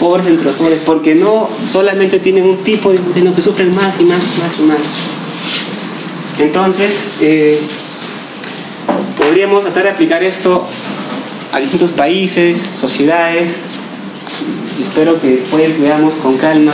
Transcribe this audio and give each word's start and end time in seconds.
pobres 0.00 0.26
entre 0.26 0.50
pobres, 0.50 0.80
porque 0.84 1.14
no 1.14 1.48
solamente 1.70 2.18
tienen 2.18 2.44
un 2.44 2.56
tipo 2.64 2.90
de 2.90 2.98
sino 3.12 3.34
que 3.34 3.42
sufren 3.42 3.72
más 3.76 4.00
y 4.00 4.04
más 4.04 4.18
y 4.18 4.40
más 4.40 4.58
y 4.58 4.62
más. 4.62 4.78
Entonces, 6.38 6.94
eh, 7.20 7.60
podríamos 9.18 9.62
tratar 9.62 9.84
de 9.84 9.90
aplicar 9.90 10.22
esto 10.22 10.66
a 11.52 11.58
distintos 11.60 11.92
países, 11.92 12.56
sociedades, 12.56 13.60
espero 14.80 15.20
que 15.20 15.32
después 15.32 15.78
veamos 15.78 16.14
con 16.14 16.36
calma. 16.38 16.72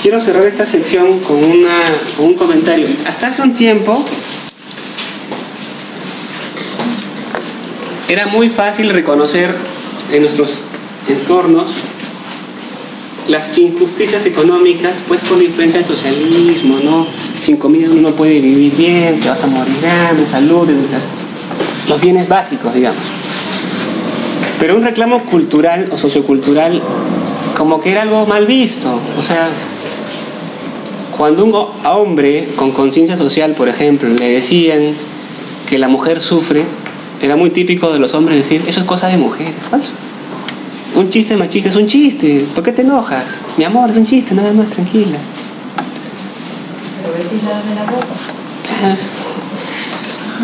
Quiero 0.00 0.20
cerrar 0.20 0.46
esta 0.46 0.64
sección 0.64 1.18
con, 1.20 1.42
una, 1.42 1.76
con 2.16 2.26
un 2.26 2.34
comentario. 2.34 2.86
Hasta 3.06 3.28
hace 3.28 3.42
un 3.42 3.54
tiempo 3.54 4.04
era 8.08 8.26
muy 8.26 8.48
fácil 8.48 8.90
reconocer 8.90 9.54
en 10.12 10.22
nuestros 10.22 10.58
entornos 11.08 11.72
las 13.28 13.56
injusticias 13.56 14.26
económicas, 14.26 14.94
pues 15.06 15.20
por 15.20 15.38
la 15.38 15.44
influencia 15.44 15.78
del 15.78 15.88
socialismo, 15.88 16.78
¿no? 16.82 17.06
Sin 17.40 17.56
comida 17.56 17.88
uno 17.90 18.10
no 18.10 18.16
puede 18.16 18.40
vivir 18.40 18.74
bien, 18.76 19.20
te 19.20 19.28
vas 19.28 19.42
a 19.42 19.46
morir 19.46 19.74
grande, 19.80 20.26
salud, 20.26 20.68
los 21.88 22.00
bienes 22.00 22.28
básicos, 22.28 22.74
digamos. 22.74 23.02
Pero 24.58 24.76
un 24.76 24.82
reclamo 24.82 25.24
cultural 25.24 25.88
o 25.92 25.96
sociocultural 25.96 26.82
como 27.56 27.80
que 27.80 27.92
era 27.92 28.02
algo 28.02 28.26
mal 28.26 28.46
visto, 28.46 28.88
o 29.18 29.22
sea, 29.22 29.48
cuando 31.16 31.44
un 31.44 31.54
hombre 31.86 32.48
con 32.56 32.72
conciencia 32.72 33.16
social, 33.16 33.52
por 33.52 33.68
ejemplo, 33.68 34.08
le 34.08 34.30
decían 34.30 34.94
que 35.68 35.78
la 35.78 35.88
mujer 35.88 36.20
sufre, 36.20 36.64
era 37.20 37.36
muy 37.36 37.50
típico 37.50 37.92
de 37.92 37.98
los 37.98 38.14
hombres 38.14 38.38
decir, 38.38 38.62
eso 38.66 38.80
es 38.80 38.86
cosa 38.86 39.06
de 39.08 39.18
mujeres. 39.18 39.54
Un 40.94 41.08
chiste 41.08 41.36
machista 41.36 41.68
es 41.68 41.76
un 41.76 41.86
chiste. 41.86 42.44
¿Por 42.54 42.62
qué 42.62 42.72
te 42.72 42.82
enojas? 42.82 43.38
Mi 43.56 43.64
amor, 43.64 43.90
es 43.90 43.96
un 43.96 44.04
chiste, 44.04 44.34
nada 44.34 44.52
más, 44.52 44.68
tranquila. 44.68 45.18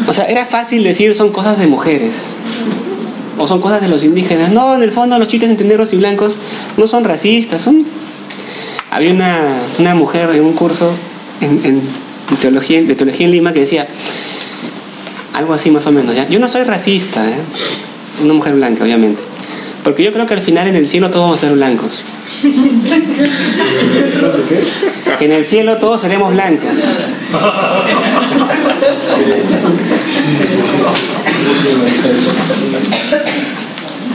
O 0.06 0.12
sea, 0.12 0.24
era 0.24 0.46
fácil 0.46 0.84
decir 0.84 1.14
son 1.14 1.32
cosas 1.32 1.58
de 1.58 1.66
mujeres. 1.66 2.32
O 3.36 3.46
son 3.46 3.60
cosas 3.60 3.82
de 3.82 3.88
los 3.88 4.04
indígenas. 4.04 4.50
No, 4.50 4.74
en 4.74 4.82
el 4.82 4.90
fondo 4.90 5.18
los 5.18 5.28
chistes 5.28 5.50
entre 5.50 5.66
negros 5.66 5.92
y 5.92 5.96
blancos 5.96 6.38
no 6.78 6.86
son 6.86 7.04
racistas. 7.04 7.68
Había 8.90 9.12
una, 9.12 9.94
mujer 9.94 10.30
en 10.34 10.44
un 10.44 10.54
curso 10.54 10.90
en, 11.42 11.82
teología, 12.40 12.82
de 12.82 12.94
teología 12.94 13.26
en 13.26 13.32
Lima 13.32 13.52
que 13.52 13.60
decía 13.60 13.86
algo 15.34 15.52
así 15.52 15.70
más 15.70 15.86
o 15.86 15.92
menos. 15.92 16.16
¿ya? 16.16 16.26
Yo 16.26 16.38
no 16.38 16.48
soy 16.48 16.64
racista, 16.64 17.28
¿eh? 17.28 17.36
una 18.22 18.32
mujer 18.32 18.54
blanca, 18.54 18.82
obviamente. 18.82 19.27
Porque 19.84 20.02
yo 20.02 20.12
creo 20.12 20.26
que 20.26 20.34
al 20.34 20.40
final 20.40 20.66
en 20.68 20.76
el 20.76 20.88
cielo 20.88 21.10
todos 21.10 21.24
vamos 21.24 21.38
a 21.38 21.46
ser 21.46 21.54
blancos. 21.56 22.04
Que 25.18 25.24
en 25.24 25.32
el 25.32 25.44
cielo 25.44 25.76
todos 25.78 26.00
seremos 26.00 26.32
blancos. 26.32 26.68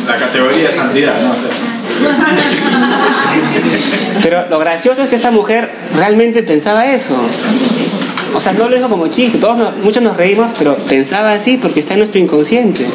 La 0.08 0.18
categoría 0.18 0.66
de 0.66 0.72
santidad, 0.72 1.22
¿no? 1.22 1.34
Pero 4.22 4.50
lo 4.50 4.60
gracioso 4.60 5.02
es 5.02 5.10
que 5.10 5.16
esta 5.16 5.32
mujer 5.32 5.72
realmente 5.96 6.44
pensaba 6.44 6.86
eso. 6.92 7.16
O 8.36 8.42
sea, 8.42 8.54
no 8.54 8.68
lo 8.68 8.76
dijo 8.76 8.90
como 8.90 9.08
chiste, 9.08 9.38
todos 9.38 9.78
muchos 9.78 10.04
nos 10.04 10.18
reímos, 10.18 10.52
pero 10.58 10.76
pensaba 10.76 11.32
así 11.32 11.58
porque 11.58 11.80
está 11.80 11.94
en 11.94 12.00
nuestro 12.00 12.20
inconsciente 12.20 12.86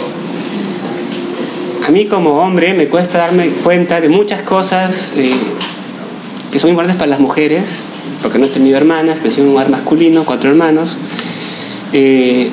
a 1.89 1.91
mí 1.91 2.05
como 2.05 2.43
hombre 2.43 2.75
me 2.75 2.87
cuesta 2.87 3.17
darme 3.17 3.49
cuenta 3.49 4.03
de 4.03 4.11
muchas 4.11 4.43
cosas 4.43 5.13
eh, 5.17 5.33
que 6.53 6.59
son 6.59 6.69
importantes 6.69 6.99
para 6.99 7.09
las 7.09 7.19
mujeres, 7.19 7.65
porque 8.23 8.39
no 8.39 8.45
he 8.45 8.51
tenido 8.51 8.77
hermanas, 8.77 9.21
crecí 9.21 9.41
en 9.41 9.47
un 9.47 9.55
hogar 9.55 9.71
masculino, 9.71 10.27
cuatro 10.27 10.51
hermanos. 10.51 10.99
Eh, 11.95 12.51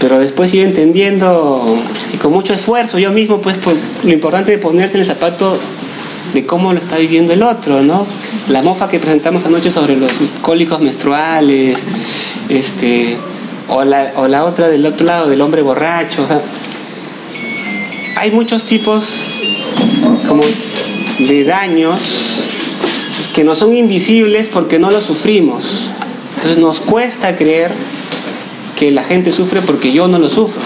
pero 0.00 0.18
después 0.18 0.54
ido 0.54 0.64
entendiendo, 0.64 1.76
así 2.02 2.16
con 2.16 2.32
mucho 2.32 2.54
esfuerzo, 2.54 2.98
yo 2.98 3.12
mismo, 3.12 3.42
pues 3.42 3.56
lo 4.02 4.12
importante 4.12 4.52
de 4.52 4.56
ponerse 4.56 4.94
en 4.94 5.02
el 5.02 5.06
zapato 5.06 5.58
de 6.32 6.46
cómo 6.46 6.72
lo 6.72 6.78
está 6.78 6.96
viviendo 6.96 7.34
el 7.34 7.42
otro, 7.42 7.82
¿no? 7.82 8.06
La 8.48 8.62
mofa 8.62 8.88
que 8.88 8.98
presentamos 8.98 9.44
anoche 9.44 9.70
sobre 9.70 9.94
los 9.94 10.10
cólicos 10.40 10.80
menstruales, 10.80 11.80
este, 12.48 13.18
o 13.68 13.84
la, 13.84 14.12
o 14.16 14.26
la 14.26 14.46
otra 14.46 14.70
del 14.70 14.86
otro 14.86 15.04
lado 15.04 15.28
del 15.28 15.42
hombre 15.42 15.60
borracho, 15.60 16.22
o 16.22 16.26
sea, 16.26 16.40
hay 18.20 18.32
muchos 18.32 18.64
tipos 18.64 19.02
como 20.28 20.42
de 21.20 21.44
daños 21.44 21.98
que 23.34 23.44
no 23.44 23.54
son 23.54 23.74
invisibles 23.74 24.48
porque 24.48 24.78
no 24.78 24.90
los 24.90 25.04
sufrimos. 25.04 25.64
Entonces 26.34 26.58
nos 26.58 26.80
cuesta 26.80 27.34
creer 27.38 27.72
que 28.78 28.90
la 28.90 29.04
gente 29.04 29.32
sufre 29.32 29.62
porque 29.62 29.90
yo 29.90 30.06
no 30.06 30.18
lo 30.18 30.28
sufro. 30.28 30.60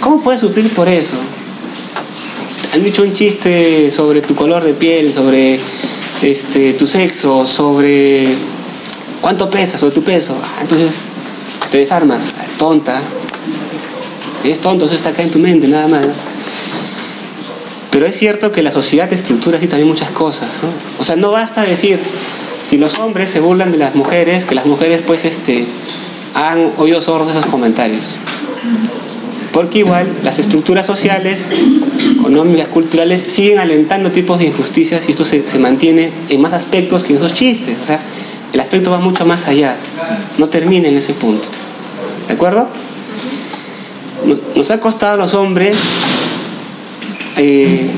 ¿Cómo 0.00 0.22
puedes 0.22 0.40
sufrir 0.40 0.72
por 0.72 0.88
eso? 0.88 1.12
Han 2.72 2.82
dicho 2.82 3.02
un 3.02 3.12
chiste 3.12 3.90
sobre 3.90 4.22
tu 4.22 4.34
color 4.34 4.64
de 4.64 4.72
piel, 4.72 5.12
sobre 5.12 5.60
este, 6.22 6.72
tu 6.72 6.86
sexo, 6.86 7.46
sobre 7.46 8.28
cuánto 9.20 9.50
pesas, 9.50 9.80
sobre 9.80 9.94
tu 9.94 10.02
peso. 10.02 10.34
Ah, 10.42 10.60
entonces 10.62 10.94
te 11.70 11.76
desarmas, 11.76 12.24
tonta. 12.56 13.02
Es 14.44 14.60
tonto, 14.60 14.86
eso 14.86 14.94
está 14.94 15.10
acá 15.10 15.22
en 15.22 15.30
tu 15.30 15.38
mente, 15.38 15.68
nada 15.68 15.88
más. 15.88 16.06
Pero 17.90 18.06
es 18.06 18.16
cierto 18.16 18.52
que 18.52 18.62
la 18.62 18.70
sociedad 18.70 19.10
estructura 19.12 19.58
así 19.58 19.68
también 19.68 19.88
muchas 19.88 20.10
cosas. 20.10 20.62
O 20.98 21.04
sea, 21.04 21.16
no 21.16 21.30
basta 21.30 21.62
decir, 21.62 21.98
si 22.68 22.78
los 22.78 22.98
hombres 22.98 23.30
se 23.30 23.40
burlan 23.40 23.72
de 23.72 23.78
las 23.78 23.94
mujeres, 23.94 24.44
que 24.44 24.54
las 24.54 24.66
mujeres 24.66 25.02
pues 25.06 25.24
este, 25.24 25.66
han 26.34 26.72
oído 26.76 27.00
sordos 27.00 27.30
esos 27.30 27.46
comentarios. 27.46 28.02
Porque 29.52 29.78
igual 29.78 30.06
las 30.22 30.38
estructuras 30.38 30.84
sociales, 30.84 31.46
económicas, 32.18 32.68
culturales, 32.68 33.22
siguen 33.22 33.58
alentando 33.58 34.10
tipos 34.10 34.38
de 34.38 34.46
injusticias 34.46 35.08
y 35.08 35.12
esto 35.12 35.24
se, 35.24 35.46
se 35.46 35.58
mantiene 35.58 36.10
en 36.28 36.40
más 36.40 36.52
aspectos 36.52 37.04
que 37.04 37.12
en 37.12 37.18
esos 37.18 37.32
chistes. 37.32 37.76
O 37.82 37.86
sea, 37.86 38.00
el 38.52 38.60
aspecto 38.60 38.90
va 38.90 38.98
mucho 38.98 39.24
más 39.24 39.46
allá. 39.46 39.76
No 40.36 40.48
termina 40.48 40.88
en 40.88 40.96
ese 40.96 41.14
punto. 41.14 41.48
¿De 42.28 42.34
acuerdo? 42.34 42.68
Nos 44.54 44.70
ha 44.70 44.80
costado 44.80 45.14
a 45.14 45.16
los 45.16 45.34
hombres 45.34 45.76
eh, 47.36 47.90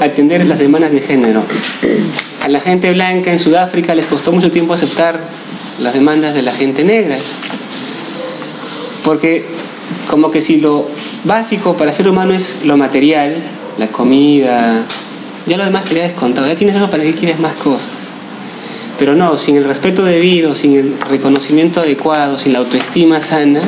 atender 0.00 0.44
las 0.46 0.58
demandas 0.58 0.92
de 0.92 1.00
género. 1.00 1.42
A 2.42 2.48
la 2.48 2.60
gente 2.60 2.92
blanca 2.92 3.32
en 3.32 3.38
Sudáfrica 3.38 3.94
les 3.94 4.06
costó 4.06 4.32
mucho 4.32 4.50
tiempo 4.50 4.74
aceptar 4.74 5.20
las 5.80 5.94
demandas 5.94 6.34
de 6.34 6.42
la 6.42 6.52
gente 6.52 6.84
negra. 6.84 7.16
Porque 9.04 9.46
como 10.08 10.30
que 10.30 10.40
si 10.40 10.56
lo 10.60 10.88
básico 11.24 11.76
para 11.76 11.92
ser 11.92 12.08
humano 12.08 12.34
es 12.34 12.56
lo 12.64 12.76
material, 12.76 13.34
la 13.78 13.86
comida, 13.88 14.84
ya 15.46 15.56
lo 15.56 15.64
demás 15.64 15.86
te 15.86 15.94
ya 15.94 16.02
descontado, 16.02 16.46
ya 16.46 16.54
tienes 16.54 16.76
eso 16.76 16.90
para 16.90 17.02
que 17.02 17.14
quieres 17.14 17.38
más 17.38 17.54
cosas. 17.54 17.90
Pero 18.98 19.14
no, 19.14 19.36
sin 19.38 19.56
el 19.56 19.64
respeto 19.64 20.04
debido, 20.04 20.54
sin 20.54 20.76
el 20.76 21.00
reconocimiento 21.00 21.80
adecuado, 21.80 22.38
sin 22.38 22.52
la 22.52 22.60
autoestima 22.60 23.22
sana, 23.22 23.60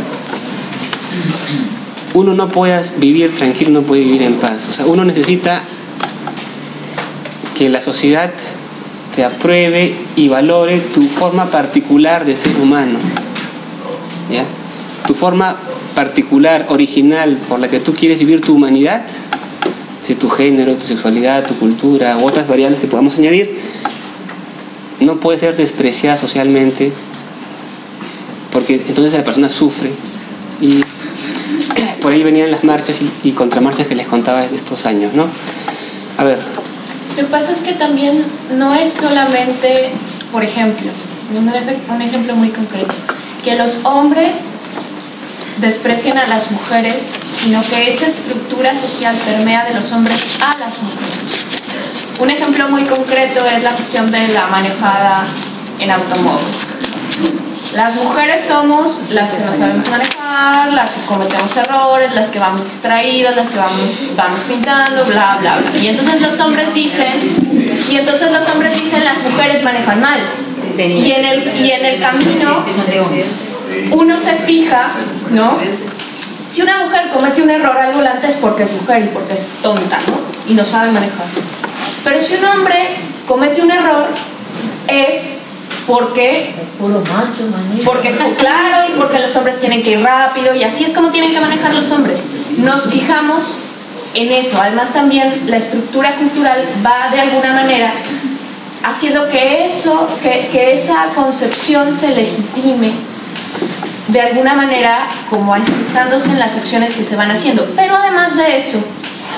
uno 2.14 2.32
no 2.32 2.48
pueda 2.48 2.80
vivir 2.98 3.34
tranquilo, 3.34 3.70
no 3.70 3.82
puede 3.82 4.04
vivir 4.04 4.22
en 4.22 4.34
paz. 4.34 4.68
O 4.70 4.72
sea, 4.72 4.86
uno 4.86 5.04
necesita 5.04 5.60
que 7.56 7.68
la 7.68 7.80
sociedad 7.80 8.32
te 9.14 9.24
apruebe 9.24 9.94
y 10.16 10.28
valore 10.28 10.80
tu 10.80 11.02
forma 11.02 11.50
particular 11.50 12.24
de 12.24 12.36
ser 12.36 12.56
humano. 12.56 12.98
¿Ya? 14.32 14.44
Tu 15.06 15.14
forma 15.14 15.56
particular, 15.94 16.66
original, 16.68 17.36
por 17.48 17.58
la 17.60 17.68
que 17.68 17.80
tú 17.80 17.94
quieres 17.94 18.20
vivir 18.20 18.40
tu 18.40 18.54
humanidad, 18.54 19.02
si 20.02 20.14
tu 20.14 20.28
género, 20.28 20.74
tu 20.74 20.86
sexualidad, 20.86 21.46
tu 21.46 21.56
cultura 21.56 22.16
u 22.16 22.26
otras 22.26 22.46
variables 22.46 22.80
que 22.80 22.86
podamos 22.86 23.18
añadir, 23.18 23.58
no 25.00 25.16
puede 25.16 25.38
ser 25.38 25.56
despreciada 25.56 26.16
socialmente, 26.16 26.92
porque 28.52 28.82
entonces 28.88 29.14
la 29.14 29.24
persona 29.24 29.48
sufre 29.48 29.90
y 30.60 30.84
por 32.04 32.12
ahí 32.12 32.22
venían 32.22 32.50
las 32.50 32.62
marchas 32.64 32.98
y, 33.22 33.32
contramarchas 33.32 33.86
que 33.86 33.94
les 33.94 34.06
contaba 34.06 34.44
estos 34.44 34.84
años, 34.84 35.14
¿no? 35.14 35.26
A 36.18 36.24
ver. 36.24 36.38
Lo 37.16 37.16
que 37.16 37.24
pasa 37.24 37.50
es 37.50 37.60
que 37.60 37.72
también 37.72 38.22
no 38.58 38.74
es 38.74 38.92
solamente, 38.92 39.90
por 40.30 40.44
ejemplo, 40.44 40.90
un, 41.34 42.02
ejemplo 42.02 42.36
muy 42.36 42.50
concreto, 42.50 42.92
que 43.42 43.54
los 43.56 43.86
hombres 43.86 44.56
desprecian 45.62 46.18
a 46.18 46.26
las 46.26 46.50
mujeres, 46.50 47.14
sino 47.24 47.62
que 47.62 47.88
esa 47.88 48.06
estructura 48.06 48.74
social 48.74 49.16
permea 49.24 49.64
de 49.64 49.72
los 49.72 49.90
hombres 49.90 50.38
a 50.42 50.58
las 50.58 50.82
mujeres. 50.82 52.20
Un 52.20 52.28
ejemplo 52.28 52.68
muy 52.68 52.84
concreto 52.84 53.40
es 53.46 53.62
la 53.62 53.70
cuestión 53.70 54.10
de 54.10 54.28
la 54.28 54.46
manejada 54.48 55.24
en 55.80 55.90
automóvil. 55.90 56.83
Las 57.72 57.96
mujeres 57.96 58.44
somos 58.46 59.04
las 59.10 59.30
que 59.30 59.44
no 59.44 59.52
sabemos 59.52 59.88
manejar, 59.90 60.72
las 60.72 60.90
que 60.92 61.00
cometemos 61.06 61.56
errores, 61.56 62.12
las 62.14 62.28
que 62.28 62.38
vamos 62.38 62.62
distraídas, 62.62 63.34
las 63.34 63.50
que 63.50 63.58
vamos, 63.58 63.90
vamos 64.16 64.40
pintando, 64.42 65.04
bla, 65.06 65.38
bla, 65.40 65.58
bla. 65.58 65.78
Y 65.78 65.88
entonces 65.88 66.20
los 66.20 66.38
hombres 66.38 66.72
dicen, 66.72 67.20
y 67.90 67.96
entonces 67.96 68.30
los 68.30 68.48
hombres 68.50 68.80
dicen 68.80 69.04
las 69.04 69.20
mujeres 69.22 69.64
manejan 69.64 70.00
mal. 70.00 70.20
Y 70.78 71.12
en 71.12 71.24
el, 71.24 71.60
y 71.60 71.70
en 71.72 71.84
el 71.84 72.00
camino 72.00 72.64
uno 73.92 74.16
se 74.16 74.34
fija, 74.34 74.90
¿no? 75.30 75.58
Si 76.50 76.62
una 76.62 76.84
mujer 76.84 77.08
comete 77.12 77.42
un 77.42 77.50
error 77.50 77.76
al 77.76 77.94
volante 77.94 78.28
es 78.28 78.36
porque 78.36 78.62
es 78.64 78.72
mujer 78.72 79.04
y 79.04 79.08
porque 79.08 79.34
es 79.34 79.46
tonta, 79.62 79.98
¿no? 80.06 80.20
Y 80.48 80.54
no 80.54 80.62
sabe 80.62 80.92
manejar. 80.92 81.26
Pero 82.04 82.20
si 82.20 82.34
un 82.34 82.44
hombre 82.44 82.76
comete 83.26 83.62
un 83.62 83.70
error 83.70 84.08
es 84.86 85.38
porque 85.86 86.54
Puro 86.78 87.00
macho, 87.00 87.42
porque 87.84 88.08
está 88.08 88.28
claro 88.28 88.92
y 88.92 88.98
porque 88.98 89.18
los 89.18 89.34
hombres 89.36 89.60
tienen 89.60 89.82
que 89.82 89.92
ir 89.92 90.00
rápido 90.00 90.54
y 90.54 90.64
así 90.64 90.84
es 90.84 90.92
como 90.92 91.10
tienen 91.10 91.32
que 91.32 91.40
manejar 91.40 91.74
los 91.74 91.90
hombres. 91.92 92.26
Nos 92.58 92.90
fijamos 92.90 93.60
en 94.14 94.32
eso. 94.32 94.60
Además 94.60 94.92
también 94.92 95.42
la 95.46 95.56
estructura 95.56 96.14
cultural 96.16 96.58
va 96.84 97.10
de 97.12 97.20
alguna 97.20 97.52
manera 97.52 97.92
haciendo 98.84 99.28
que 99.28 99.64
eso, 99.64 100.08
que, 100.22 100.48
que 100.52 100.72
esa 100.72 101.06
concepción 101.14 101.92
se 101.92 102.14
legitime 102.14 102.92
de 104.08 104.20
alguna 104.20 104.54
manera 104.54 105.06
como 105.30 105.56
expresándose 105.56 106.32
en 106.32 106.38
las 106.38 106.56
acciones 106.56 106.94
que 106.94 107.02
se 107.02 107.16
van 107.16 107.30
haciendo. 107.30 107.66
Pero 107.76 107.96
además 107.96 108.36
de 108.36 108.56
eso, 108.56 108.82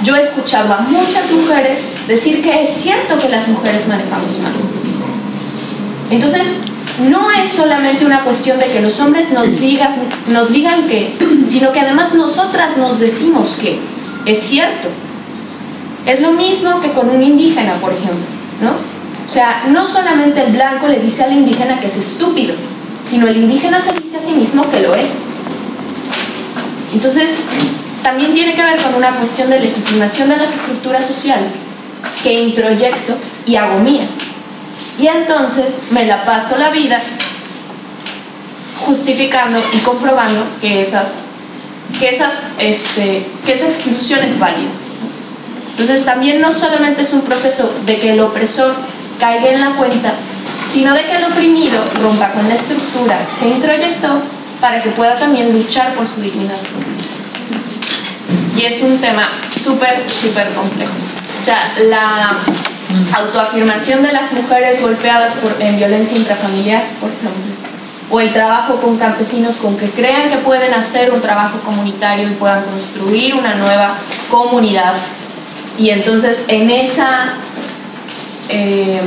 yo 0.03 0.17
he 0.17 0.21
escuchado 0.21 0.75
a 0.75 0.81
muchas 0.81 1.31
mujeres 1.31 1.81
decir 2.09 2.43
que 2.43 2.63
es 2.63 2.71
cierto 2.71 3.17
que 3.19 3.29
las 3.29 3.47
mujeres 3.49 3.87
manejamos 3.87 4.39
mal. 4.41 4.53
Entonces, 6.11 6.43
no 7.09 7.31
es 7.31 7.51
solamente 7.51 8.05
una 8.05 8.23
cuestión 8.23 8.59
de 8.59 8.67
que 8.67 8.81
los 8.81 8.99
hombres 9.01 9.31
nos, 9.31 9.61
digas, 9.61 9.95
nos 10.29 10.53
digan 10.53 10.87
que, 10.89 11.15
sino 11.49 11.73
que 11.73 11.81
además 11.81 12.15
nosotras 12.15 12.77
nos 12.77 12.99
decimos 12.99 13.57
que 13.61 13.79
es 14.25 14.39
cierto. 14.39 14.89
Es 16.07 16.21
lo 16.21 16.33
mismo 16.33 16.81
que 16.81 16.93
con 16.93 17.11
un 17.11 17.23
indígena, 17.23 17.75
por 17.81 17.93
ejemplo, 17.93 18.25
¿no? 18.63 18.71
O 19.29 19.33
sea, 19.33 19.65
no 19.69 19.85
solamente 19.85 20.43
el 20.43 20.53
blanco 20.53 20.87
le 20.87 21.01
dice 21.01 21.25
al 21.25 21.33
indígena 21.33 21.81
que 21.81 21.89
es 21.89 21.97
estúpido, 21.97 22.55
sino 23.09 23.27
el 23.27 23.37
indígena 23.37 23.81
se 23.81 23.93
dice 23.93 24.19
a 24.19 24.23
sí 24.23 24.33
mismo 24.33 24.63
que 24.71 24.81
lo 24.81 24.95
es. 24.95 25.25
Entonces, 26.95 27.41
también 28.05 28.33
tiene 28.35 28.55
que 28.55 28.63
ver 28.63 28.81
con 28.81 28.95
una 28.95 29.11
cuestión 29.17 29.51
de 29.51 29.59
legitimación 29.59 30.29
de 30.29 30.37
las 30.37 30.55
estructuras 30.55 31.05
sociales 31.05 31.51
que 32.23 32.33
introyecto 32.33 33.17
y 33.45 33.57
hago 33.57 33.81
mías. 33.81 34.26
Y 34.99 35.07
entonces 35.09 35.83
me 35.91 36.07
la 36.07 36.25
paso 36.25 36.57
la 36.57 36.71
vida 36.71 37.01
justificando 38.85 39.61
y 39.73 39.79
comprobando 39.79 40.45
que 40.61 40.81
esas, 40.81 41.23
que 41.99 42.09
esas, 42.09 42.33
este, 42.59 43.27
que 43.45 43.53
esa 43.53 43.67
exclusión 43.67 44.21
es 44.21 44.39
válida. 44.39 44.71
Entonces 45.71 46.05
también 46.05 46.41
no 46.41 46.53
solamente 46.53 47.03
es 47.03 47.13
un 47.13 47.23
proceso 47.23 47.71
de 47.85 47.99
que 47.99 48.13
el 48.13 48.21
opresor 48.21 48.75
caiga 49.21 49.51
en 49.51 49.61
la 49.61 49.71
cuenta, 49.77 50.13
sino 50.71 50.95
de 50.95 51.05
que 51.05 51.17
el 51.17 51.25
oprimido 51.25 51.83
rompa 52.03 52.33
con 52.33 52.49
la 52.49 52.55
estructura 52.55 53.19
que 53.39 53.49
introyectó 53.49 54.21
para 54.61 54.83
que 54.83 54.91
pueda 54.91 55.17
también 55.17 55.53
luchar 55.53 55.93
por 55.95 56.07
su 56.07 56.23
dignidad. 56.23 56.57
Y 58.57 58.65
es 58.65 58.83
un 58.83 58.99
tema 58.99 59.29
súper, 59.45 60.09
súper 60.09 60.49
complejo. 60.55 60.93
O 61.41 61.45
sea, 61.45 61.75
la 61.89 62.31
autoafirmación 63.15 64.03
de 64.03 64.13
las 64.13 64.33
mujeres 64.33 64.81
golpeadas 64.81 65.33
por, 65.35 65.61
en 65.61 65.77
violencia 65.77 66.17
intrafamiliar, 66.17 66.85
por 67.01 67.11
ejemplo, 67.11 67.57
o 68.11 68.21
el 68.21 68.33
trabajo 68.33 68.77
con 68.77 68.97
campesinos 68.97 69.57
con 69.57 69.77
que 69.77 69.87
crean 69.91 70.31
que 70.31 70.39
pueden 70.39 70.73
hacer 70.75 71.11
un 71.13 71.21
trabajo 71.21 71.59
comunitario 71.65 72.29
y 72.29 72.35
puedan 72.35 72.63
construir 72.65 73.35
una 73.35 73.55
nueva 73.55 73.95
comunidad. 74.31 74.95
Y 75.77 75.91
entonces 75.91 76.45
en 76.47 76.71
esa, 76.71 77.35
eh, 78.49 79.01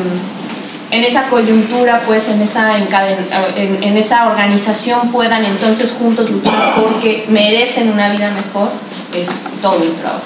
en 0.91 1.03
esa 1.03 1.23
coyuntura, 1.29 2.01
pues 2.05 2.27
en 2.27 2.41
esa, 2.41 2.77
en 2.77 3.97
esa 3.97 4.27
organización 4.27 5.11
puedan 5.11 5.45
entonces 5.45 5.95
juntos 5.97 6.29
luchar 6.29 6.75
porque 6.75 7.25
merecen 7.29 7.91
una 7.91 8.09
vida 8.11 8.29
mejor, 8.31 8.69
es 9.13 9.29
todo 9.61 9.77
un 9.77 9.95
trabajo. 9.95 10.21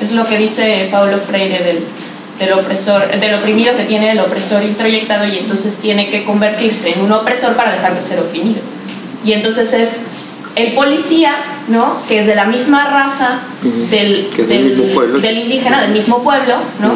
Es 0.00 0.12
lo 0.12 0.26
que 0.26 0.36
dice 0.36 0.88
Paulo 0.90 1.18
Freire 1.18 1.62
del, 1.62 1.86
del 2.38 2.52
opresor, 2.52 3.08
del 3.18 3.34
oprimido 3.34 3.74
que 3.76 3.84
tiene 3.84 4.10
el 4.12 4.20
opresor 4.20 4.62
introyectado 4.62 5.26
y 5.26 5.38
entonces 5.38 5.76
tiene 5.76 6.08
que 6.10 6.24
convertirse 6.24 6.92
en 6.92 7.00
un 7.02 7.12
opresor 7.12 7.54
para 7.54 7.72
dejar 7.72 7.94
de 7.94 8.02
ser 8.02 8.18
oprimido. 8.20 8.60
Y 9.24 9.32
entonces 9.32 9.72
es 9.72 9.90
el 10.54 10.72
policía, 10.74 11.34
¿no? 11.68 11.96
Que 12.08 12.20
es 12.20 12.26
de 12.26 12.34
la 12.34 12.44
misma 12.44 12.90
raza 12.90 13.40
del, 13.90 14.30
del 14.36 14.48
del- 14.48 14.64
mismo 14.76 14.94
pueblo. 14.94 15.18
del 15.20 15.38
indígena, 15.38 15.80
del 15.82 15.92
mismo 15.92 16.22
pueblo, 16.22 16.54
¿no? 16.80 16.92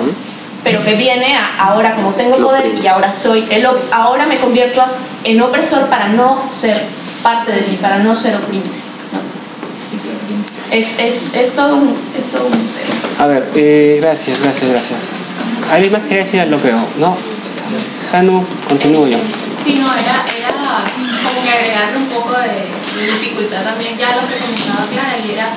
Pero 0.63 0.85
que 0.85 0.95
viene 0.95 1.35
a- 1.37 1.57
ahora 1.59 1.95
como 1.95 2.11
tengo 2.13 2.37
Lo 2.39 2.47
poder 2.49 2.73
y 2.83 2.87
ahora 2.87 3.11
soy 3.11 3.45
el 3.51 3.67
ahora 3.93 4.27
me 4.27 4.37
convierto 4.37 4.83
en 5.25 5.41
opresor 5.41 5.87
para 5.89 6.09
no 6.09 6.43
ser 6.53 6.83
parte 7.23 7.51
de 7.53 7.63
mí, 7.63 7.79
para 7.81 7.99
no 8.01 8.15
ser 8.15 8.37
oprimido. 8.37 8.67
¿no? 9.13 10.77
Es, 10.77 10.99
es, 10.99 11.35
es 11.35 11.55
todo 11.55 11.77
un, 11.77 11.97
es 12.17 12.27
todo 12.27 12.47
un. 12.47 12.53
A 13.19 13.27
ver, 13.27 13.49
eh, 13.57 13.99
gracias, 14.01 14.41
gracias, 14.43 14.71
gracias. 14.71 15.13
¿Alguien 15.71 15.93
más 15.93 16.03
quiere 16.03 16.25
decir 16.25 16.47
lo 16.49 16.61
que 16.61 16.73
¿No? 16.99 17.17
Hanu, 18.13 18.45
continúo 18.69 19.07
yo. 19.07 19.19
Sí, 19.63 19.79
no, 19.79 19.87
era, 19.95 20.27
era 20.37 20.51
como 20.51 21.43
que 21.43 21.51
agregarle 21.51 21.97
un 21.99 22.09
poco 22.11 22.33
de, 22.33 22.67
de 22.67 23.03
dificultad 23.07 23.63
también 23.63 23.97
ya 23.97 24.17
lo 24.17 24.27
que 24.27 24.35
comentaba 24.35 24.87
Clara, 24.91 25.15
y 25.23 25.31
era 25.31 25.55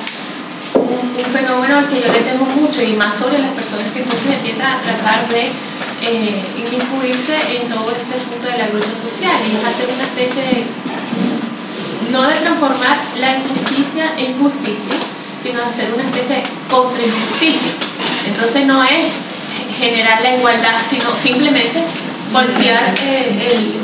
un, 0.74 1.10
un 1.18 1.30
fenómeno 1.34 1.78
al 1.78 1.88
que 1.88 2.00
yo 2.00 2.12
le 2.12 2.20
temo 2.20 2.46
mucho, 2.54 2.82
y 2.82 2.94
más 2.94 3.16
sobre 3.16 3.42
las 3.42 3.50
personas 3.58 3.90
que 3.90 4.02
entonces 4.02 4.30
empiezan 4.38 4.70
a 4.70 4.78
tratar 4.86 5.26
de 5.28 5.50
eh, 6.06 6.44
inmiscuirse 6.62 7.34
en 7.58 7.66
todo 7.68 7.90
este 7.90 8.14
asunto 8.14 8.46
de 8.46 8.58
la 8.58 8.68
lucha 8.70 8.94
social, 8.94 9.34
y 9.42 9.58
es 9.58 9.64
hacer 9.66 9.90
una 9.90 10.04
especie 10.04 10.42
de, 10.46 10.64
no 12.12 12.22
de 12.22 12.34
transformar 12.38 12.96
la 13.18 13.34
injusticia 13.34 14.14
en 14.16 14.38
justicia, 14.38 14.94
sino 15.42 15.58
de 15.58 15.66
hacer 15.66 15.90
una 15.92 16.04
especie 16.04 16.36
de 16.36 16.42
contrainjusticia. 16.70 17.72
Entonces 18.30 18.64
no 18.64 18.84
es 18.84 19.18
generar 19.78 20.22
la 20.22 20.36
igualdad, 20.36 20.76
sino 20.88 21.10
simplemente 21.16 21.80
voltear 22.32 22.94
eh, 23.06 23.50
el- 23.52 23.74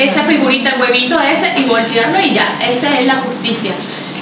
esa 0.00 0.22
figurita, 0.24 0.70
el 0.74 0.80
huevito 0.80 1.18
ese 1.20 1.52
y 1.58 1.64
voltearlo 1.64 2.20
y 2.20 2.32
ya, 2.34 2.58
esa 2.68 2.98
es 2.98 3.06
la 3.06 3.16
justicia. 3.16 3.72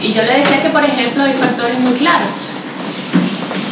Y 0.02 0.12
yo 0.12 0.22
le 0.22 0.38
decía 0.38 0.62
que, 0.62 0.68
por 0.70 0.84
ejemplo, 0.84 1.24
hay 1.24 1.32
factores 1.32 1.78
muy 1.80 1.92
claros. 1.98 2.28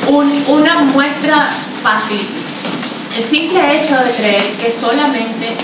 Un- 0.09 0.45
una 0.49 0.81
muestra 0.81 1.49
fácil, 1.83 2.21
el 3.17 3.23
simple 3.25 3.61
hecho 3.79 3.97
de 3.97 4.11
creer 4.11 4.43
que 4.61 4.71
solamente, 4.71 5.55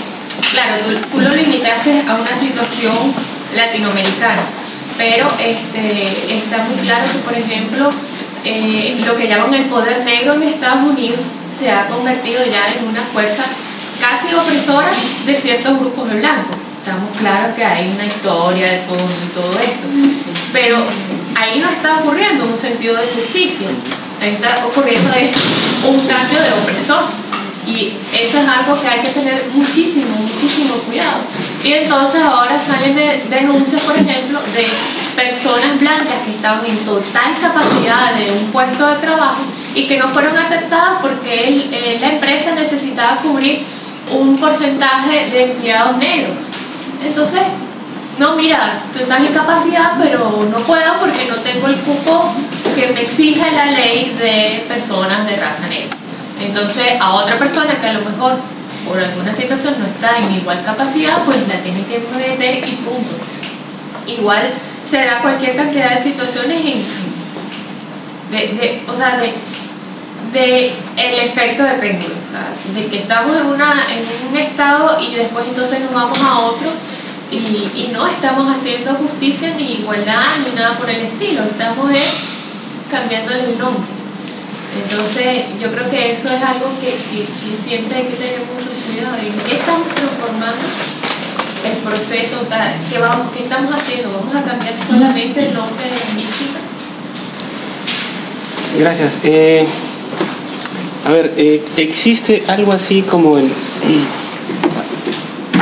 claro, 0.51 0.75
tú, 1.11 1.19
lo 1.19 1.29
limitaste 1.35 2.03
a 2.07 2.15
una 2.15 2.35
situación 2.35 3.13
latinoamericana, 3.55 4.41
pero 4.97 5.29
este, 5.39 6.33
está 6.37 6.57
muy 6.65 6.75
claro 6.85 7.03
que, 7.11 7.19
por 7.19 7.33
ejemplo, 7.37 7.89
eh, 8.45 8.99
lo 9.05 9.15
que 9.17 9.27
llaman 9.27 9.53
el 9.53 9.65
poder 9.65 10.03
negro 10.05 10.33
en 10.35 10.43
Estados 10.43 10.89
Unidos 10.89 11.19
se 11.51 11.69
ha 11.71 11.87
convertido 11.87 12.43
ya 12.45 12.73
en 12.73 12.87
una 12.87 13.01
fuerza 13.13 13.43
casi 13.99 14.33
opresora 14.33 14.89
de 15.25 15.35
ciertos 15.35 15.79
grupos 15.79 16.09
de 16.09 16.15
blancos. 16.19 16.55
Estamos 16.83 17.15
claros 17.19 17.55
que 17.55 17.63
hay 17.63 17.91
una 17.93 18.05
historia 18.05 18.65
de 18.71 18.79
fondo 18.87 19.05
y 19.05 19.29
todo 19.35 19.51
esto, 19.59 19.87
pero 20.51 20.77
ahí 21.35 21.59
no 21.59 21.69
está 21.69 21.99
ocurriendo 21.99 22.45
un 22.45 22.57
sentido 22.57 22.95
de 22.95 23.03
justicia, 23.07 23.67
ahí 24.19 24.29
está 24.31 24.65
ocurriendo 24.65 25.11
un 25.87 25.99
cambio 26.07 26.39
de 26.41 26.51
opresor. 26.63 27.03
Y 27.67 27.93
eso 28.11 28.39
es 28.41 28.47
algo 28.47 28.81
que 28.81 28.87
hay 28.87 29.01
que 29.01 29.09
tener 29.09 29.45
muchísimo, 29.53 30.07
muchísimo 30.17 30.73
cuidado. 30.87 31.19
Y 31.63 31.73
entonces 31.73 32.19
ahora 32.23 32.59
salen 32.59 32.95
de- 32.95 33.23
denuncias, 33.29 33.81
por 33.83 33.95
ejemplo, 33.95 34.39
de 34.55 34.67
personas 35.15 35.79
blancas 35.79 36.07
que 36.25 36.31
estaban 36.31 36.65
en 36.65 36.77
total 36.79 37.35
capacidad 37.39 38.15
de 38.15 38.31
un 38.31 38.45
puesto 38.51 38.87
de 38.87 38.95
trabajo 38.95 39.41
y 39.75 39.87
que 39.87 39.97
no 39.97 40.09
fueron 40.09 40.37
aceptadas 40.37 40.99
porque 41.01 41.47
el- 41.47 41.73
eh, 41.73 41.97
la 42.01 42.09
empresa 42.13 42.53
necesitaba 42.55 43.17
cubrir 43.17 43.59
un 44.11 44.37
porcentaje 44.37 45.29
de 45.31 45.43
empleados 45.51 45.97
negros. 45.97 46.35
Entonces, 47.05 47.41
no, 48.19 48.35
mira, 48.35 48.73
tú 48.93 48.99
estás 48.99 49.19
en 49.21 49.33
capacidad, 49.33 49.93
pero 50.01 50.47
no 50.51 50.59
puedo 50.65 50.93
porque 50.99 51.25
no 51.29 51.35
tengo 51.37 51.67
el 51.67 51.75
cupo 51.77 52.33
que 52.75 52.87
me 52.93 53.01
exige 53.03 53.49
la 53.51 53.65
ley 53.71 54.13
de 54.19 54.65
personas 54.67 55.25
de 55.27 55.35
raza 55.37 55.67
negra. 55.67 55.95
Entonces, 56.43 56.85
a 56.99 57.13
otra 57.13 57.37
persona 57.37 57.75
que 57.79 57.87
a 57.87 57.93
lo 57.93 58.01
mejor 58.01 58.33
por 58.87 58.99
alguna 58.99 59.31
situación 59.31 59.75
no 59.79 59.85
está 59.85 60.17
en 60.17 60.35
igual 60.35 60.61
capacidad, 60.65 61.23
pues 61.23 61.37
la 61.47 61.55
tiene 61.55 61.83
que 61.85 62.03
meter 62.17 62.67
y 62.67 62.71
punto. 62.77 63.13
Igual 64.07 64.41
será 64.89 65.19
cualquier 65.21 65.55
cantidad 65.55 65.91
de 65.91 65.99
situaciones 65.99 66.59
en, 66.65 66.83
de, 68.31 68.37
de- 68.55 68.81
o 68.87 68.95
sea, 68.95 69.17
de, 69.17 69.33
de 70.33 70.73
el 70.97 71.19
efecto 71.19 71.63
de 71.63 71.73
péndulo, 71.73 72.15
de 72.75 72.85
que 72.87 72.99
estamos 72.99 73.35
en, 73.35 73.47
una, 73.47 73.73
en 73.91 74.29
un 74.29 74.37
estado 74.37 74.99
y 75.01 75.15
después 75.15 75.45
entonces 75.47 75.81
nos 75.81 75.93
vamos 75.93 76.19
a 76.19 76.39
otro 76.39 76.69
y, 77.31 77.89
no 77.93 78.07
estamos 78.07 78.53
haciendo 78.53 78.93
justicia 78.95 79.53
ni 79.57 79.73
igualdad 79.75 80.37
ni 80.45 80.55
nada 80.55 80.77
por 80.77 80.89
el 80.89 81.01
estilo, 81.01 81.43
estamos 81.43 81.89
cambiando 82.89 83.33
el 83.33 83.57
nombre. 83.57 83.89
Entonces 84.83 85.45
yo 85.59 85.71
creo 85.71 85.89
que 85.89 86.13
eso 86.13 86.27
es 86.27 86.41
algo 86.43 86.71
que, 86.79 86.95
siempre 87.55 87.97
hay 87.97 88.05
que 88.05 88.15
tener 88.15 88.39
mucho 88.39 88.69
cuidado 88.87 89.15
en 89.17 89.33
qué 89.47 89.55
estamos 89.55 89.87
transformando 89.89 90.65
el 91.65 91.77
proceso, 91.77 92.39
o 92.41 92.45
sea, 92.45 92.75
¿qué, 92.89 92.97
vamos, 92.97 93.27
qué 93.35 93.43
estamos 93.43 93.73
haciendo? 93.73 94.11
¿Vamos 94.11 94.35
a 94.35 94.43
cambiar 94.43 94.73
solamente 94.77 95.47
el 95.47 95.53
nombre 95.53 95.83
de 95.83 96.15
mística? 96.15 96.59
Gracias. 98.77 99.19
Eh, 99.23 99.67
a 101.05 101.11
ver, 101.11 101.33
eh, 101.37 101.63
existe 101.77 102.43
algo 102.47 102.71
así 102.71 103.01
como 103.01 103.37
el 103.37 103.49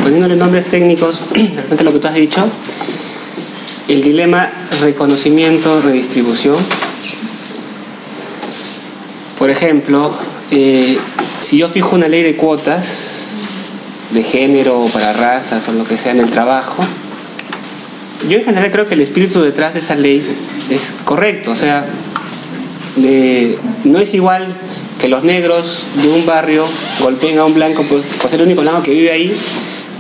poniéndole 0.04 0.36
nombres 0.36 0.66
técnicos, 0.66 1.22
de 1.34 1.62
repente 1.62 1.84
lo 1.84 1.94
que 1.94 2.00
tú 2.00 2.08
has 2.08 2.16
dicho, 2.16 2.48
el 3.88 4.02
dilema 4.02 4.52
reconocimiento-redistribución. 4.82 6.58
Por 9.38 9.50
ejemplo, 9.50 10.14
eh, 10.52 10.98
si 11.40 11.58
yo 11.58 11.70
fijo 11.70 11.96
una 11.96 12.08
ley 12.08 12.24
de 12.24 12.36
cuotas 12.36 12.88
de 14.12 14.24
género 14.24 14.82
o 14.82 14.90
para 14.90 15.14
razas 15.14 15.68
o 15.68 15.72
lo 15.72 15.86
que 15.86 15.96
sea 15.96 16.12
en 16.12 16.20
el 16.20 16.30
trabajo, 16.30 16.84
yo 18.28 18.38
en 18.38 18.46
general 18.46 18.72
creo 18.72 18.88
que 18.88 18.96
el 18.96 19.02
espíritu 19.02 19.42
detrás 19.42 19.74
de 19.74 19.80
esa 19.80 19.96
ley 19.96 20.22
es 20.70 20.94
correcto, 21.06 21.52
o 21.52 21.56
sea, 21.56 21.86
no 23.86 24.00
es 24.00 24.14
igual 24.14 24.56
que 25.00 25.08
los 25.08 25.24
negros 25.24 25.86
de 26.02 26.10
un 26.10 26.26
barrio 26.26 26.66
golpeen 27.02 27.40
a 27.40 27.46
un 27.46 27.54
blanco 27.54 27.84
por, 27.84 28.04
ser 28.04 28.40
el 28.40 28.48
único 28.48 28.62
blanco 28.62 28.84
que 28.84 28.92
vive 28.92 29.12
ahí 29.12 29.36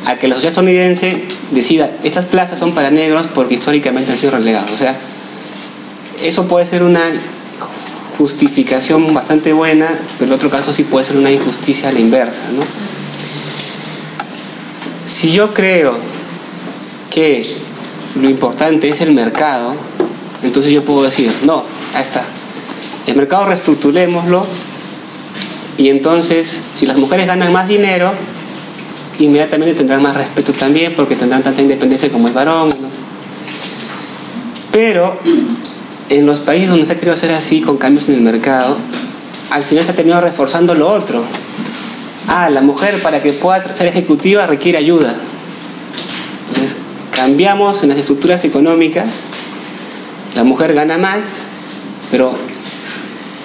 a 0.05 0.17
que 0.17 0.27
la 0.27 0.35
sociedad 0.35 0.51
estadounidense 0.51 1.23
decida, 1.51 1.91
estas 2.03 2.25
plazas 2.25 2.59
son 2.59 2.73
para 2.73 2.91
negros 2.91 3.27
porque 3.33 3.55
históricamente 3.55 4.11
han 4.11 4.17
sido 4.17 4.31
relegados. 4.31 4.71
O 4.71 4.77
sea, 4.77 4.97
eso 6.23 6.47
puede 6.47 6.65
ser 6.65 6.83
una 6.83 7.01
justificación 8.17 9.13
bastante 9.13 9.53
buena, 9.53 9.87
pero 10.17 10.31
en 10.31 10.35
otro 10.35 10.49
caso 10.49 10.73
sí 10.73 10.83
puede 10.83 11.05
ser 11.05 11.17
una 11.17 11.31
injusticia 11.31 11.89
a 11.89 11.91
la 11.93 11.99
inversa. 11.99 12.43
¿no? 12.53 12.63
Si 15.05 15.31
yo 15.31 15.53
creo 15.53 15.95
que 17.09 17.45
lo 18.15 18.29
importante 18.29 18.89
es 18.89 19.01
el 19.01 19.13
mercado, 19.13 19.75
entonces 20.43 20.73
yo 20.73 20.83
puedo 20.83 21.03
decir, 21.03 21.31
no, 21.43 21.63
ahí 21.93 22.01
está, 22.01 22.25
el 23.09 23.17
mercado 23.17 23.45
reestructurémoslo 23.45 24.45
y 25.77 25.89
entonces 25.89 26.61
si 26.73 26.85
las 26.85 26.97
mujeres 26.97 27.25
ganan 27.25 27.53
más 27.53 27.67
dinero, 27.67 28.11
inmediatamente 29.17 29.73
tendrán 29.75 30.01
más 30.01 30.15
respeto 30.15 30.51
también 30.51 30.93
porque 30.95 31.15
tendrán 31.15 31.41
tanta 31.41 31.61
independencia 31.61 32.09
como 32.11 32.27
el 32.27 32.33
varón. 32.33 32.69
Pero 34.71 35.17
en 36.09 36.25
los 36.25 36.39
países 36.39 36.69
donde 36.69 36.85
se 36.85 36.93
ha 36.93 36.95
querido 36.95 37.13
hacer 37.13 37.31
así 37.31 37.61
con 37.61 37.77
cambios 37.77 38.09
en 38.09 38.15
el 38.15 38.21
mercado, 38.21 38.77
al 39.51 39.63
final 39.63 39.85
se 39.85 39.91
ha 39.91 39.95
terminado 39.95 40.21
reforzando 40.21 40.75
lo 40.75 40.89
otro. 40.89 41.23
Ah, 42.27 42.49
la 42.49 42.61
mujer 42.61 43.01
para 43.01 43.23
que 43.23 43.33
pueda 43.33 43.75
ser 43.75 43.87
ejecutiva 43.87 44.45
requiere 44.47 44.77
ayuda. 44.77 45.15
Entonces, 46.49 46.75
cambiamos 47.15 47.83
en 47.83 47.89
las 47.89 47.97
estructuras 47.97 48.43
económicas, 48.43 49.05
la 50.35 50.43
mujer 50.43 50.73
gana 50.73 50.97
más, 50.97 51.43
pero 52.11 52.33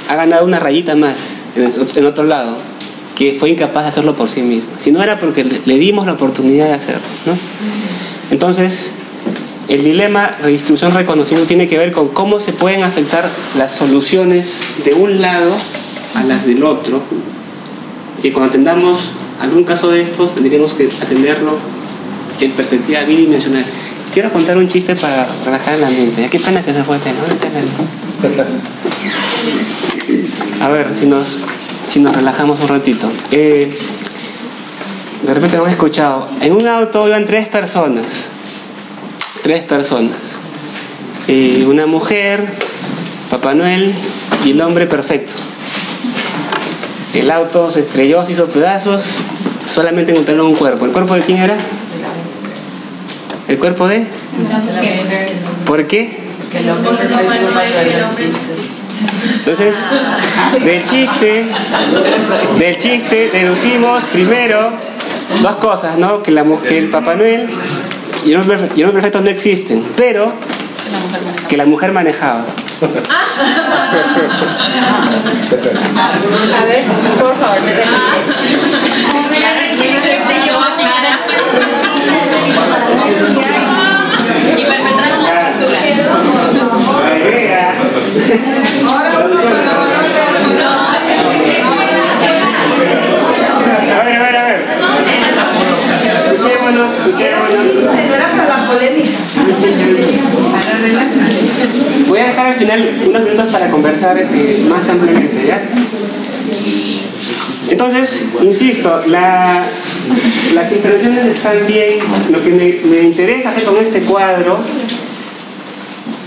ha 0.08 0.16
ganado 0.16 0.44
una 0.44 0.58
rayita 0.58 0.94
más 0.96 1.38
en 1.56 2.06
otro 2.06 2.24
lado 2.24 2.56
que 3.14 3.36
fue 3.38 3.50
incapaz 3.50 3.84
de 3.84 3.88
hacerlo 3.90 4.16
por 4.16 4.28
sí 4.28 4.42
mismo, 4.42 4.68
si 4.76 4.90
no 4.90 5.02
era 5.02 5.20
porque 5.20 5.44
le 5.44 5.78
dimos 5.78 6.04
la 6.06 6.14
oportunidad 6.14 6.66
de 6.66 6.74
hacerlo. 6.74 7.00
Entonces, 8.30 8.90
el 9.68 9.84
dilema 9.84 10.34
redistribución-reconocimiento 10.42 11.46
tiene 11.46 11.68
que 11.68 11.78
ver 11.78 11.92
con 11.92 12.08
cómo 12.08 12.40
se 12.40 12.52
pueden 12.52 12.82
afectar 12.82 13.30
las 13.56 13.72
soluciones 13.72 14.58
de 14.84 14.94
un 14.94 15.22
lado 15.22 15.52
a 16.16 16.24
las 16.24 16.44
del 16.44 16.64
otro, 16.64 17.00
y 18.22 18.30
cuando 18.30 18.48
atendamos 18.48 19.12
algún 19.40 19.64
caso 19.64 19.90
de 19.90 20.00
estos 20.00 20.34
tendríamos 20.34 20.74
que 20.74 20.90
atenderlo 21.00 21.56
en 22.40 22.50
perspectiva 22.52 23.02
bidimensional. 23.04 23.64
Quiero 24.12 24.32
contar 24.32 24.56
un 24.58 24.68
chiste 24.68 24.96
para 24.96 25.28
relajar 25.44 25.78
la 25.78 25.90
mente. 25.90 26.28
Qué 26.30 26.38
pena 26.38 26.62
que 26.62 26.72
se 26.72 26.82
fue, 26.84 26.98
¿no? 26.98 27.04
A 30.64 30.68
ver, 30.70 30.96
si 30.96 31.04
nos 31.04 31.40
si 31.86 32.00
nos 32.00 32.16
relajamos 32.16 32.58
un 32.60 32.68
ratito. 32.68 33.12
Eh, 33.32 33.78
de 35.26 35.34
repente 35.34 35.58
hemos 35.58 35.68
escuchado, 35.68 36.26
en 36.40 36.54
un 36.54 36.66
auto 36.66 37.06
iban 37.06 37.26
tres 37.26 37.48
personas, 37.48 38.30
tres 39.42 39.64
personas, 39.64 40.36
eh, 41.28 41.66
una 41.68 41.84
mujer, 41.84 42.46
Papá 43.30 43.52
Noel 43.52 43.92
y 44.42 44.52
el 44.52 44.62
hombre 44.62 44.86
perfecto. 44.86 45.34
El 47.12 47.30
auto 47.30 47.70
se 47.70 47.80
estrelló, 47.80 48.24
se 48.24 48.32
hizo 48.32 48.46
pedazos, 48.46 49.16
solamente 49.68 50.12
encontraron 50.12 50.46
un 50.46 50.54
cuerpo. 50.54 50.86
¿El 50.86 50.92
cuerpo 50.92 51.14
de 51.14 51.20
quién 51.20 51.42
era? 51.42 51.58
¿El 53.48 53.58
cuerpo 53.58 53.86
de? 53.86 54.06
¿Por 55.66 55.86
qué? 55.86 56.20
El 56.54 56.70
hombre 56.70 57.04
entonces, 59.38 59.76
del 60.64 60.84
chiste, 60.84 61.46
del 62.58 62.76
chiste 62.76 63.30
deducimos 63.30 64.04
primero 64.04 64.72
dos 65.42 65.56
cosas, 65.56 65.98
¿no? 65.98 66.22
Que, 66.22 66.30
la, 66.30 66.44
que 66.66 66.78
el 66.78 66.88
Papá 66.88 67.14
Noel 67.14 67.48
y 68.24 68.32
el 68.32 68.40
hombre, 68.40 68.58
perfecto 68.58 69.20
no 69.20 69.30
existen, 69.30 69.84
pero 69.96 70.32
que 71.48 71.56
la 71.56 71.66
mujer 71.66 71.92
manejaba. 71.92 72.44
A 76.54 76.64
ver, 76.64 76.84
por 77.18 77.34
favor, 77.36 77.58
Y 84.56 84.64
perpetraron 84.64 85.22
la 85.24 85.34
a 88.34 88.36
ver, 94.04 94.16
a 94.16 94.22
ver, 94.22 94.36
a 94.36 94.44
ver. 94.44 94.60
Voy 102.08 102.18
a 102.18 102.24
dejar 102.24 102.46
al 102.46 102.54
final 102.56 102.90
unos 103.06 103.22
minutos 103.22 103.52
para 103.52 103.70
conversar 103.70 104.18
eh, 104.18 104.66
más 104.68 104.88
ampliamente, 104.88 105.46
¿ya? 105.46 105.62
Entonces, 107.70 108.24
insisto, 108.42 109.02
la, 109.06 109.62
las 110.54 110.72
intervenciones 110.72 111.26
están 111.26 111.66
bien. 111.66 111.98
Lo 112.30 112.42
que 112.42 112.50
me, 112.50 112.80
me 112.88 113.02
interesa 113.02 113.50
hacer 113.50 113.64
con 113.64 113.76
este 113.78 114.00
cuadro 114.00 114.58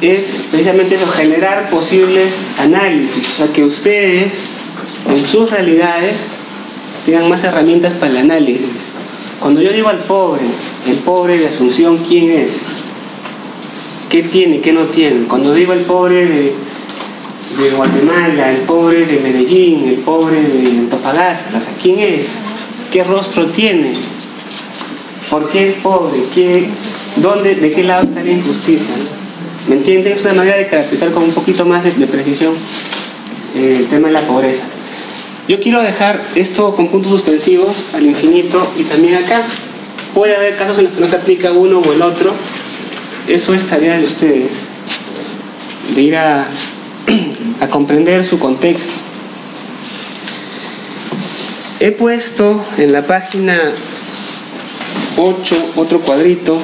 es 0.01 0.43
precisamente 0.51 0.95
eso, 0.95 1.07
generar 1.07 1.69
posibles 1.69 2.27
análisis, 2.59 3.27
sea, 3.37 3.47
que 3.47 3.63
ustedes 3.63 4.49
en 5.09 5.25
sus 5.25 5.49
realidades 5.49 6.31
tengan 7.05 7.29
más 7.29 7.43
herramientas 7.43 7.93
para 7.93 8.11
el 8.11 8.17
análisis. 8.17 8.89
Cuando 9.39 9.61
yo 9.61 9.71
digo 9.71 9.89
al 9.89 9.99
pobre, 9.99 10.41
el 10.87 10.97
pobre 10.97 11.37
de 11.37 11.47
Asunción, 11.47 11.97
¿quién 11.97 12.31
es? 12.31 12.51
¿Qué 14.09 14.23
tiene, 14.23 14.61
qué 14.61 14.73
no 14.73 14.81
tiene? 14.81 15.27
Cuando 15.27 15.53
digo 15.53 15.73
el 15.73 15.81
pobre 15.81 16.25
de, 16.25 16.53
de 17.61 17.69
Guatemala, 17.75 18.51
el 18.51 18.61
pobre 18.61 19.05
de 19.05 19.19
Medellín, 19.19 19.87
el 19.87 19.95
pobre 19.97 20.41
de 20.41 20.67
Antofagasta, 20.67 21.61
¿quién 21.81 21.99
es? 21.99 22.25
¿Qué 22.91 23.03
rostro 23.03 23.47
tiene? 23.47 23.93
¿Por 25.29 25.49
qué 25.49 25.69
es 25.69 25.73
pobre? 25.75 26.19
¿Qué, 26.33 26.67
dónde, 27.17 27.55
¿De 27.55 27.73
qué 27.73 27.83
lado 27.83 28.03
está 28.03 28.23
la 28.23 28.31
injusticia? 28.31 28.95
¿Me 29.67 29.75
entienden? 29.75 30.13
Es 30.13 30.23
una 30.23 30.33
manera 30.33 30.55
de 30.55 30.67
caracterizar 30.67 31.11
con 31.11 31.23
un 31.23 31.31
poquito 31.31 31.65
más 31.65 31.83
de, 31.83 32.07
precisión 32.07 32.53
eh, 33.53 33.75
el 33.79 33.87
tema 33.87 34.07
de 34.07 34.13
la 34.13 34.21
pobreza. 34.21 34.63
Yo 35.49 35.59
quiero 35.59 35.81
dejar 35.81 36.21
esto 36.35 36.73
con 36.73 36.87
puntos 36.87 37.11
suspensivos 37.11 37.75
al 37.93 38.05
infinito 38.05 38.71
y 38.77 38.83
también 38.83 39.15
acá. 39.15 39.41
Puede 40.13 40.35
haber 40.37 40.55
casos 40.55 40.77
en 40.77 40.85
los 40.85 40.93
que 40.93 41.01
no 41.01 41.07
se 41.07 41.17
aplica 41.17 41.51
uno 41.51 41.79
o 41.79 41.91
el 41.91 42.01
otro. 42.01 42.33
Eso 43.27 43.53
es 43.53 43.65
tarea 43.65 43.97
de 43.97 44.05
ustedes, 44.05 44.51
de 45.93 46.01
ir 46.01 46.15
a, 46.15 46.47
a 47.59 47.67
comprender 47.67 48.23
su 48.23 48.39
contexto. 48.39 48.99
He 51.81 51.91
puesto 51.91 52.63
en 52.77 52.93
la 52.93 53.05
página 53.05 53.55
8 55.17 55.73
otro 55.75 55.99
cuadrito 55.99 56.57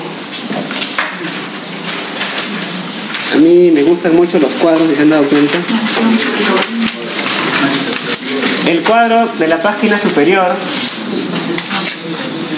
A 3.32 3.32
mí 3.43 3.71
me 3.71 3.83
gustan 3.83 4.15
mucho 4.15 4.39
los 4.39 4.51
cuadros, 4.53 4.87
si 4.89 4.95
se 4.95 5.01
han 5.03 5.09
dado 5.09 5.25
cuenta. 5.25 5.57
El 8.67 8.81
cuadro 8.81 9.27
de 9.37 9.47
la 9.47 9.61
página 9.61 9.99
superior 9.99 10.55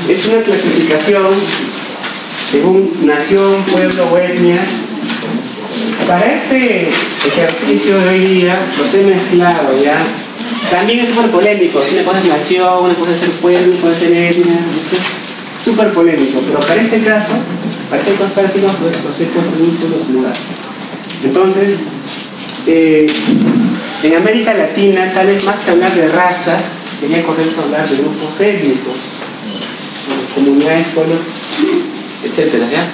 es 0.07 0.27
una 0.27 0.43
clasificación 0.43 1.25
según 2.51 2.91
nación, 3.03 3.63
pueblo 3.63 4.07
o 4.11 4.17
etnia. 4.17 4.59
Para 6.07 6.35
este 6.35 6.89
ejercicio 7.25 7.99
de 7.99 8.09
hoy 8.09 8.19
día 8.19 8.59
los 8.77 8.93
he 8.93 9.03
mezclado 9.03 9.83
ya. 9.83 9.97
También 10.69 10.99
es 10.99 11.09
súper 11.09 11.31
polémico, 11.31 11.81
si 11.81 11.95
una 11.95 12.03
cosa 12.03 12.19
es 12.19 12.27
nación, 12.27 12.85
una 12.85 12.93
cosa 12.93 13.11
es 13.11 13.19
ser 13.19 13.31
pueblo, 13.31 13.73
una 13.73 13.81
cosa 13.81 13.93
es 13.93 13.99
ser 13.99 14.13
etnia, 14.13 14.59
súper 15.63 15.91
polémico, 15.91 16.41
pero 16.45 16.59
para 16.59 16.81
este 16.81 17.01
caso, 17.01 17.33
para 17.89 18.01
estos 18.01 18.31
prácticos, 18.31 18.71
pues 18.79 19.03
los 19.03 19.19
he 19.19 19.25
puesto 19.25 19.55
en. 19.57 20.64
Entonces, 21.25 21.79
eh, 22.67 23.07
en 24.03 24.15
América 24.15 24.53
Latina, 24.53 25.11
tal 25.13 25.27
vez 25.27 25.43
más 25.43 25.59
que 25.59 25.71
hablar 25.71 25.93
de 25.93 26.07
razas, 26.09 26.61
sería 26.99 27.23
correcto 27.23 27.61
hablar 27.63 27.87
de 27.87 27.97
grupos 27.97 28.39
étnicos, 28.39 28.95
comunidades, 30.35 30.87
pueblos, 30.93 31.19
etcétera, 32.23 32.67
¿ya? 32.71 32.85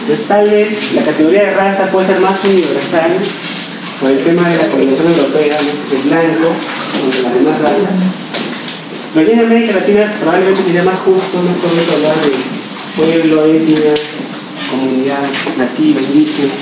Entonces 0.00 0.26
tal 0.28 0.50
vez 0.50 0.92
la 0.92 1.02
categoría 1.02 1.44
de 1.44 1.54
raza 1.54 1.90
puede 1.90 2.06
ser 2.06 2.20
más 2.20 2.44
universal 2.44 3.12
por 4.00 4.10
el 4.10 4.18
tema 4.22 4.48
de 4.48 4.56
la 4.58 4.68
colonización 4.68 5.14
europea, 5.14 5.56
¿no? 5.62 5.96
de 5.96 6.08
blanco, 6.08 6.52
de 7.16 7.22
las 7.22 7.34
demás 7.34 7.60
razas. 7.62 7.94
Pero 9.14 9.30
en 9.30 9.40
América 9.40 9.72
Latina 9.74 10.12
probablemente 10.20 10.62
sería 10.62 10.82
más 10.82 10.98
justo, 10.98 11.42
más 11.42 11.56
correcto 11.56 11.94
hablar 11.94 12.16
de 12.16 12.32
pueblo, 12.96 13.44
etnia, 13.46 13.94
comunidad 14.70 15.22
nativa, 15.56 16.00
indígena. 16.02 16.52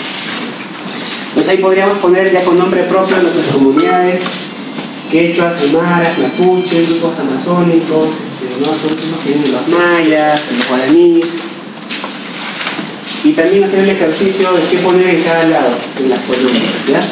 Entonces 1.42 1.58
ahí 1.58 1.64
podríamos 1.64 1.98
poner 1.98 2.32
ya 2.32 2.44
con 2.44 2.56
nombre 2.56 2.84
propio 2.84 3.16
a 3.16 3.18
nuestras 3.18 3.46
comunidades, 3.46 4.20
quechuas, 5.10 5.60
aymaras, 5.60 6.16
mapuches, 6.16 6.88
grupos 6.88 7.18
amazónicos, 7.18 8.10
este, 8.14 8.60
¿no? 8.60 8.66
son 8.66 9.10
los 9.10 9.18
que 9.24 9.30
vienen 9.30 9.52
los 9.52 9.66
mayas, 9.66 10.40
los 10.56 10.68
guaraníes. 10.68 11.26
Y 13.24 13.32
también 13.32 13.64
hacer 13.64 13.80
el 13.80 13.88
ejercicio 13.90 14.52
de 14.52 14.62
qué 14.70 14.76
poner 14.84 15.08
en 15.16 15.22
cada 15.24 15.48
lado 15.48 15.70
de 15.98 16.08
las 16.10 16.20
columnas, 16.20 16.62
¿ya? 16.88 17.02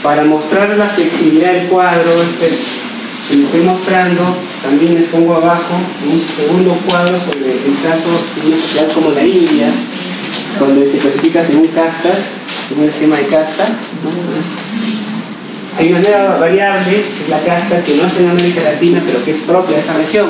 Para 0.00 0.22
mostrar 0.22 0.70
la 0.76 0.88
flexibilidad 0.88 1.54
del 1.54 1.66
cuadro, 1.66 2.12
este, 2.22 2.56
que 3.28 3.36
les 3.38 3.46
estoy 3.46 3.62
mostrando, 3.62 4.22
también 4.62 4.94
les 4.94 5.10
pongo 5.10 5.34
abajo 5.34 5.74
un 6.08 6.22
segundo 6.36 6.78
cuadro 6.86 7.18
sobre 7.18 7.54
el 7.54 7.74
caso 7.82 8.08
de 8.36 8.52
una 8.52 8.56
sociedad 8.56 8.92
como 8.94 9.10
la 9.10 9.24
India, 9.24 9.72
donde 10.60 10.88
se 10.88 10.98
clasifica 10.98 11.42
según 11.42 11.66
castas, 11.66 12.37
el 12.76 12.88
esquema 12.88 13.16
de 13.16 13.26
casta. 13.26 13.66
Hay 15.78 15.90
una 15.90 16.00
nueva 16.00 16.38
variable, 16.38 16.90
que 16.90 17.22
es 17.22 17.28
la 17.28 17.40
casta, 17.40 17.82
que 17.82 17.94
no 17.96 18.06
está 18.06 18.20
en 18.20 18.30
América 18.30 18.62
Latina, 18.62 19.02
pero 19.06 19.24
que 19.24 19.30
es 19.30 19.38
propia 19.38 19.76
de 19.76 19.82
esa 19.82 19.94
región. 19.94 20.26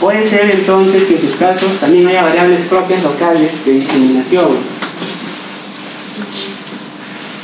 Puede 0.00 0.28
ser 0.28 0.50
entonces 0.50 1.04
que 1.04 1.14
en 1.16 1.20
sus 1.20 1.36
casos 1.36 1.70
también 1.80 2.06
haya 2.08 2.22
variables 2.22 2.60
propias 2.62 3.02
locales 3.02 3.50
de 3.64 3.72
discriminación. 3.72 4.56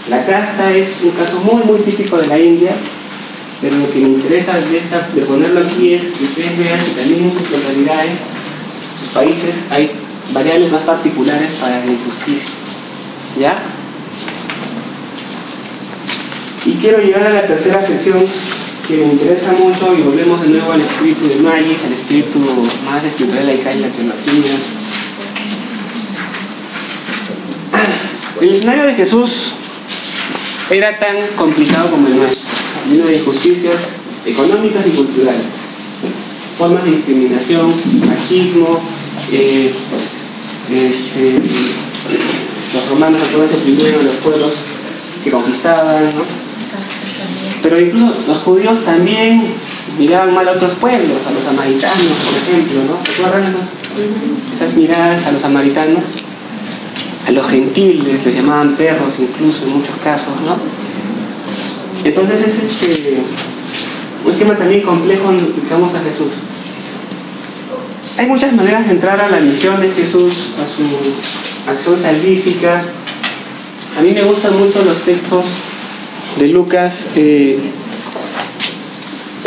La 0.08 0.24
casta 0.26 0.72
es 0.72 1.00
un 1.02 1.10
caso 1.12 1.40
muy 1.40 1.62
muy 1.62 1.80
típico 1.80 2.18
de 2.18 2.26
la 2.26 2.38
India, 2.38 2.72
pero 3.60 3.76
lo 3.76 3.90
que 3.90 4.00
me 4.00 4.08
interesa 4.08 4.54
de, 4.54 5.20
de 5.20 5.26
ponerlo 5.26 5.60
aquí 5.60 5.94
es 5.94 6.02
que 6.02 6.24
ustedes 6.24 6.58
vean 6.58 6.78
que 6.84 7.00
también 7.00 7.24
en 7.24 7.32
sus 7.32 7.50
localidades, 7.50 8.12
sus 9.00 9.08
países, 9.14 9.64
hay 9.70 9.90
variables 10.32 10.70
más 10.70 10.82
particulares 10.82 11.52
para 11.60 11.84
la 11.84 11.90
injusticia. 11.90 12.63
¿Ya? 13.38 13.62
Y 16.66 16.72
quiero 16.74 16.98
llegar 16.98 17.24
a 17.24 17.30
la 17.30 17.46
tercera 17.46 17.84
sección 17.84 18.24
que 18.88 18.96
me 18.98 19.12
interesa 19.12 19.52
mucho 19.52 19.94
y 19.98 20.02
volvemos 20.02 20.42
de 20.42 20.48
nuevo 20.48 20.72
al 20.72 20.80
espíritu 20.80 21.26
de 21.26 21.36
Magis, 21.36 21.84
al 21.84 21.92
espíritu 21.92 22.38
más 22.84 23.04
espiritual 23.04 23.46
de 23.46 23.54
la 23.54 23.72
y 23.74 23.80
la 23.80 23.88
teología. 23.88 24.56
El 28.40 28.52
escenario 28.52 28.84
de 28.84 28.94
Jesús 28.94 29.52
era 30.70 30.98
tan 30.98 31.16
complicado 31.36 31.90
como 31.90 32.08
el 32.08 32.16
nuestro, 32.16 32.42
lleno 32.90 33.06
de 33.06 33.14
injusticias 33.14 33.76
económicas 34.26 34.86
y 34.86 34.90
culturales, 34.90 35.44
formas 36.58 36.84
de 36.84 36.90
discriminación, 36.90 37.74
machismo, 38.06 38.80
eh, 39.32 39.72
este, 40.70 41.40
los 42.74 42.88
romanos 42.90 43.22
a 43.22 43.48
se 43.48 43.56
oprimieron 43.56 44.00
a 44.00 44.02
los 44.02 44.16
pueblos 44.16 44.52
que 45.22 45.30
conquistaban, 45.30 46.04
¿no? 46.16 46.24
Pero 47.62 47.80
incluso 47.80 48.14
los 48.28 48.38
judíos 48.38 48.84
también 48.84 49.44
miraban 49.98 50.34
mal 50.34 50.46
a 50.48 50.52
otros 50.52 50.72
pueblos, 50.74 51.18
a 51.26 51.30
los 51.30 51.44
samaritanos, 51.44 52.18
por 52.24 52.34
ejemplo, 52.42 52.80
¿no? 52.84 52.98
¿Recuerdan 53.04 53.54
esas 54.54 54.74
miradas 54.74 55.24
a 55.26 55.32
los 55.32 55.40
samaritanos? 55.40 56.02
A 57.26 57.30
los 57.30 57.46
gentiles, 57.46 58.26
les 58.26 58.34
llamaban 58.34 58.74
perros 58.76 59.14
incluso 59.18 59.64
en 59.64 59.78
muchos 59.78 59.96
casos, 60.02 60.34
¿no? 60.44 60.58
Entonces 62.04 62.46
es 62.46 62.62
este, 62.62 63.18
un 64.24 64.30
esquema 64.30 64.56
también 64.56 64.82
complejo 64.82 65.30
en 65.30 65.38
explicamos 65.38 65.94
a 65.94 66.00
Jesús. 66.00 66.32
Hay 68.18 68.26
muchas 68.26 68.52
maneras 68.52 68.86
de 68.86 68.92
entrar 68.92 69.18
a 69.20 69.30
la 69.30 69.40
misión 69.40 69.80
de 69.80 69.90
Jesús, 69.90 70.50
a 70.62 70.66
su 70.66 70.82
acción 71.68 72.00
salvífica. 72.00 72.82
A 73.98 74.02
mí 74.02 74.10
me 74.12 74.22
gustan 74.22 74.58
mucho 74.58 74.82
los 74.82 75.00
textos 75.02 75.44
de 76.38 76.48
Lucas 76.48 77.08
eh, 77.16 77.58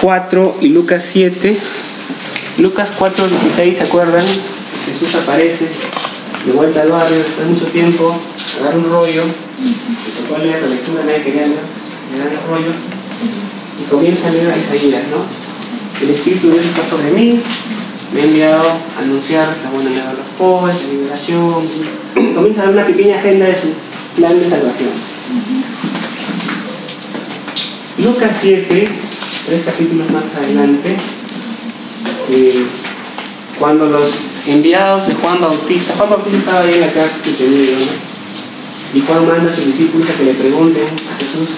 4 0.02 0.58
y 0.62 0.70
Lucas 0.70 1.06
7. 1.12 1.58
Lucas 2.60 2.94
4, 2.98 3.28
16, 3.28 3.78
¿se 3.78 3.84
acuerdan? 3.84 4.24
Jesús 4.86 5.14
aparece 5.16 5.68
de 6.46 6.52
vuelta 6.54 6.82
al 6.82 6.90
barrio, 6.90 7.18
después 7.18 7.48
de 7.48 7.54
mucho 7.54 7.66
tiempo, 7.66 8.16
agarra 8.62 8.78
un 8.78 8.90
rollo, 8.90 9.24
se 9.26 10.22
tocó 10.22 10.42
leer 10.42 10.62
la 10.62 10.70
lectura, 10.70 11.04
nadie 11.04 11.24
quería 11.24 11.42
leer, 11.42 11.60
le 12.14 12.18
dan 12.18 12.48
rollo 12.48 12.72
y 13.82 13.90
comienza 13.90 14.28
a 14.28 14.32
leer 14.32 14.52
a 14.52 14.58
Isaías, 14.58 15.04
¿no? 15.12 15.26
El 16.02 16.14
Espíritu 16.14 16.48
de 16.48 16.54
Dios 16.54 16.66
está 16.68 16.86
sobre 16.86 17.12
mí, 17.12 17.42
me 18.14 18.22
ha 18.22 18.24
enviado 18.24 18.64
a 18.70 19.02
anunciar 19.02 19.48
la 19.64 19.70
buena 19.72 19.90
nueva 19.90 20.10
a 20.10 20.14
los 20.14 20.28
pobres, 20.38 20.84
la 20.84 20.94
liberación, 20.94 21.68
comienza 22.36 22.62
a 22.62 22.66
dar 22.66 22.74
una 22.74 22.86
pequeña 22.86 23.18
agenda 23.20 23.46
de 23.46 23.54
su 23.54 23.68
plan 24.16 24.40
de 24.40 24.50
salvación. 24.50 24.90
Lucas 27.98 28.32
7, 28.42 28.90
tres 29.48 29.64
capítulos 29.66 30.10
más 30.12 30.26
adelante, 30.36 30.96
eh, 32.32 32.66
cuando 33.60 33.88
los 33.88 34.10
enviados 34.46 35.08
de 35.08 35.16
Juan 35.16 35.42
Bautista, 35.42 35.94
Juan 35.98 36.10
Bautista 36.10 36.38
estaba 36.38 36.62
ahí 36.62 36.74
en 36.76 36.82
la 36.82 36.92
casa 36.94 37.14
que 37.24 37.32
tenía, 37.32 37.72
¿no? 37.72 38.08
y 38.94 39.02
Juan 39.02 39.28
manda 39.28 39.52
a 39.52 39.56
sus 39.56 39.66
discípulos 39.66 40.10
a 40.10 40.18
que 40.18 40.24
le 40.24 40.34
pregunten 40.34 40.84
a 40.84 41.16
Jesús 41.20 41.50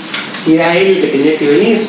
si 0.43 0.55
era 0.55 0.75
él 0.75 0.87
el 0.87 1.01
que 1.01 1.07
tenía 1.07 1.37
que 1.37 1.47
venir. 1.47 1.87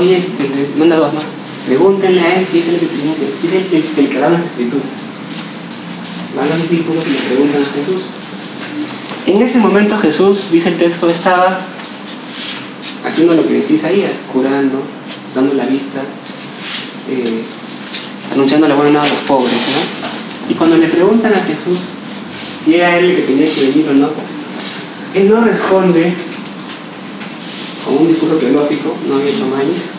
Oye, 0.00 0.18
este, 0.18 0.48
manda 0.78 0.96
dos 0.96 1.12
más. 1.12 1.37
Pregúntenle 1.68 2.20
a 2.22 2.38
él 2.38 2.46
si 2.50 2.60
es 2.60 2.68
el 2.68 2.78
que 2.80 2.86
tenía 2.86 3.14
que 3.14 3.30
si 3.38 3.46
es 3.46 3.52
el, 3.52 3.74
el, 3.74 3.84
el 3.98 4.08
que 4.08 4.18
da 4.18 4.30
las 4.30 4.42
escrituras. 4.42 4.86
Van 6.34 6.48
los 6.48 6.62
discípulos 6.62 7.04
y 7.06 7.10
le 7.10 7.18
preguntan 7.18 7.62
a 7.62 7.76
Jesús. 7.76 8.02
En 9.26 9.42
ese 9.42 9.58
momento 9.58 9.98
Jesús, 9.98 10.50
dice 10.50 10.70
el 10.70 10.78
texto, 10.78 11.10
estaba 11.10 11.60
haciendo 13.06 13.34
lo 13.34 13.46
que 13.46 13.54
decía 13.54 13.76
Isaías, 13.76 14.12
curando, 14.32 14.82
dando 15.34 15.52
la 15.52 15.66
vista, 15.66 16.00
eh, 17.10 17.42
anunciando 18.32 18.66
la 18.66 18.74
buena 18.74 18.92
nueva 18.92 19.06
a 19.06 19.10
los 19.10 19.20
pobres. 19.24 19.52
¿no? 19.52 20.50
Y 20.50 20.54
cuando 20.54 20.78
le 20.78 20.88
preguntan 20.88 21.34
a 21.34 21.40
Jesús 21.40 21.78
si 22.64 22.76
era 22.76 22.98
él 22.98 23.10
el 23.10 23.16
que 23.16 23.22
tenía 23.22 23.44
que 23.44 23.66
venir 23.68 23.88
o 23.90 23.92
no, 23.92 24.08
él 25.14 25.28
no 25.28 25.42
responde 25.42 26.14
con 27.84 27.98
un 27.98 28.08
discurso 28.08 28.36
teológico, 28.36 28.96
no 29.06 29.16
había 29.16 29.30
hecho 29.30 29.46
maíz. 29.46 29.97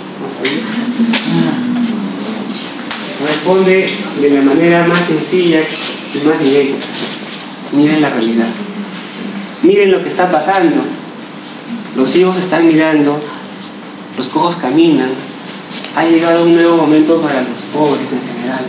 Responde 3.26 3.90
de 4.22 4.30
la 4.30 4.42
manera 4.42 4.88
más 4.88 5.06
sencilla 5.06 5.62
y 6.14 6.28
más 6.28 6.40
directa. 6.40 6.86
Miren 7.74 8.02
la 8.02 8.10
realidad. 8.10 8.48
Miren 9.64 9.92
lo 9.92 10.04
que 10.04 10.10
está 10.10 10.32
pasando 10.32 10.82
los 11.96 12.16
hijos 12.16 12.38
están 12.38 12.68
mirando, 12.68 13.20
los 14.18 14.28
cojos 14.30 14.56
caminan, 14.58 15.10
ha 15.96 16.06
llegado 16.06 16.46
un 16.46 16.54
nuevo 16.54 16.78
momento 16.78 17.20
para 17.22 17.42
los 17.42 17.60
pobres 17.74 18.08
en 18.12 18.28
general. 18.28 18.66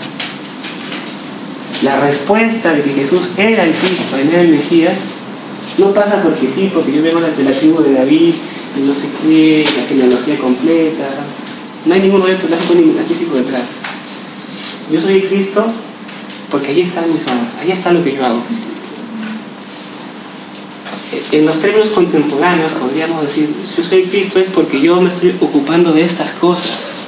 La 1.82 2.00
respuesta 2.00 2.72
de 2.72 2.82
que 2.82 2.90
Jesús 2.90 3.30
era 3.36 3.64
el 3.64 3.72
Cristo, 3.72 4.16
él 4.20 4.30
era 4.30 4.42
el 4.42 4.48
Mesías, 4.48 4.98
no 5.78 5.92
pasa 5.92 6.22
porque 6.22 6.48
sí, 6.48 6.70
porque 6.72 6.92
yo 6.92 7.02
vengo 7.02 7.20
de 7.20 7.28
la 7.28 7.50
de 7.50 7.92
David 7.94 8.34
no 8.78 8.94
sé 8.94 9.08
qué, 9.22 9.64
la 9.76 9.86
genealogía 9.86 10.38
completa. 10.38 11.08
No 11.86 11.94
hay 11.94 12.00
ningún 12.00 12.22
ni 12.22 12.82
metafísico 12.82 13.36
detrás. 13.36 13.62
Yo 14.92 15.00
soy 15.00 15.22
Cristo 15.22 15.66
porque 16.50 16.68
ahí 16.68 16.80
están 16.80 17.12
mis 17.12 17.22
obras, 17.22 17.56
ahí 17.60 17.70
está 17.72 17.92
lo 17.92 18.02
que 18.02 18.14
yo 18.14 18.26
hago 18.26 18.42
en 21.32 21.46
los 21.46 21.58
términos 21.60 21.88
contemporáneos 21.88 22.72
podríamos 22.72 23.22
decir, 23.22 23.52
si 23.64 23.82
soy 23.82 24.04
Cristo 24.04 24.38
es 24.38 24.48
porque 24.48 24.80
yo 24.80 25.00
me 25.00 25.08
estoy 25.08 25.34
ocupando 25.40 25.92
de 25.92 26.04
estas 26.04 26.32
cosas. 26.32 27.06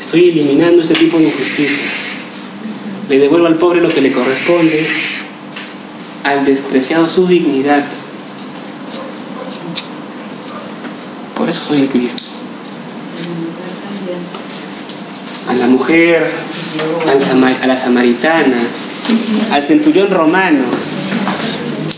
Estoy 0.00 0.30
eliminando 0.30 0.82
este 0.82 0.94
tipo 0.94 1.18
de 1.18 1.24
injusticias. 1.24 1.92
le 3.08 3.18
devuelvo 3.18 3.46
al 3.46 3.56
pobre 3.56 3.80
lo 3.80 3.92
que 3.92 4.00
le 4.00 4.12
corresponde, 4.12 4.86
al 6.24 6.44
despreciado 6.44 7.08
su 7.08 7.26
dignidad. 7.26 7.84
Eso 11.48 11.64
soy 11.68 11.80
el 11.80 11.88
Cristo. 11.88 12.22
A 15.48 15.54
la 15.54 15.66
mujer, 15.66 16.30
a 17.62 17.66
la 17.66 17.76
samaritana, 17.76 18.58
al 19.50 19.62
centurión 19.62 20.10
romano. 20.10 20.64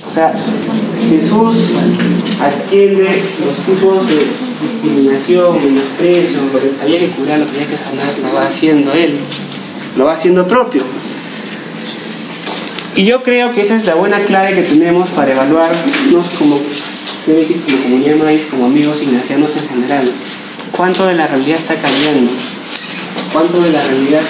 O 0.06 0.10
sea, 0.10 0.32
Jesús 1.08 1.56
atiende 2.40 3.22
los 3.44 3.56
tipos 3.66 4.08
de 4.08 4.26
discriminación, 4.62 5.64
menosprecio, 5.64 6.38
lo 6.52 6.82
había 6.82 7.00
que 7.00 7.08
curar, 7.08 7.40
lo 7.40 7.48
había 7.48 7.66
que 7.66 7.76
sanar, 7.76 8.18
lo 8.22 8.32
va 8.32 8.46
haciendo 8.46 8.92
Él, 8.92 9.18
lo 9.96 10.04
va 10.04 10.14
haciendo 10.14 10.46
propio. 10.46 10.84
Y 12.94 13.04
yo 13.04 13.22
creo 13.22 13.52
que 13.52 13.62
esa 13.62 13.76
es 13.76 13.86
la 13.86 13.94
buena 13.94 14.20
clave 14.20 14.54
que 14.54 14.62
tenemos 14.62 15.08
para 15.10 15.32
evaluarnos 15.32 16.28
como, 16.38 16.60
como 17.26 17.82
comunidad 17.82 18.16
maíz, 18.16 18.46
como 18.50 18.66
amigos 18.66 19.02
ignacianos 19.02 19.54
en 19.56 19.68
general. 19.68 20.08
¿Cuánto 20.76 21.06
de 21.06 21.14
la 21.14 21.26
realidad 21.26 21.58
está 21.58 21.74
cambiando? 21.74 22.30
¿Cuánto 23.32 23.60
de 23.60 23.70
la 23.72 23.82
realidad 23.82 24.22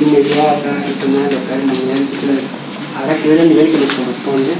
inmediata, 0.00 0.70
regional, 0.86 1.30
local, 1.30 1.60
mundial, 1.66 2.08
habrá 3.00 3.16
que 3.22 3.28
ver 3.28 3.38
el 3.38 3.48
nivel 3.48 3.66
que 3.66 3.78
nos 3.78 3.92
corresponde? 3.94 4.52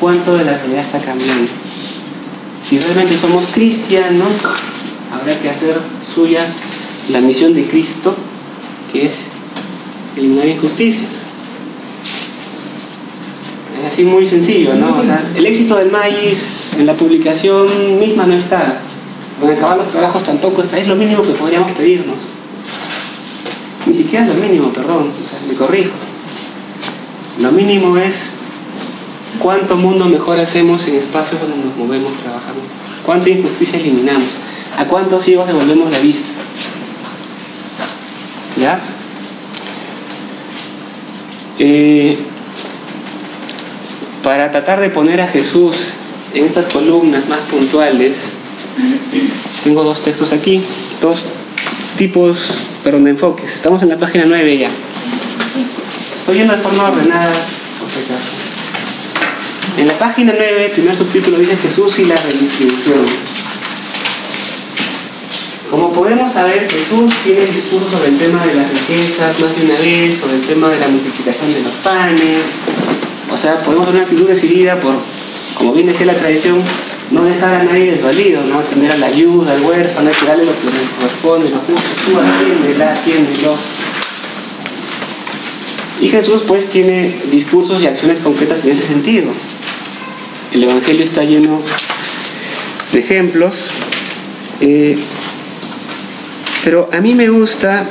¿Cuánto 0.00 0.36
de 0.36 0.44
la 0.44 0.58
realidad 0.58 0.84
está 0.84 0.98
cambiando? 0.98 1.50
Si 2.62 2.78
realmente 2.78 3.16
somos 3.16 3.46
cristianos, 3.46 4.32
habrá 5.12 5.38
que 5.40 5.48
hacer 5.48 5.80
suya 6.14 6.44
la 7.08 7.20
misión 7.20 7.54
de 7.54 7.64
Cristo, 7.64 8.14
que 8.92 9.06
es 9.06 9.14
eliminar 10.16 10.48
injusticias 10.48 11.23
así 13.94 14.02
muy 14.02 14.26
sencillo, 14.26 14.74
¿no? 14.74 14.98
O 14.98 15.02
sea, 15.04 15.22
el 15.36 15.46
éxito 15.46 15.76
del 15.76 15.92
maíz 15.92 16.72
en 16.76 16.84
la 16.84 16.94
publicación 16.94 18.00
misma 18.00 18.26
no 18.26 18.34
está. 18.34 18.80
Con 19.40 19.48
acabar 19.50 19.78
los 19.78 19.88
trabajos 19.88 20.24
tampoco 20.24 20.62
está. 20.62 20.78
Es 20.78 20.88
lo 20.88 20.96
mínimo 20.96 21.22
que 21.22 21.30
podríamos 21.30 21.70
pedirnos. 21.72 22.16
Ni 23.86 23.94
siquiera 23.94 24.24
es 24.24 24.34
lo 24.34 24.42
mínimo, 24.42 24.72
perdón, 24.72 25.10
me 25.48 25.54
corrijo. 25.54 25.92
Lo 27.40 27.52
mínimo 27.52 27.96
es 27.96 28.32
cuánto 29.38 29.76
mundo 29.76 30.06
mejor 30.06 30.40
hacemos 30.40 30.84
en 30.88 30.96
espacios 30.96 31.40
donde 31.40 31.64
nos 31.64 31.76
movemos, 31.76 32.16
trabajamos. 32.16 32.62
Cuánta 33.06 33.30
injusticia 33.30 33.78
eliminamos. 33.78 34.28
A 34.76 34.86
cuántos 34.86 35.28
hijos 35.28 35.46
devolvemos 35.46 35.88
la 35.92 36.00
vista. 36.00 36.30
¿Ya? 38.60 38.80
Eh, 41.60 42.18
para 44.24 44.50
tratar 44.50 44.80
de 44.80 44.88
poner 44.88 45.20
a 45.20 45.28
Jesús 45.28 45.76
en 46.32 46.46
estas 46.46 46.64
columnas 46.64 47.28
más 47.28 47.40
puntuales, 47.40 48.32
tengo 49.62 49.84
dos 49.84 50.02
textos 50.02 50.32
aquí, 50.32 50.62
dos 51.00 51.28
tipos, 51.96 52.64
perdón, 52.82 53.04
de 53.04 53.10
enfoques. 53.10 53.54
Estamos 53.54 53.82
en 53.82 53.90
la 53.90 53.98
página 53.98 54.24
9 54.26 54.58
ya. 54.58 54.70
Estoy 56.20 56.38
yendo 56.38 56.56
de 56.56 56.62
forma 56.62 56.88
ordenada. 56.88 57.34
En 59.76 59.86
la 59.88 59.98
página 59.98 60.32
9, 60.34 60.64
el 60.64 60.72
primer 60.72 60.96
subtítulo 60.96 61.38
dice 61.38 61.56
Jesús 61.58 61.98
y 61.98 62.06
la 62.06 62.16
redistribución. 62.16 63.04
Como 65.70 65.92
podemos 65.92 66.32
saber, 66.32 66.68
Jesús 66.70 67.12
tiene 67.24 67.44
discurso 67.46 67.90
sobre 67.90 68.08
el 68.08 68.18
tema 68.18 68.44
de 68.46 68.54
las 68.54 68.70
riquezas 68.70 69.38
más 69.40 69.56
de 69.56 69.64
una 69.64 69.78
vez, 69.80 70.18
sobre 70.18 70.36
el 70.36 70.42
tema 70.42 70.68
de 70.70 70.80
la 70.80 70.88
multiplicación 70.88 71.52
de 71.52 71.62
los 71.62 71.72
panes, 71.82 72.42
o 73.32 73.36
sea, 73.36 73.58
podemos 73.60 73.86
tener 73.86 74.02
una 74.02 74.10
actitud 74.10 74.28
decidida 74.28 74.78
por, 74.80 74.94
como 75.54 75.72
bien 75.72 75.86
decía 75.86 76.06
la 76.06 76.14
tradición, 76.14 76.62
no 77.10 77.24
dejar 77.24 77.54
a 77.54 77.62
nadie 77.64 77.92
desvalido, 77.92 78.42
¿no? 78.44 78.58
Atender 78.58 78.92
a 78.92 78.96
la 78.96 79.06
ayuda, 79.06 79.52
al 79.52 79.62
huérfano, 79.62 80.08
hay 80.08 80.16
que 80.16 80.26
darle 80.26 80.44
lo 80.44 80.52
que 80.52 80.64
le 80.64 80.72
corresponde, 80.98 81.50
lo 81.50 81.58
justo, 81.58 81.88
tú 82.06 82.18
atiéndela, 82.18 82.92
atiéndelo. 82.92 83.56
Y 86.00 86.08
Jesús 86.08 86.42
pues 86.46 86.68
tiene 86.68 87.14
discursos 87.30 87.82
y 87.82 87.86
acciones 87.86 88.20
concretas 88.20 88.64
en 88.64 88.70
ese 88.70 88.82
sentido. 88.82 89.30
El 90.52 90.64
Evangelio 90.64 91.04
está 91.04 91.24
lleno 91.24 91.60
de 92.92 92.98
ejemplos, 92.98 93.70
eh, 94.60 94.98
pero 96.62 96.88
a 96.92 97.00
mí 97.00 97.14
me 97.14 97.28
gusta 97.28 97.86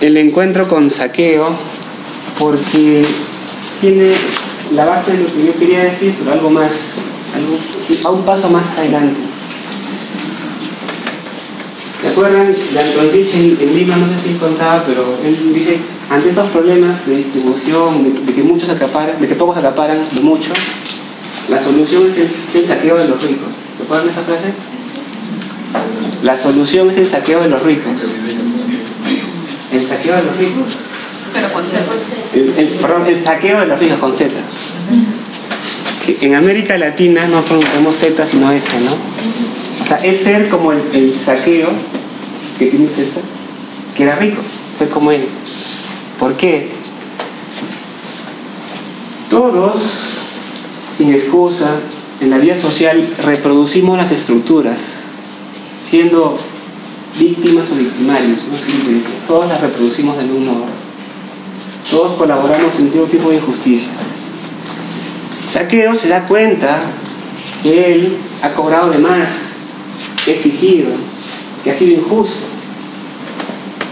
el 0.00 0.16
encuentro 0.16 0.68
con 0.68 0.90
Saqueo 0.90 1.56
porque 2.38 3.04
tiene 3.80 4.12
la 4.74 4.84
base 4.84 5.12
de 5.12 5.22
lo 5.22 5.32
que 5.32 5.46
yo 5.46 5.58
quería 5.58 5.84
decir, 5.84 6.14
pero 6.18 6.32
algo 6.32 6.50
más, 6.50 6.70
algo, 7.34 7.58
a 8.04 8.10
un 8.10 8.24
paso 8.24 8.48
más 8.48 8.66
adelante. 8.78 9.20
¿Se 12.00 12.08
acuerdan? 12.08 12.48
Anton 12.48 13.10
en, 13.14 13.58
en, 13.60 13.76
Lima, 13.76 13.96
no 13.96 14.06
sé 14.06 14.28
si 14.28 14.34
contaba, 14.34 14.82
pero 14.84 15.16
él 15.24 15.54
dice, 15.54 15.78
ante 16.10 16.30
estos 16.30 16.48
problemas 16.50 17.06
de 17.06 17.18
distribución, 17.18 18.26
de, 18.26 18.34
que 18.34 18.42
muchos 18.42 18.68
acaparan, 18.68 19.20
de 19.20 19.28
que 19.28 19.34
pocos 19.36 19.56
acaparan 19.56 19.98
de 20.12 20.20
mucho, 20.20 20.52
la 21.48 21.60
solución 21.60 22.02
es 22.10 22.54
el, 22.56 22.66
saqueo 22.66 22.96
de 22.98 23.06
los 23.06 23.22
ricos. 23.22 23.48
¿Se 23.76 23.84
acuerdan 23.84 24.06
de 24.06 24.12
esa 24.12 24.22
frase? 24.22 24.52
La 26.24 26.36
solución 26.36 26.90
es 26.90 26.96
el 26.96 27.06
saqueo 27.06 27.40
de 27.40 27.48
los 27.48 27.62
ricos. 27.62 27.92
El 29.72 29.86
saqueo 29.86 30.16
de 30.16 30.22
los 30.22 30.36
ricos. 30.36 30.76
Pero 31.32 31.52
con 31.52 31.66
Z. 31.66 31.82
El, 32.34 32.68
perdón, 32.68 33.06
el 33.06 33.24
saqueo 33.24 33.60
de 33.60 33.66
los 33.66 33.78
ricos 33.78 33.98
con 33.98 34.14
Z. 34.14 34.30
en 36.20 36.34
América 36.34 36.76
Latina 36.78 37.26
no 37.26 37.42
pronunciamos 37.42 37.96
Z 37.96 38.26
sino 38.26 38.50
S, 38.50 38.68
¿no? 38.84 38.92
O 39.82 39.86
sea, 39.86 39.96
es 39.98 40.20
ser 40.20 40.48
como 40.48 40.72
el, 40.72 41.14
saqueo 41.18 41.68
que 42.58 42.66
tiene 42.66 42.86
Z, 42.86 43.20
que 43.96 44.02
era 44.04 44.16
rico, 44.16 44.42
ser 44.78 44.88
como 44.88 45.10
él. 45.10 45.26
¿Por 46.18 46.34
qué? 46.36 46.70
Todos, 49.30 49.80
sin 50.98 51.14
excusa, 51.14 51.70
en 52.20 52.30
la 52.30 52.38
vida 52.38 52.56
social 52.56 53.04
reproducimos 53.24 53.96
las 53.96 54.12
estructuras, 54.12 55.04
siendo 55.88 56.36
víctimas 57.18 57.70
o 57.70 57.74
victimarios, 57.74 58.38
¿no? 58.50 59.26
todos 59.26 59.48
las 59.48 59.60
reproducimos 59.60 60.16
de 60.16 60.22
algún 60.22 60.46
modo 60.46 60.81
todos 61.92 62.16
colaboramos 62.16 62.74
en 62.78 62.90
todo 62.90 63.04
tipo 63.04 63.28
de 63.28 63.36
injusticias. 63.36 63.92
Saqueo 65.46 65.94
se 65.94 66.08
da 66.08 66.26
cuenta 66.26 66.80
que 67.62 67.92
él 67.92 68.16
ha 68.42 68.54
cobrado 68.54 68.90
de 68.90 68.98
más, 68.98 69.28
que 70.24 70.32
exigido, 70.36 70.88
que 71.62 71.70
ha 71.70 71.74
sido 71.74 72.00
injusto. 72.00 72.46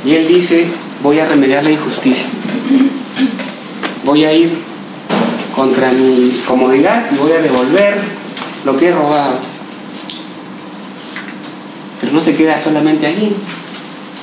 Y 0.07 0.15
él 0.15 0.27
dice, 0.27 0.67
voy 1.03 1.21
a 1.21 1.29
remediar 1.29 1.63
la 1.63 1.73
injusticia. 1.73 2.27
Voy 4.07 4.25
a 4.25 4.33
ir 4.33 4.51
contra 5.55 5.93
mi 5.93 6.41
comodidad 6.49 7.05
y 7.13 7.17
voy 7.19 7.33
a 7.33 7.43
devolver 7.43 7.99
lo 8.65 8.79
que 8.79 8.89
he 8.89 8.93
robado. 8.93 9.37
Pero 12.01 12.13
no 12.15 12.23
se 12.23 12.35
queda 12.35 12.59
solamente 12.59 13.07
allí. 13.07 13.31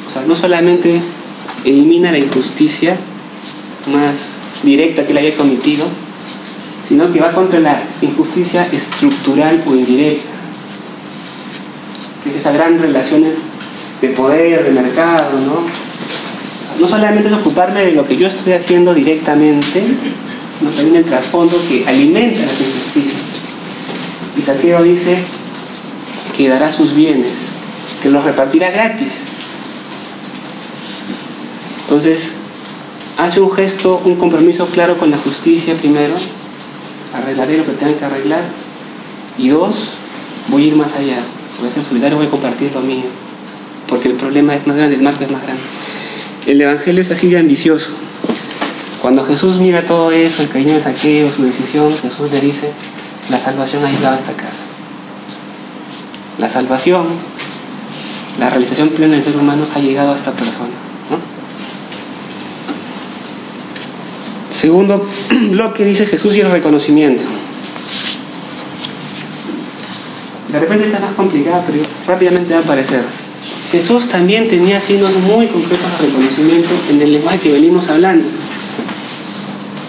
O 0.08 0.12
sea, 0.12 0.24
no 0.24 0.36
solamente 0.36 1.00
elimina 1.64 2.12
la 2.12 2.18
injusticia, 2.18 2.98
más 3.88 4.18
directa 4.64 5.06
que 5.06 5.14
le 5.14 5.22
haya 5.22 5.38
cometido, 5.38 5.86
sino 6.88 7.12
que 7.12 7.20
va 7.20 7.32
contra 7.32 7.60
la 7.60 7.82
injusticia 8.02 8.68
estructural 8.72 9.64
o 9.66 9.76
indirecta, 9.76 10.30
que 12.24 12.30
es 12.32 12.38
esa 12.38 12.52
gran 12.52 12.80
relación 12.80 13.26
de 14.02 14.10
poder, 14.10 14.64
de 14.64 14.82
mercado, 14.82 15.40
¿no? 15.40 15.88
No 16.80 16.88
solamente 16.88 17.28
es 17.28 17.34
ocuparme 17.34 17.82
de 17.82 17.94
lo 17.94 18.06
que 18.08 18.18
yo 18.18 18.28
estoy 18.28 18.54
haciendo 18.54 18.94
directamente, 18.94 19.84
sino 20.58 20.72
también 20.72 20.96
el 20.98 21.06
trasfondo 21.06 21.60
que 21.68 21.88
alimenta 21.88 22.42
las 22.42 22.62
injusticias. 22.62 23.22
Y 24.38 24.42
Saqueo 24.42 24.84
dice 24.84 25.18
que 26.36 26.48
dará 26.48 26.72
sus 26.72 26.94
bienes, 26.94 27.32
que 28.02 28.10
los 28.10 28.24
repartirá 28.24 28.70
gratis. 28.70 29.14
Entonces, 31.82 32.34
hace 33.18 33.42
un 33.42 33.52
gesto, 33.52 34.02
un 34.06 34.16
compromiso 34.16 34.68
claro 34.68 34.98
con 34.98 35.10
la 35.10 35.18
justicia 35.18 35.76
primero, 35.76 36.14
arreglaré 37.14 37.58
lo 37.58 37.66
que 37.66 37.72
tengan 37.72 37.96
que 37.96 38.06
arreglar, 38.06 38.42
y 39.38 39.50
dos, 39.50 39.96
voy 40.48 40.64
a 40.64 40.68
ir 40.68 40.76
más 40.76 40.96
allá, 40.96 41.18
voy 41.60 41.70
a 41.70 41.72
ser 41.72 41.84
solidario, 41.84 42.18
voy 42.18 42.28
a 42.28 42.30
compartir 42.30 42.74
lo 42.74 42.82
mío, 42.82 43.06
porque 43.88 44.10
el 44.10 44.16
problema 44.16 44.56
es 44.56 44.66
más 44.68 44.78
grande, 44.78 44.96
el 44.96 45.02
marco 45.02 45.24
es 45.24 45.32
más 45.32 45.42
grande. 45.42 45.62
El 46.46 46.62
Evangelio 46.62 47.02
es 47.02 47.12
así 47.12 47.30
de 47.30 47.40
ambicioso. 47.40 47.92
Cuando 49.02 49.24
Jesús 49.24 49.58
mira 49.58 49.86
todo 49.86 50.12
eso, 50.12 50.44
el 50.44 50.50
cariño 50.50 50.74
del 50.74 50.84
saqueo, 50.84 51.32
su 51.36 51.44
decisión, 51.44 51.92
Jesús 52.02 52.32
le 52.32 52.40
dice, 52.40 52.72
la 53.30 53.40
salvación 53.40 53.84
ha 53.84 53.92
llegado 53.92 54.16
a 54.16 54.18
esta 54.18 54.34
casa. 54.34 54.64
La 56.40 56.50
salvación, 56.50 57.06
la 58.40 58.50
realización 58.50 58.90
plena 58.90 59.16
del 59.16 59.24
ser 59.24 59.36
humano 59.36 59.66
ha 59.76 59.80
llegado 59.80 60.14
a 60.14 60.16
esta 60.16 60.32
persona. 60.32 60.87
Segundo 64.58 65.08
bloque 65.52 65.86
dice 65.86 66.06
Jesús 66.06 66.36
y 66.36 66.42
el 66.42 66.52
reconocimiento. 66.52 67.24
De 70.52 70.60
repente 70.60 70.86
está 70.86 71.00
más 71.00 71.14
complicado, 71.14 71.64
pero 71.68 71.84
rápidamente 72.08 72.54
va 72.54 72.62
a 72.62 72.64
aparecer. 72.64 73.04
Jesús 73.72 74.08
también 74.08 74.48
tenía 74.48 74.80
signos 74.80 75.14
muy 75.18 75.48
concretos 75.48 75.86
de 76.00 76.08
reconocimiento 76.08 76.70
en 76.90 77.02
el 77.02 77.14
lenguaje 77.14 77.40
que 77.40 77.52
venimos 77.52 77.90
hablando. 77.90 78.26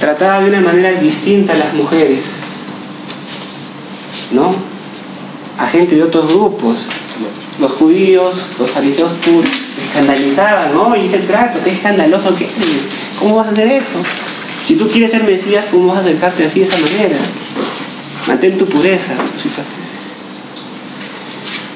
Trataba 0.00 0.40
de 0.40 0.48
una 0.48 0.60
manera 0.60 0.90
distinta 1.00 1.54
a 1.54 1.56
las 1.56 1.74
mujeres, 1.74 2.24
¿no? 4.32 4.54
A 5.58 5.66
gente 5.68 5.96
de 5.96 6.02
otros 6.02 6.32
grupos. 6.32 6.86
Los 7.60 7.72
judíos, 7.72 8.36
los 8.58 8.70
fariseos 8.70 9.12
puros, 9.24 9.50
escandalizaban, 9.88 10.72
¿no? 10.74 10.94
Y 10.96 11.06
ese 11.06 11.18
trato, 11.18 11.58
qué 11.64 11.70
escandaloso 11.70 12.34
que 12.36 12.48
¿Cómo 13.18 13.36
vas 13.36 13.48
a 13.48 13.50
hacer 13.50 13.66
eso? 13.66 14.27
Si 14.68 14.74
tú 14.74 14.86
quieres 14.86 15.10
ser 15.10 15.24
Mesías, 15.24 15.64
¿cómo 15.70 15.86
vas 15.86 15.96
a 15.96 16.00
acercarte 16.02 16.44
así 16.44 16.58
de 16.60 16.66
esa 16.66 16.76
manera? 16.76 17.16
Mantén 18.26 18.58
tu 18.58 18.66
pureza. 18.66 19.14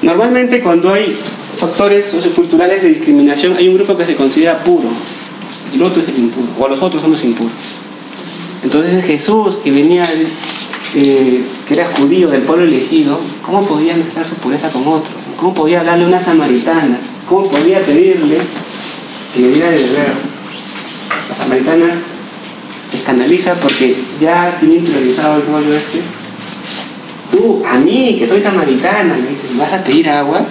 Normalmente 0.03 0.61
cuando 0.61 0.93
hay 0.93 1.17
factores 1.57 2.05
socioculturales 2.05 2.83
de 2.83 2.89
discriminación, 2.89 3.57
hay 3.57 3.67
un 3.67 3.73
grupo 3.77 3.97
que 3.97 4.05
se 4.05 4.13
considera 4.13 4.63
puro, 4.63 4.89
y 5.73 5.77
el 5.77 5.81
otro 5.81 6.03
es 6.03 6.09
el 6.09 6.19
impuro, 6.19 6.49
o 6.59 6.67
los 6.67 6.79
otros 6.83 7.01
son 7.01 7.09
los 7.09 7.23
impuros. 7.23 7.51
Entonces 8.63 9.03
Jesús, 9.03 9.57
que 9.57 9.71
venía, 9.71 10.05
eh, 10.93 11.43
que 11.67 11.73
era 11.73 11.87
judío 11.87 12.29
del 12.29 12.43
pueblo 12.43 12.65
elegido, 12.65 13.19
¿cómo 13.43 13.65
podía 13.65 13.95
mezclar 13.95 14.27
su 14.27 14.35
pureza 14.35 14.69
con 14.69 14.87
otros? 14.87 15.15
¿Cómo 15.37 15.55
podía 15.55 15.79
hablarle 15.79 16.03
a 16.05 16.07
una 16.09 16.23
samaritana? 16.23 16.99
¿Cómo 17.27 17.49
podía 17.49 17.83
pedirle 17.83 18.37
que 19.33 19.41
le 19.41 19.47
diera 19.47 19.71
de 19.71 19.77
beber? 19.77 20.13
La 21.27 21.35
samaritana 21.35 22.12
se 23.03 23.11
escandaliza 23.11 23.55
porque 23.55 23.95
ya 24.21 24.55
tiene 24.59 24.75
interiorizado 24.75 25.35
el 25.35 25.45
rollo 25.47 25.75
este. 25.75 26.01
Tú, 27.31 27.63
a 27.65 27.77
mí, 27.77 28.15
que 28.17 28.27
soy 28.27 28.39
samaritana, 28.39 29.15
me 29.15 29.29
dices, 29.29 29.57
¿vas 29.57 29.73
a 29.73 29.83
pedir 29.83 30.09
agua? 30.09 30.41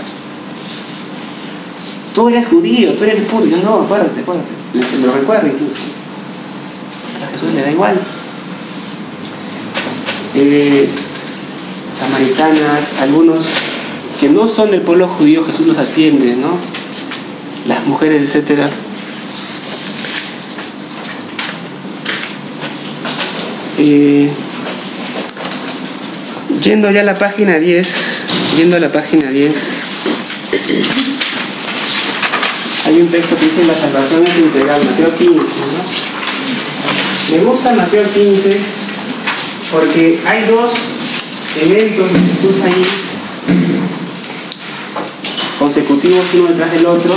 Tú 2.14 2.28
eres 2.28 2.46
judío, 2.46 2.92
tú 2.94 3.04
eres 3.04 3.24
puro. 3.24 3.46
Yo 3.46 3.56
no, 3.58 3.82
acuérdate, 3.82 4.20
acuérdate. 4.20 4.48
Se 4.90 4.98
lo 4.98 5.12
recuerda 5.12 5.48
incluso. 5.48 5.80
A 7.24 7.32
Jesús 7.32 7.54
le 7.54 7.62
da 7.62 7.70
igual. 7.70 7.98
Eh, 10.34 10.88
samaritanas, 11.98 12.92
algunos 13.00 13.44
que 14.20 14.28
no 14.28 14.46
son 14.48 14.70
del 14.70 14.82
pueblo 14.82 15.08
judío, 15.08 15.44
Jesús 15.44 15.66
los 15.66 15.78
atiende, 15.78 16.36
¿no? 16.36 16.58
Las 17.66 17.86
mujeres, 17.86 18.22
etcétera. 18.22 18.68
Eh, 23.78 24.30
yendo 26.62 26.90
ya 26.90 27.00
a 27.00 27.04
la 27.04 27.18
página 27.18 27.58
10, 27.58 27.88
yendo 28.56 28.76
a 28.76 28.80
la 28.80 28.92
página 28.92 29.30
10, 29.30 29.54
hay 32.86 33.00
un 33.00 33.08
texto 33.08 33.36
que 33.36 33.46
dice 33.46 33.64
la 33.64 33.74
salvación 33.74 34.26
es 34.26 34.36
integral, 34.36 34.82
Mateo 34.84 35.14
15. 35.14 35.34
¿no? 35.34 35.42
Me 37.36 37.44
gusta 37.44 37.72
Mateo 37.72 38.04
15 38.12 38.60
porque 39.70 40.20
hay 40.26 40.44
dos 40.46 40.72
eventos 41.62 42.12
de 42.12 42.18
Jesús 42.18 42.62
ahí 42.64 42.84
consecutivos 45.58 46.26
uno 46.34 46.48
detrás 46.48 46.72
del 46.72 46.86
otro 46.86 47.14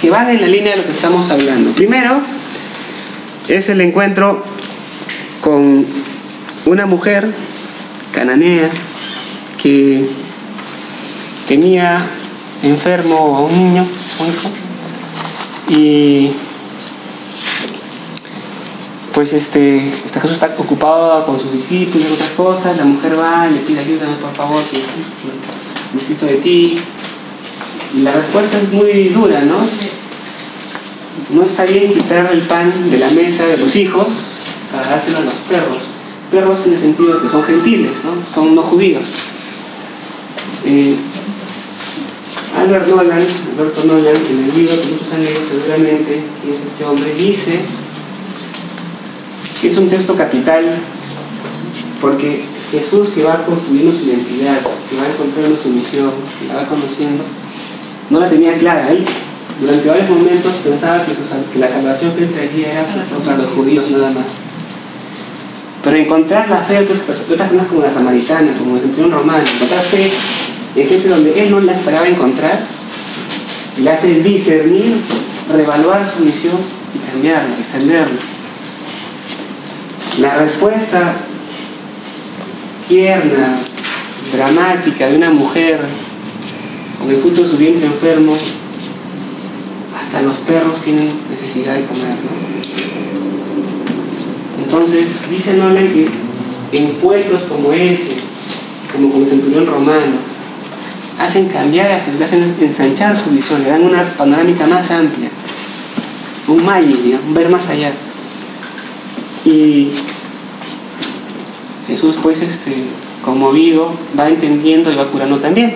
que 0.00 0.10
van 0.10 0.28
en 0.30 0.40
la 0.40 0.48
línea 0.48 0.72
de 0.72 0.78
lo 0.78 0.86
que 0.86 0.92
estamos 0.92 1.30
hablando. 1.30 1.70
Primero 1.72 2.20
es 3.48 3.68
el 3.68 3.80
encuentro 3.80 4.51
con 5.42 5.84
una 6.66 6.86
mujer 6.86 7.28
cananea 8.12 8.70
que 9.60 10.08
tenía 11.48 12.06
enfermo 12.62 13.36
a 13.36 13.40
un 13.40 13.52
niño, 13.52 13.84
un 14.20 14.28
hijo, 14.28 14.50
y 15.68 16.30
pues 19.12 19.32
este, 19.32 19.88
este 19.88 20.20
Jesús 20.20 20.34
está 20.34 20.54
ocupado 20.56 21.26
con 21.26 21.40
sus 21.40 21.52
discípulos 21.52 22.06
y 22.08 22.12
otras 22.12 22.28
cosas, 22.30 22.76
la 22.76 22.84
mujer 22.84 23.18
va 23.18 23.48
y 23.50 23.54
le 23.54 23.60
pide 23.60 23.80
ayúdame 23.80 24.14
por 24.16 24.32
favor, 24.34 24.62
que 24.70 24.78
necesito 25.92 26.26
de 26.26 26.36
ti. 26.36 26.80
Y 27.94 28.00
la 28.02 28.12
respuesta 28.12 28.58
es 28.58 28.72
muy 28.72 29.08
dura, 29.08 29.42
¿no? 29.42 29.58
No 31.30 31.44
está 31.44 31.64
bien 31.64 31.92
quitar 31.92 32.30
el 32.32 32.42
pan 32.42 32.72
de 32.90 32.98
la 32.98 33.10
mesa 33.10 33.44
de 33.44 33.58
los 33.58 33.74
hijos 33.74 34.31
dárselo 34.92 35.18
a 35.18 35.22
los 35.22 35.34
perros. 35.48 35.80
Perros 36.30 36.66
en 36.66 36.72
el 36.72 36.80
sentido 36.80 37.14
de 37.14 37.22
que 37.22 37.28
son 37.28 37.42
gentiles, 37.44 37.92
¿no? 38.04 38.34
Son 38.34 38.54
no 38.54 38.62
judíos. 38.62 39.04
Eh, 40.64 40.96
Albert 42.58 42.86
Nolan, 42.88 43.22
Alberto 43.58 43.84
Nolan, 43.84 44.16
en 44.16 44.44
el 44.44 44.54
libro 44.54 44.80
que 44.80 44.88
muchos 44.88 45.12
han 45.12 45.24
leído 45.24 45.40
seguramente, 45.48 46.22
que 46.42 46.50
es 46.50 46.60
este 46.60 46.84
hombre, 46.84 47.14
dice 47.14 47.60
que 49.60 49.68
es 49.68 49.76
un 49.76 49.88
texto 49.88 50.16
capital 50.16 50.64
porque 52.00 52.42
Jesús 52.70 53.10
que 53.14 53.22
va 53.22 53.44
construyendo 53.44 53.96
su 53.96 54.04
identidad, 54.04 54.58
que 54.58 54.96
va 54.96 55.06
encontrando 55.06 55.56
su 55.56 55.68
misión, 55.68 56.10
que 56.38 56.48
la 56.48 56.62
va 56.62 56.66
conociendo, 56.66 57.24
no 58.10 58.20
la 58.20 58.28
tenía 58.28 58.58
clara. 58.58 58.90
Él 58.90 59.04
durante 59.60 59.88
varios 59.88 60.10
momentos 60.10 60.52
pensaba 60.64 61.04
que, 61.04 61.58
la 61.58 61.68
salvación 61.68 62.12
que 62.14 62.24
él 62.24 62.30
traía 62.30 62.72
era 62.72 62.84
para 63.24 63.36
los 63.38 63.50
judíos 63.50 63.88
nada 63.90 64.10
más. 64.10 64.41
Pero 65.82 65.96
encontrar 65.96 66.48
la 66.48 66.58
fe 66.58 66.74
de 66.74 66.80
otras 66.80 67.00
personas 67.00 67.66
como 67.68 67.82
la 67.82 67.92
samaritana, 67.92 68.52
como 68.54 68.76
el 68.76 68.82
centurión 68.82 69.10
romano, 69.10 69.42
encontrar 69.54 69.84
fe 69.84 70.10
en 70.76 70.88
gente 70.88 71.08
donde 71.08 71.42
él 71.42 71.50
no 71.50 71.60
la 71.60 71.72
esperaba 71.72 72.06
encontrar, 72.06 72.58
le 73.78 73.90
hace 73.90 74.20
discernir, 74.20 74.96
revaluar 75.50 76.08
su 76.08 76.24
misión 76.24 76.56
y 76.94 76.98
cambiarla, 77.10 77.54
extenderla. 77.58 78.20
La 80.20 80.36
respuesta 80.36 81.14
tierna, 82.88 83.58
dramática 84.32 85.08
de 85.08 85.16
una 85.16 85.30
mujer 85.30 85.80
con 87.00 87.10
el 87.10 87.16
fruto 87.20 87.42
de 87.42 87.48
su 87.48 87.56
vientre 87.56 87.86
enfermo, 87.86 88.36
hasta 89.98 90.22
los 90.22 90.36
perros 90.38 90.80
tienen 90.80 91.10
necesidad 91.30 91.74
de 91.74 91.84
comer. 91.86 92.16
Entonces, 94.72 95.28
dice 95.28 95.54
Nolan 95.58 95.86
que 95.92 96.08
en 96.72 96.92
pueblos 96.94 97.42
como 97.42 97.74
ese, 97.74 98.16
como 98.90 99.10
con 99.10 99.22
el 99.22 99.28
centurión 99.28 99.66
romano, 99.66 100.16
hacen 101.20 101.48
cambiar, 101.48 102.00
hacen 102.24 102.54
ensanchar 102.58 103.14
su 103.14 103.28
visión, 103.32 103.62
le 103.62 103.68
dan 103.68 103.84
una 103.84 104.02
panorámica 104.14 104.66
más 104.66 104.90
amplia, 104.90 105.28
un 106.48 106.64
magic, 106.64 107.18
un 107.28 107.34
ver 107.34 107.50
más 107.50 107.68
allá. 107.68 107.92
Y 109.44 109.90
Jesús 111.86 112.16
pues 112.22 112.40
este, 112.40 112.74
conmovido 113.22 113.92
va 114.18 114.30
entendiendo 114.30 114.90
y 114.90 114.94
va 114.94 115.04
curando 115.04 115.38
también. 115.38 115.74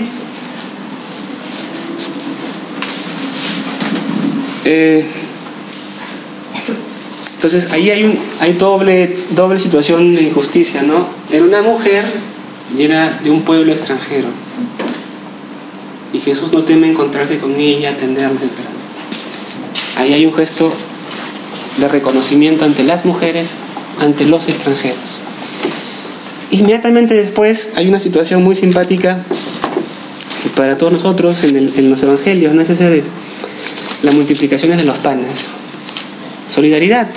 Eh, 4.64 5.06
entonces 7.36 7.70
ahí 7.70 7.90
hay, 7.90 8.04
un, 8.04 8.18
hay 8.40 8.54
doble, 8.54 9.14
doble 9.32 9.58
situación 9.58 10.14
de 10.14 10.22
injusticia, 10.22 10.82
¿no? 10.82 11.06
Era 11.30 11.44
una 11.44 11.62
mujer 11.62 12.02
y 12.76 12.82
era 12.82 13.20
de 13.22 13.30
un 13.30 13.42
pueblo 13.42 13.72
extranjero. 13.72 14.28
Y 16.12 16.18
Jesús 16.18 16.52
no 16.52 16.62
teme 16.62 16.88
encontrarse 16.88 17.36
con 17.38 17.54
ella, 17.56 17.90
atenderla, 17.90 18.40
etc. 18.40 18.52
Ahí 19.98 20.14
hay 20.14 20.24
un 20.24 20.32
gesto 20.32 20.72
de 21.76 21.88
reconocimiento 21.88 22.64
ante 22.64 22.84
las 22.84 23.04
mujeres, 23.04 23.56
ante 24.00 24.24
los 24.24 24.48
extranjeros. 24.48 24.96
Inmediatamente 26.50 27.14
después 27.14 27.68
hay 27.74 27.86
una 27.86 28.00
situación 28.00 28.42
muy 28.42 28.56
simpática 28.56 29.22
que 30.42 30.48
para 30.50 30.78
todos 30.78 30.94
nosotros 30.94 31.44
en, 31.44 31.56
en 31.56 31.90
los 31.90 32.02
evangelios, 32.02 32.54
no 32.54 32.62
es 32.62 32.70
ese 32.70 32.88
de 32.88 33.02
la 34.02 34.12
multiplicación 34.12 34.74
de 34.74 34.84
los 34.84 34.98
panes. 34.98 35.48
Solidaridad. 36.50 37.08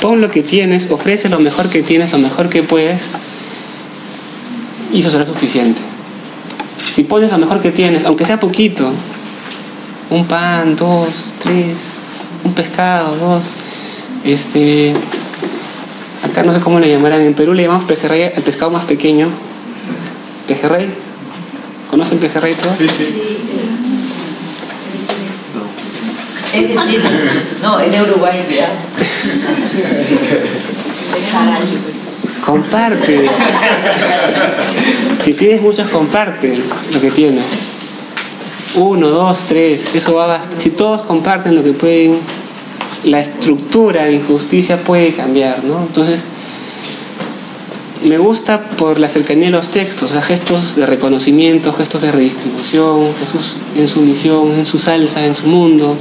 Pon 0.00 0.20
lo 0.20 0.30
que 0.30 0.42
tienes, 0.42 0.90
ofrece 0.90 1.28
lo 1.28 1.38
mejor 1.40 1.68
que 1.68 1.82
tienes, 1.82 2.12
lo 2.12 2.18
mejor 2.18 2.48
que 2.48 2.62
puedes, 2.62 3.10
y 4.92 5.00
eso 5.00 5.10
será 5.10 5.26
suficiente. 5.26 5.80
Si 6.94 7.04
pones 7.04 7.30
lo 7.30 7.38
mejor 7.38 7.60
que 7.60 7.70
tienes, 7.70 8.04
aunque 8.04 8.24
sea 8.24 8.40
poquito, 8.40 8.90
un 10.10 10.26
pan, 10.26 10.74
dos, 10.76 11.08
tres, 11.38 11.88
un 12.44 12.54
pescado, 12.54 13.16
dos, 13.16 13.42
este, 14.24 14.92
acá 16.22 16.42
no 16.42 16.54
sé 16.54 16.60
cómo 16.60 16.80
le 16.80 16.90
llamarán, 16.90 17.20
en 17.20 17.34
Perú 17.34 17.54
le 17.54 17.62
llamamos 17.62 17.84
pejerrey 17.84 18.22
al 18.22 18.42
pescado 18.42 18.70
más 18.70 18.84
pequeño. 18.84 19.28
¿Pejerrey? 20.48 20.88
¿Conocen 21.90 22.18
pejerrey 22.18 22.54
todos? 22.54 22.78
Sí, 22.78 22.86
sí. 22.88 23.39
Es 26.54 26.68
decir, 26.68 27.02
no, 27.62 27.78
es 27.78 27.92
de 27.92 28.02
Uruguay, 28.02 28.44
ya. 28.50 28.70
Comparte. 32.44 33.30
Si 35.24 35.34
tienes 35.34 35.60
muchos, 35.60 35.88
comparte 35.88 36.58
lo 36.92 37.00
que 37.00 37.10
tienes. 37.10 37.44
Uno, 38.74 39.08
dos, 39.08 39.44
tres, 39.46 39.94
eso 39.94 40.14
va 40.14 40.24
a 40.24 40.38
bastar. 40.38 40.60
Si 40.60 40.70
todos 40.70 41.02
comparten 41.02 41.54
lo 41.54 41.62
que 41.62 41.72
pueden, 41.72 42.18
la 43.04 43.20
estructura 43.20 44.04
de 44.04 44.14
injusticia 44.14 44.82
puede 44.82 45.12
cambiar, 45.14 45.64
¿no? 45.64 45.80
Entonces, 45.80 46.24
me 48.04 48.16
gusta 48.18 48.62
por 48.70 48.98
la 48.98 49.08
cercanía 49.08 49.46
de 49.46 49.50
los 49.50 49.68
textos, 49.68 50.12
o 50.12 50.22
gestos 50.22 50.76
de 50.76 50.86
reconocimiento, 50.86 51.72
gestos 51.72 52.02
de 52.02 52.12
redistribución, 52.12 53.12
Jesús 53.18 53.56
en 53.76 53.88
su 53.88 54.00
misión, 54.00 54.54
en 54.54 54.64
su 54.64 54.78
salsa, 54.78 55.26
en 55.26 55.34
su 55.34 55.46
mundo, 55.46 55.96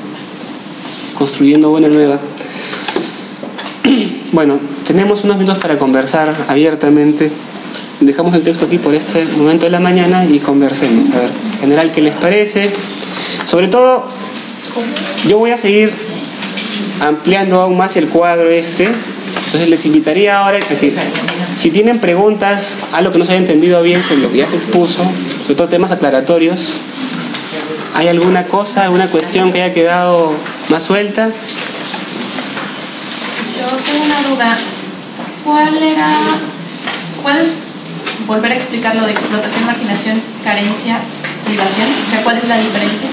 construyendo 1.20 1.70
buena 1.70 1.90
nueva. 1.90 2.20
Bueno, 4.32 4.60
tenemos 4.86 5.24
unos 5.24 5.38
minutos 5.38 5.58
para 5.58 5.80
conversar 5.80 6.36
abiertamente. 6.48 7.32
Dejamos 8.00 8.36
el 8.36 8.44
texto 8.44 8.66
aquí 8.66 8.78
por 8.78 8.94
este 8.94 9.26
momento 9.26 9.66
de 9.66 9.72
la 9.72 9.80
mañana 9.80 10.24
y 10.24 10.38
conversemos. 10.38 11.10
A 11.10 11.18
ver, 11.18 11.30
en 11.56 11.60
general, 11.62 11.92
¿qué 11.92 12.02
les 12.02 12.14
parece? 12.14 12.70
Sobre 13.46 13.70
todo, 13.70 14.06
yo 15.28 15.40
voy 15.40 15.50
a 15.50 15.58
seguir 15.58 15.92
ampliando 17.02 17.60
aún 17.60 17.76
más 17.76 17.98
el 17.98 18.08
cuadro 18.08 18.52
este. 18.52 18.88
Entonces 19.48 19.68
les 19.68 19.84
invitaría 19.88 20.38
ahora 20.38 20.58
a 20.58 20.62
que 20.62 20.94
si 21.58 21.72
tienen 21.72 22.00
preguntas, 22.00 22.76
algo 22.94 23.12
que 23.12 23.18
no 23.18 23.26
se 23.26 23.32
haya 23.32 23.42
entendido 23.42 23.82
bien 23.82 24.04
sobre 24.04 24.22
lo 24.22 24.32
que 24.32 24.38
ya 24.38 24.48
se 24.48 24.58
expuso, 24.58 25.02
sobre 25.42 25.56
todo 25.56 25.68
temas 25.70 25.92
aclaratorios, 25.92 26.68
¿hay 27.96 28.08
alguna 28.08 28.46
cosa, 28.46 28.84
alguna 28.84 29.08
cuestión 29.08 29.52
que 29.52 29.64
haya 29.64 29.74
quedado 29.74 30.34
más 30.70 30.84
suelta? 30.84 31.30
Yo 33.58 33.68
tengo 33.78 34.06
una 34.06 34.22
duda. 34.30 34.58
¿Cuál 35.44 35.82
era, 35.82 36.16
puedes 37.24 37.58
volver 38.28 38.52
a 38.52 38.56
explicar 38.56 38.96
lo 38.96 39.06
de 39.06 39.12
explotación, 39.12 39.66
marginación, 39.66 40.22
carencia, 40.44 41.00
privación? 41.46 41.88
O 42.06 42.10
sea, 42.10 42.24
¿cuál 42.24 42.38
es 42.38 42.48
la 42.48 42.58
diferencia? 42.58 43.10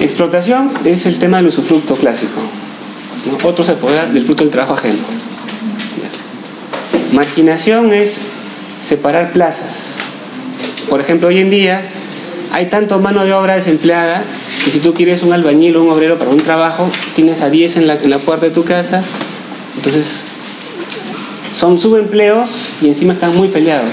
Explotación 0.00 0.72
es 0.84 1.06
el 1.06 1.18
tema 1.18 1.38
del 1.38 1.46
usufructo 1.46 1.94
clásico. 1.94 2.40
Otro 3.44 3.64
se 3.64 3.72
apodera 3.72 4.06
del 4.06 4.24
fruto 4.24 4.44
del 4.44 4.50
trabajo 4.50 4.74
ajeno. 4.74 4.98
Marginación 7.12 7.92
es 7.92 8.18
separar 8.82 9.32
plazas. 9.32 9.96
Por 10.88 11.00
ejemplo, 11.00 11.28
hoy 11.28 11.40
en 11.40 11.50
día 11.50 11.82
hay 12.52 12.66
tanto 12.66 12.98
mano 13.00 13.24
de 13.24 13.32
obra 13.32 13.56
desempleada 13.56 14.22
que 14.68 14.72
si 14.72 14.80
tú 14.80 14.92
quieres 14.92 15.22
un 15.22 15.32
albañil 15.32 15.76
o 15.76 15.82
un 15.82 15.88
obrero 15.88 16.18
para 16.18 16.30
un 16.30 16.36
trabajo, 16.36 16.90
tienes 17.14 17.40
a 17.40 17.48
10 17.48 17.78
en 17.78 17.86
la, 17.86 18.18
puerta 18.18 18.44
de 18.44 18.52
tu 18.52 18.64
casa. 18.64 19.02
Entonces, 19.76 20.24
son 21.56 21.78
subempleos 21.78 22.50
y 22.82 22.88
encima 22.88 23.14
están 23.14 23.34
muy 23.34 23.48
peleados. 23.48 23.90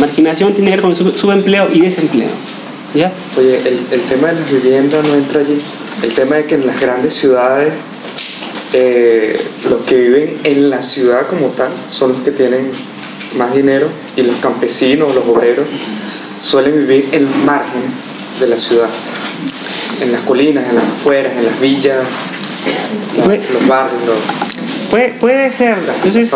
marginación 0.00 0.52
tiene 0.52 0.70
que 0.70 0.78
ver 0.78 0.82
con 0.82 0.96
subempleo 1.16 1.68
y 1.72 1.80
desempleo. 1.80 2.30
¿Ya? 2.92 3.12
Oye, 3.36 3.60
el, 3.68 3.78
el 3.92 4.00
tema 4.08 4.32
de 4.32 4.40
las 4.40 4.50
viviendas 4.50 5.06
no 5.06 5.14
entra 5.14 5.42
allí. 5.42 5.60
El 6.02 6.12
tema 6.14 6.34
de 6.34 6.46
que 6.46 6.56
en 6.56 6.66
las 6.66 6.80
grandes 6.80 7.14
ciudades 7.14 7.72
eh, 8.72 9.40
los 9.70 9.82
que 9.82 9.94
viven 9.94 10.38
en 10.42 10.70
la 10.70 10.82
ciudad 10.82 11.28
como 11.28 11.50
tal 11.50 11.70
son 11.88 12.14
los 12.14 12.22
que 12.22 12.32
tienen 12.32 12.68
más 13.36 13.54
dinero 13.54 13.86
y 14.16 14.22
los 14.22 14.38
campesinos, 14.38 15.14
los 15.14 15.24
obreros, 15.24 15.68
suelen 16.42 16.74
vivir 16.74 17.08
en 17.12 17.26
los 17.26 17.36
márgenes 17.36 18.07
de 18.40 18.46
la 18.46 18.58
ciudad, 18.58 18.88
en 20.00 20.12
las 20.12 20.22
colinas, 20.22 20.68
en 20.68 20.76
las 20.76 20.84
afueras, 20.84 21.32
en 21.36 21.44
las 21.44 21.60
villas, 21.60 21.96
los 23.16 23.66
barrios. 23.66 24.00
Puede, 24.90 25.10
puede 25.14 25.50
ser, 25.50 25.76
entonces 25.96 26.32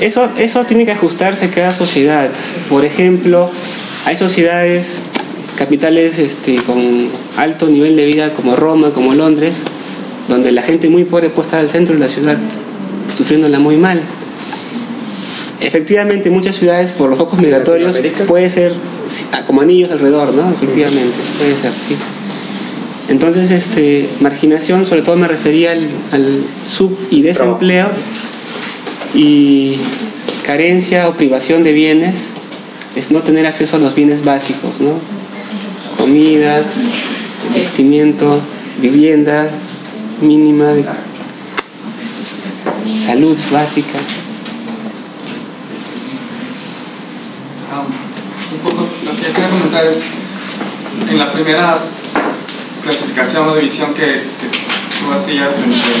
eso, 0.00 0.30
eso 0.38 0.64
tiene 0.64 0.86
que 0.86 0.92
ajustarse 0.92 1.46
a 1.46 1.50
cada 1.50 1.70
sociedad. 1.70 2.30
Por 2.70 2.84
ejemplo, 2.84 3.50
hay 4.06 4.16
sociedades, 4.16 5.02
capitales 5.56 6.18
este, 6.18 6.56
con 6.56 7.08
alto 7.36 7.66
nivel 7.68 7.96
de 7.96 8.06
vida 8.06 8.32
como 8.32 8.56
Roma, 8.56 8.90
como 8.92 9.14
Londres, 9.14 9.52
donde 10.28 10.52
la 10.52 10.62
gente 10.62 10.88
muy 10.88 11.04
pobre 11.04 11.28
puede 11.28 11.46
estar 11.46 11.60
al 11.60 11.70
centro 11.70 11.94
de 11.94 12.00
la 12.00 12.08
ciudad 12.08 12.38
sufriéndola 13.14 13.58
muy 13.58 13.76
mal. 13.76 14.00
Efectivamente, 15.60 16.30
muchas 16.30 16.56
ciudades 16.56 16.90
por 16.92 17.10
los 17.10 17.18
focos 17.18 17.38
migratorios 17.38 17.98
puede 18.26 18.50
ser 18.50 18.72
como 19.46 19.60
anillos 19.60 19.90
alrededor, 19.90 20.34
¿no? 20.34 20.50
Efectivamente, 20.50 21.16
puede 21.38 21.56
ser, 21.56 21.72
sí. 21.72 21.96
Entonces, 23.08 23.50
este, 23.50 24.08
marginación, 24.20 24.86
sobre 24.86 25.02
todo 25.02 25.16
me 25.16 25.28
refería 25.28 25.72
al, 25.72 26.42
sub 26.64 26.98
y 27.10 27.22
desempleo 27.22 27.88
y 29.14 29.76
carencia 30.44 31.08
o 31.08 31.14
privación 31.14 31.62
de 31.62 31.72
bienes 31.72 32.14
es 32.96 33.10
no 33.10 33.20
tener 33.20 33.46
acceso 33.46 33.76
a 33.76 33.78
los 33.78 33.94
bienes 33.94 34.24
básicos, 34.24 34.80
¿no? 34.80 34.92
Comida, 35.98 36.62
vestimiento, 37.54 38.40
vivienda, 38.80 39.48
mínima 40.20 40.66
de 40.72 40.84
salud 43.04 43.36
básica. 43.50 43.98
Ah, 47.72 47.84
un 48.52 48.58
poco 48.58 48.82
lo 48.82 49.63
que 49.74 49.80
comentar 49.80 49.84
es, 49.84 50.10
en 51.08 51.18
la 51.18 51.32
primera 51.32 51.78
clasificación 52.82 53.48
o 53.48 53.54
división 53.54 53.94
que, 53.94 54.22
tú 55.00 55.12
hacías 55.12 55.58
entre 55.58 55.92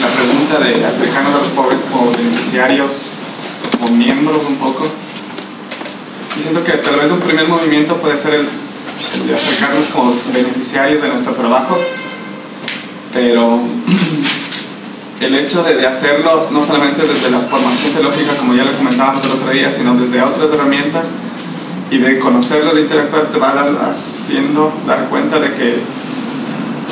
la 0.00 0.08
pregunta 0.08 0.58
de 0.60 0.84
acercarnos 0.84 1.34
a 1.34 1.38
los 1.38 1.48
pobres 1.48 1.86
como 1.90 2.10
beneficiarios, 2.12 3.14
como 3.78 3.96
miembros 3.96 4.42
un 4.46 4.56
poco, 4.56 4.84
y 6.38 6.42
siento 6.42 6.62
que 6.64 6.72
tal 6.72 6.96
vez 6.96 7.10
un 7.10 7.20
primer 7.20 7.48
movimiento 7.48 7.96
puede 7.96 8.18
ser 8.18 8.34
el 8.34 9.28
de 9.28 9.34
acercarnos 9.34 9.86
como 9.88 10.14
beneficiarios 10.32 11.02
de 11.02 11.08
nuestro 11.08 11.32
trabajo, 11.34 11.78
pero 13.12 13.60
el 15.20 15.34
hecho 15.36 15.62
de, 15.62 15.86
hacerlo 15.86 16.48
no 16.50 16.62
solamente 16.62 17.06
desde 17.06 17.30
la 17.30 17.38
formación 17.40 17.92
teológica, 17.92 18.36
como 18.36 18.54
ya 18.54 18.64
lo 18.64 18.76
comentábamos 18.76 19.24
el 19.24 19.30
otro 19.30 19.50
día, 19.50 19.70
sino 19.70 19.94
desde 19.94 20.22
otras 20.22 20.52
herramientas 20.52 21.20
y 21.90 21.98
de 21.98 22.18
conocerlo, 22.18 22.74
de 22.74 22.82
interactuar, 22.82 23.26
te 23.26 23.38
va 23.38 23.50
a 23.50 23.54
dar, 23.54 23.90
haciendo 23.90 24.72
dar 24.86 25.08
cuenta 25.08 25.38
de 25.38 25.52
que 25.54 25.76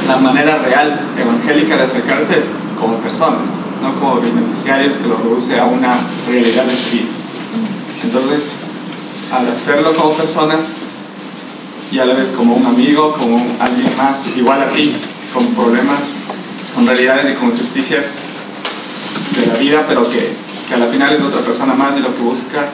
la 0.07 0.17
manera 0.17 0.59
real 0.59 1.01
evangélica 1.19 1.77
de 1.77 1.83
acercarte 1.85 2.39
es 2.39 2.55
como 2.79 2.97
personas, 2.97 3.57
no 3.83 3.95
como 3.99 4.21
beneficiarios 4.21 4.97
que 4.97 5.09
lo 5.09 5.17
reduce 5.17 5.59
a 5.59 5.65
una 5.65 5.99
realidad 6.29 6.65
vida. 6.65 7.09
Entonces, 8.05 8.59
al 9.33 9.49
hacerlo 9.49 9.95
como 9.95 10.15
personas 10.15 10.77
y 11.91 11.99
a 11.99 12.05
la 12.05 12.15
vez 12.15 12.31
como 12.31 12.55
un 12.55 12.67
amigo, 12.67 13.13
como 13.13 13.37
alguien 13.61 13.97
más 13.97 14.37
igual 14.37 14.63
a 14.63 14.69
ti, 14.71 14.95
con 15.33 15.47
problemas, 15.55 16.19
con 16.75 16.87
realidades 16.87 17.31
y 17.31 17.35
con 17.35 17.51
injusticias 17.51 18.23
de 19.39 19.47
la 19.47 19.55
vida, 19.55 19.85
pero 19.87 20.03
que, 20.03 20.33
que 20.69 20.75
a 20.75 20.79
la 20.79 20.87
final 20.87 21.15
es 21.15 21.23
otra 21.23 21.41
persona 21.41 21.75
más 21.75 21.95
de 21.95 22.03
lo 22.03 22.15
que 22.15 22.23
busca 22.23 22.69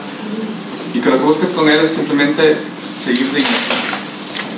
y 0.93 0.99
que 0.99 1.09
lo 1.09 1.17
que 1.17 1.23
buscas 1.23 1.51
con 1.51 1.69
él 1.69 1.79
es 1.79 1.89
simplemente 1.89 2.57
seguir 3.01 3.27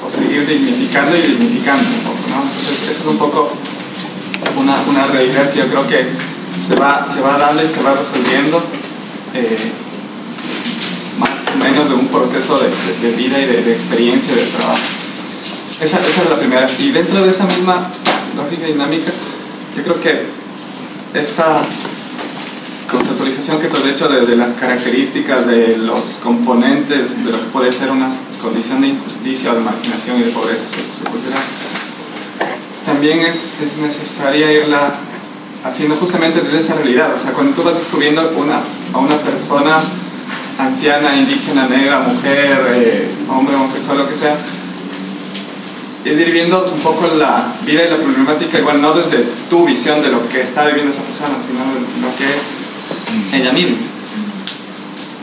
o 0.03 0.09
seguir 0.09 0.47
dignificando 0.47 1.15
y 1.15 1.21
dignificando 1.21 1.83
un 1.89 2.03
poco, 2.03 2.29
¿no? 2.29 2.41
Entonces, 2.41 2.89
eso 2.89 3.01
es 3.01 3.07
un 3.07 3.17
poco 3.17 3.53
una, 4.57 4.81
una, 4.87 5.07
realidad 5.07 5.51
que 5.51 5.59
yo 5.59 5.67
creo 5.67 5.87
que 5.87 6.05
se 6.65 6.75
va, 6.75 7.05
se 7.05 7.21
va 7.21 7.37
dando 7.37 7.63
y 7.63 7.67
se 7.67 7.81
va 7.83 7.93
resolviendo 7.93 8.63
eh, 9.33 9.71
más 11.19 11.51
o 11.53 11.63
menos 11.63 11.89
de 11.89 11.95
un 11.95 12.07
proceso 12.07 12.59
de, 12.59 13.07
de, 13.07 13.15
vida 13.15 13.39
y 13.39 13.45
de, 13.45 13.63
de 13.63 13.73
experiencia 13.73 14.33
del 14.33 14.49
trabajo. 14.49 14.79
Esa, 15.79 15.99
esa, 15.99 16.23
es 16.23 16.29
la 16.29 16.39
primera. 16.39 16.67
Y 16.79 16.91
dentro 16.91 17.23
de 17.23 17.29
esa 17.29 17.45
misma 17.45 17.87
lógica 18.35 18.65
dinámica, 18.65 19.11
yo 19.75 19.83
creo 19.83 20.01
que 20.01 20.25
esta 21.13 21.63
que 23.41 23.67
tú 23.67 23.77
has 23.77 23.85
hecho 23.85 24.07
de, 24.07 24.35
las 24.35 24.53
características 24.53 25.47
de 25.47 25.75
los 25.79 26.19
componentes 26.23 27.25
de 27.25 27.31
lo 27.31 27.39
que 27.39 27.45
puede 27.45 27.71
ser 27.71 27.89
una 27.89 28.07
condición 28.39 28.81
de 28.81 28.89
injusticia 28.89 29.51
o 29.51 29.55
de 29.55 29.61
marginación 29.61 30.19
y 30.19 30.23
de 30.25 30.31
pobreza 30.31 30.67
sociocultural, 30.67 31.41
también 32.85 33.21
es, 33.21 33.55
es 33.63 33.77
necesaria 33.79 34.51
irla 34.51 34.93
haciendo 35.63 35.95
justamente 35.95 36.41
desde 36.41 36.59
esa 36.59 36.75
realidad. 36.75 37.15
O 37.15 37.19
sea, 37.19 37.33
cuando 37.33 37.53
tú 37.55 37.63
vas 37.63 37.75
descubriendo 37.75 38.31
una, 38.37 38.59
a 38.93 38.97
una 38.99 39.17
persona 39.17 39.79
anciana, 40.59 41.15
indígena, 41.15 41.67
negra, 41.67 41.99
mujer, 41.99 42.73
eh, 42.75 43.09
hombre, 43.27 43.55
homosexual, 43.55 43.97
lo 43.97 44.07
que 44.07 44.15
sea, 44.15 44.37
es 46.05 46.19
ir 46.19 46.31
viendo 46.31 46.71
un 46.71 46.79
poco 46.81 47.07
la 47.15 47.53
vida 47.65 47.85
y 47.85 47.89
la 47.89 47.97
problemática, 47.97 48.59
igual 48.59 48.81
no 48.81 48.93
desde 48.93 49.25
tu 49.49 49.65
visión 49.65 50.03
de 50.03 50.11
lo 50.11 50.27
que 50.29 50.41
está 50.41 50.65
viviendo 50.65 50.91
esa 50.91 51.03
persona, 51.03 51.35
sino 51.41 51.59
de 51.59 52.07
lo 52.07 52.15
que 52.17 52.25
es 52.35 52.70
ella 53.33 53.51
misma. 53.51 53.77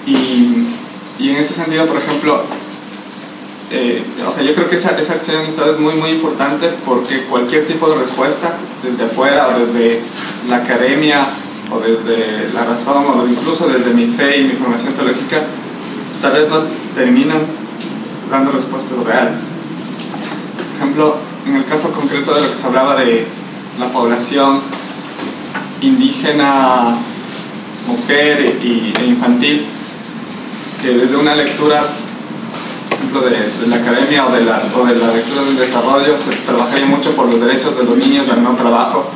Y, 0.07 0.66
y 1.18 1.30
en 1.30 1.36
ese 1.36 1.55
sentido, 1.55 1.86
por 1.86 1.99
ejemplo, 1.99 2.45
eh, 3.70 4.03
o 4.26 4.30
sea, 4.30 4.43
yo 4.43 4.55
creo 4.55 4.68
que 4.68 4.76
esa, 4.76 4.93
esa 4.97 5.12
acción 5.12 5.43
es 5.70 5.78
muy, 5.78 5.95
muy 5.95 6.11
importante 6.11 6.72
porque 6.86 7.24
cualquier 7.24 7.66
tipo 7.66 7.89
de 7.91 7.97
respuesta, 7.97 8.55
desde 8.82 9.05
afuera 9.05 9.49
o 9.49 9.59
desde 9.59 10.01
la 10.49 10.57
academia 10.57 11.26
o 11.70 11.78
desde 11.78 12.51
la 12.55 12.64
razón 12.64 13.05
o 13.07 13.26
incluso 13.28 13.68
desde 13.68 13.93
mi 13.93 14.07
fe 14.07 14.39
y 14.39 14.45
mi 14.45 14.53
formación 14.55 14.95
teológica, 14.95 15.43
tal 16.22 16.32
vez 16.32 16.49
no 16.49 16.62
terminan 16.95 17.41
dando 18.30 18.53
respuestas 18.53 18.99
reales. 19.05 19.43
Por 20.57 20.76
ejemplo, 20.76 21.16
en 21.47 21.57
el 21.57 21.64
caso 21.66 21.93
concreto 21.93 22.34
de 22.34 22.41
lo 22.41 22.51
que 22.51 22.57
se 22.57 22.66
hablaba 22.66 22.97
de 22.97 23.26
la 23.78 23.89
población 23.89 24.61
indígena, 25.82 26.97
mujer 27.89 28.59
y, 28.62 28.93
e 29.01 29.07
infantil, 29.07 29.66
que 30.80 30.91
desde 30.91 31.16
una 31.16 31.34
lectura 31.34 31.82
ejemplo, 32.93 33.22
de, 33.22 33.68
la 33.68 33.76
academia 33.76 34.26
o 34.26 34.32
de 34.32 34.45
la, 34.45 34.62
o 34.76 34.84
de 34.84 34.97
la 34.97 35.12
lectura 35.12 35.43
del 35.43 35.57
desarrollo 35.57 36.16
se 36.16 36.32
trabajaría 36.47 36.86
mucho 36.86 37.12
por 37.12 37.26
los 37.26 37.41
derechos 37.41 37.76
de 37.76 37.84
los 37.84 37.97
niños 37.97 38.28
al 38.28 38.43
no 38.43 38.55
trabajo. 38.55 39.11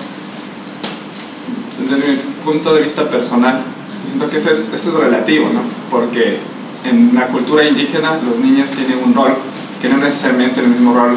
Desde 1.88 2.12
mi 2.12 2.18
punto 2.44 2.74
de 2.74 2.82
vista 2.82 3.08
personal, 3.08 3.60
siento 4.06 4.30
que 4.30 4.36
eso 4.38 4.50
es, 4.50 4.72
eso 4.72 4.88
es 4.90 4.94
relativo, 4.94 5.50
¿no? 5.52 5.60
Porque 5.90 6.38
en 6.84 7.14
la 7.14 7.26
cultura 7.28 7.64
indígena 7.64 8.18
los 8.26 8.38
niños 8.38 8.70
tienen 8.72 8.98
un 9.04 9.14
rol 9.14 9.34
que 9.80 9.88
no 9.88 9.98
necesariamente 9.98 10.60
el 10.60 10.68
mismo 10.68 10.94
rol 10.94 11.16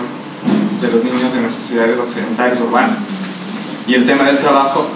de 0.82 0.91
los 0.91 1.03
niños 1.03 1.34
en 1.36 1.43
las 1.43 1.53
sociedades 1.53 1.99
occidentales 1.99 2.60
urbanas. 2.60 3.06
Y 3.88 3.93
el 3.93 4.06
tema 4.06 4.26
del 4.26 4.39
trabajo 4.39 4.88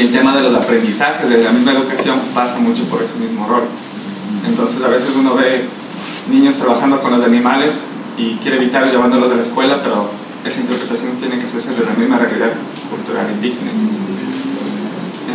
y 0.00 0.04
el 0.04 0.12
tema 0.12 0.34
de 0.34 0.42
los 0.42 0.54
aprendizajes 0.54 1.28
de 1.28 1.44
la 1.44 1.50
misma 1.50 1.72
educación 1.72 2.18
pasa 2.34 2.58
mucho 2.58 2.84
por 2.84 3.02
ese 3.02 3.18
mismo 3.18 3.46
rol. 3.46 3.64
Entonces 4.48 4.82
a 4.82 4.88
veces 4.88 5.10
uno 5.14 5.34
ve 5.34 5.64
niños 6.30 6.56
trabajando 6.56 7.02
con 7.02 7.12
los 7.12 7.22
animales 7.22 7.88
y 8.16 8.36
quiere 8.36 8.56
evitar 8.56 8.90
llevándolos 8.90 9.30
a 9.30 9.34
la 9.34 9.42
escuela, 9.42 9.82
pero 9.82 10.08
esa 10.44 10.60
interpretación 10.60 11.16
tiene 11.16 11.38
que 11.38 11.44
hacerse 11.44 11.74
de 11.74 11.84
la 11.84 11.92
misma 11.92 12.16
realidad 12.16 12.50
cultural 12.88 13.26
indígena. 13.30 13.72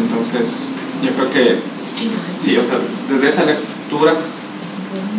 Entonces, 0.01 0.71
yo 1.03 1.11
creo 1.11 1.29
que, 1.29 1.57
sí, 2.39 2.57
o 2.57 2.63
sea, 2.63 2.79
desde 3.11 3.27
esa 3.27 3.45
lectura, 3.45 4.13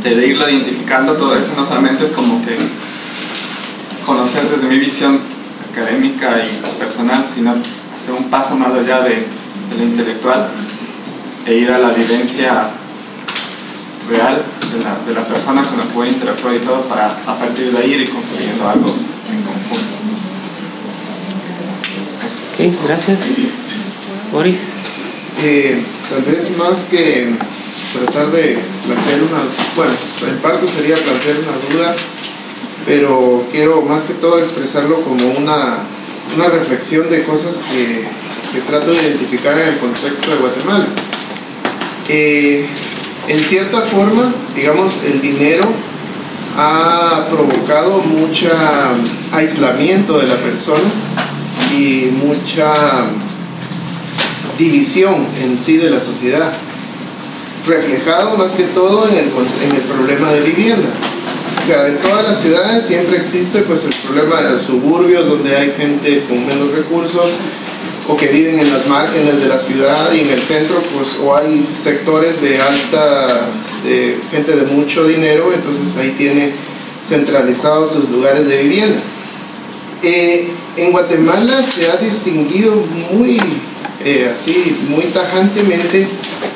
de 0.02 0.26
irla 0.26 0.50
identificando 0.50 1.12
todo 1.14 1.36
eso, 1.36 1.52
no 1.56 1.64
solamente 1.64 2.04
es 2.04 2.10
como 2.10 2.44
que 2.44 2.56
conocer 4.04 4.48
desde 4.48 4.66
mi 4.66 4.78
visión 4.78 5.18
académica 5.72 6.42
y 6.44 6.78
personal, 6.78 7.24
sino 7.26 7.54
hacer 7.96 8.14
un 8.14 8.30
paso 8.30 8.56
más 8.56 8.72
allá 8.72 9.00
de, 9.00 9.14
de 9.14 9.76
lo 9.78 9.84
intelectual 9.84 10.48
e 11.46 11.54
ir 11.54 11.70
a 11.70 11.78
la 11.78 11.90
vivencia 11.90 12.70
real 14.10 14.42
de 14.72 14.84
la, 14.84 14.98
de 15.06 15.14
la, 15.14 15.26
persona 15.26 15.62
con 15.62 15.78
la 15.78 15.84
que 15.84 15.92
voy 15.94 16.08
a 16.08 16.12
interactuar 16.12 16.54
y 16.54 16.58
todo 16.58 16.82
para 16.82 17.08
a 17.08 17.38
partir 17.38 17.72
de 17.72 17.78
ahí 17.78 17.94
ir 17.94 18.10
construyendo 18.10 18.68
algo 18.68 18.88
en 18.88 19.42
conjunto. 19.42 19.96
Ok, 22.52 22.86
gracias. 22.86 23.20
Boris. 24.32 24.58
Eh, 25.42 25.82
tal 26.10 26.22
vez 26.22 26.56
más 26.56 26.84
que 26.84 27.34
tratar 27.92 28.30
de 28.30 28.58
plantear 28.84 29.22
una, 29.22 29.40
bueno, 29.76 29.92
en 30.28 30.38
parte 30.38 30.66
sería 30.66 30.96
plantear 30.96 31.36
una 31.38 31.74
duda, 31.74 31.94
pero 32.84 33.44
quiero 33.52 33.82
más 33.82 34.04
que 34.04 34.14
todo 34.14 34.38
expresarlo 34.38 35.02
como 35.02 35.28
una, 35.38 35.78
una 36.34 36.48
reflexión 36.48 37.08
de 37.10 37.22
cosas 37.24 37.62
que, 37.70 38.04
trato 38.66 38.90
de 38.90 39.02
identificar 39.02 39.58
en 39.58 39.68
el 39.68 39.76
contexto 39.76 40.30
de 40.30 40.36
Guatemala. 40.38 40.86
Eh, 42.08 42.66
en 43.28 43.44
cierta 43.44 43.82
forma, 43.82 44.32
digamos, 44.54 44.94
el 45.04 45.20
dinero 45.20 45.64
ha 46.56 47.26
provocado 47.28 47.98
mucho 47.98 48.48
aislamiento 49.32 50.18
de 50.18 50.26
la 50.26 50.36
persona 50.36 50.88
y 51.76 52.08
mucha 52.12 53.04
división 54.56 55.26
en 55.42 55.58
sí 55.58 55.76
de 55.76 55.90
la 55.90 56.00
sociedad, 56.00 56.50
reflejado 57.66 58.38
más 58.38 58.52
que 58.52 58.64
todo 58.64 59.06
en 59.08 59.16
el 59.16 59.82
problema 59.82 60.32
de 60.32 60.40
vivienda. 60.40 60.88
En 61.68 61.98
todas 61.98 62.22
las 62.22 62.38
ciudades 62.38 62.86
siempre 62.86 63.16
existe 63.16 63.62
pues 63.62 63.84
el 63.84 63.94
problema 64.06 64.40
de 64.40 64.52
los 64.52 64.62
suburbios 64.62 65.28
donde 65.28 65.56
hay 65.56 65.72
gente 65.72 66.22
con 66.28 66.46
menos 66.46 66.70
recursos, 66.70 67.32
o 68.08 68.16
que 68.16 68.28
viven 68.28 68.60
en 68.60 68.72
las 68.72 68.86
márgenes 68.86 69.42
de 69.42 69.48
la 69.48 69.58
ciudad 69.58 70.12
y 70.12 70.20
en 70.20 70.30
el 70.30 70.40
centro, 70.40 70.80
pues 70.94 71.16
o 71.20 71.34
hay 71.34 71.66
sectores 71.72 72.40
de 72.40 72.60
alta, 72.60 73.48
de 73.84 74.16
gente 74.30 74.54
de 74.54 74.66
mucho 74.66 75.08
dinero, 75.08 75.52
entonces 75.52 75.96
ahí 75.96 76.14
tiene 76.16 76.52
centralizados 77.02 77.94
sus 77.94 78.10
lugares 78.10 78.46
de 78.46 78.62
vivienda. 78.62 79.00
Eh, 80.04 80.48
en 80.76 80.92
Guatemala 80.92 81.64
se 81.64 81.90
ha 81.90 81.96
distinguido 81.96 82.76
muy 83.10 83.40
eh, 84.04 84.30
así, 84.32 84.76
muy 84.88 85.06
tajantemente 85.06 86.06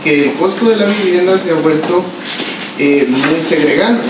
que 0.05 0.27
el 0.27 0.33
costo 0.35 0.69
de 0.69 0.77
la 0.77 0.87
vivienda 0.87 1.37
se 1.37 1.51
ha 1.51 1.55
vuelto 1.55 2.05
eh, 2.83 3.07
muy 3.07 3.39
segregante. 3.43 4.07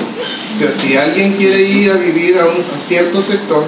O 0.54 0.56
sea, 0.56 0.70
si 0.70 0.96
alguien 0.96 1.32
quiere 1.32 1.60
ir 1.60 1.90
a 1.90 1.96
vivir 1.96 2.38
a, 2.38 2.44
un, 2.44 2.64
a 2.72 2.78
cierto 2.78 3.20
sector, 3.20 3.64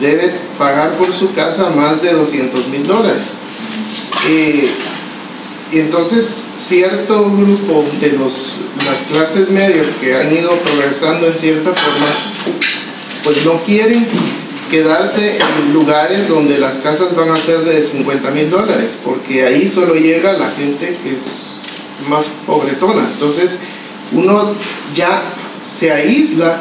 debe 0.00 0.32
pagar 0.58 0.90
por 0.94 1.12
su 1.12 1.32
casa 1.34 1.70
más 1.70 2.02
de 2.02 2.12
200 2.12 2.66
mil 2.66 2.82
dólares. 2.82 3.38
Eh, 4.28 4.70
entonces 5.70 6.24
cierto 6.56 7.30
grupo 7.30 7.84
de 8.00 8.10
los, 8.12 8.56
las 8.84 9.02
clases 9.12 9.50
medias 9.50 9.90
que 10.00 10.16
han 10.16 10.32
ido 10.36 10.50
progresando 10.58 11.28
en 11.28 11.34
cierta 11.34 11.72
forma, 11.72 12.06
pues 13.22 13.44
no 13.44 13.62
quieren 13.64 14.04
quedarse 14.68 15.36
en 15.38 15.72
lugares 15.72 16.28
donde 16.28 16.58
las 16.58 16.78
casas 16.78 17.14
van 17.14 17.30
a 17.30 17.36
ser 17.36 17.60
de 17.60 17.84
50 17.84 18.32
mil 18.32 18.50
dólares, 18.50 18.98
porque 19.04 19.46
ahí 19.46 19.68
solo 19.68 19.94
llega 19.94 20.32
la 20.32 20.50
gente 20.50 20.96
que 21.04 21.14
es 21.14 21.66
más 22.08 22.26
pobretona. 22.46 23.08
Entonces 23.12 23.60
uno 24.12 24.54
ya 24.94 25.20
se 25.62 25.92
aísla 25.92 26.60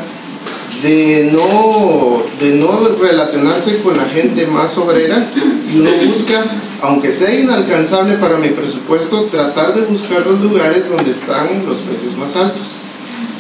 de 0.84 1.30
no, 1.32 2.22
de 2.39 2.56
no 2.56 2.88
relacionarse 3.00 3.80
con 3.82 3.98
la 3.98 4.06
gente 4.06 4.45
más 4.48 4.78
obrera 4.78 5.28
y 5.74 5.80
uno 5.80 5.89
busca, 6.08 6.45
aunque 6.82 7.12
sea 7.12 7.34
inalcanzable 7.34 8.16
para 8.16 8.38
mi 8.38 8.50
presupuesto, 8.50 9.24
tratar 9.24 9.74
de 9.74 9.82
buscar 9.82 10.26
los 10.26 10.39
lugares 10.41 10.89
donde 10.89 11.12
están 11.12 11.66
los 11.68 11.80
precios 11.80 12.16
más 12.18 12.36
altos. 12.36 12.78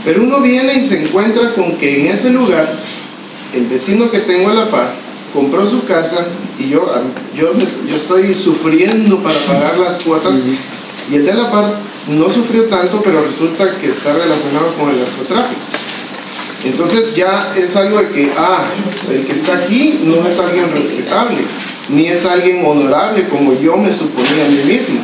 Pero 0.03 0.23
uno 0.23 0.39
viene 0.39 0.73
y 0.75 0.85
se 0.85 1.03
encuentra 1.03 1.53
con 1.53 1.75
que 1.77 2.01
en 2.01 2.07
ese 2.07 2.29
lugar 2.29 2.73
el 3.53 3.65
vecino 3.67 4.09
que 4.09 4.19
tengo 4.19 4.49
a 4.49 4.53
la 4.53 4.71
par 4.71 4.93
compró 5.33 5.69
su 5.69 5.85
casa 5.85 6.25
y 6.57 6.69
yo, 6.69 6.89
yo, 7.35 7.53
yo 7.87 7.95
estoy 7.95 8.33
sufriendo 8.33 9.19
para 9.19 9.37
pagar 9.41 9.77
las 9.77 9.99
cuotas 9.99 10.41
y 11.11 11.15
el 11.15 11.25
de 11.25 11.33
la 11.33 11.51
par 11.51 11.86
no 12.09 12.29
sufrió 12.29 12.63
tanto, 12.65 13.01
pero 13.03 13.23
resulta 13.23 13.77
que 13.79 13.91
está 13.91 14.13
relacionado 14.13 14.73
con 14.75 14.89
el 14.89 14.99
narcotráfico. 14.99 15.61
Entonces 16.63 17.15
ya 17.15 17.53
es 17.55 17.75
algo 17.75 17.99
de 17.99 18.09
que, 18.09 18.31
ah, 18.37 18.63
el 19.11 19.25
que 19.25 19.33
está 19.33 19.57
aquí 19.57 19.99
no 20.03 20.27
es 20.27 20.39
alguien 20.39 20.69
respetable, 20.69 21.37
ni 21.89 22.07
es 22.07 22.25
alguien 22.25 22.65
honorable 22.65 23.27
como 23.29 23.53
yo 23.59 23.77
me 23.77 23.93
suponía 23.93 24.45
a 24.45 24.49
mí 24.49 24.73
mismo, 24.73 24.99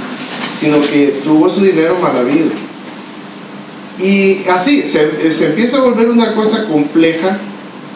sino 0.57 0.81
que 0.81 1.19
tuvo 1.23 1.49
su 1.49 1.61
dinero 1.61 1.97
mal 2.01 2.17
habido. 2.17 2.49
Y 3.99 4.47
así 4.49 4.81
se, 4.81 5.31
se 5.31 5.45
empieza 5.47 5.77
a 5.77 5.81
volver 5.81 6.09
una 6.09 6.33
cosa 6.33 6.65
compleja, 6.65 7.37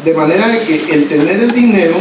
de 0.05 0.14
manera 0.14 0.47
de 0.47 0.62
que 0.62 0.93
el 0.93 1.08
tener 1.08 1.41
el 1.41 1.51
dinero 1.51 1.95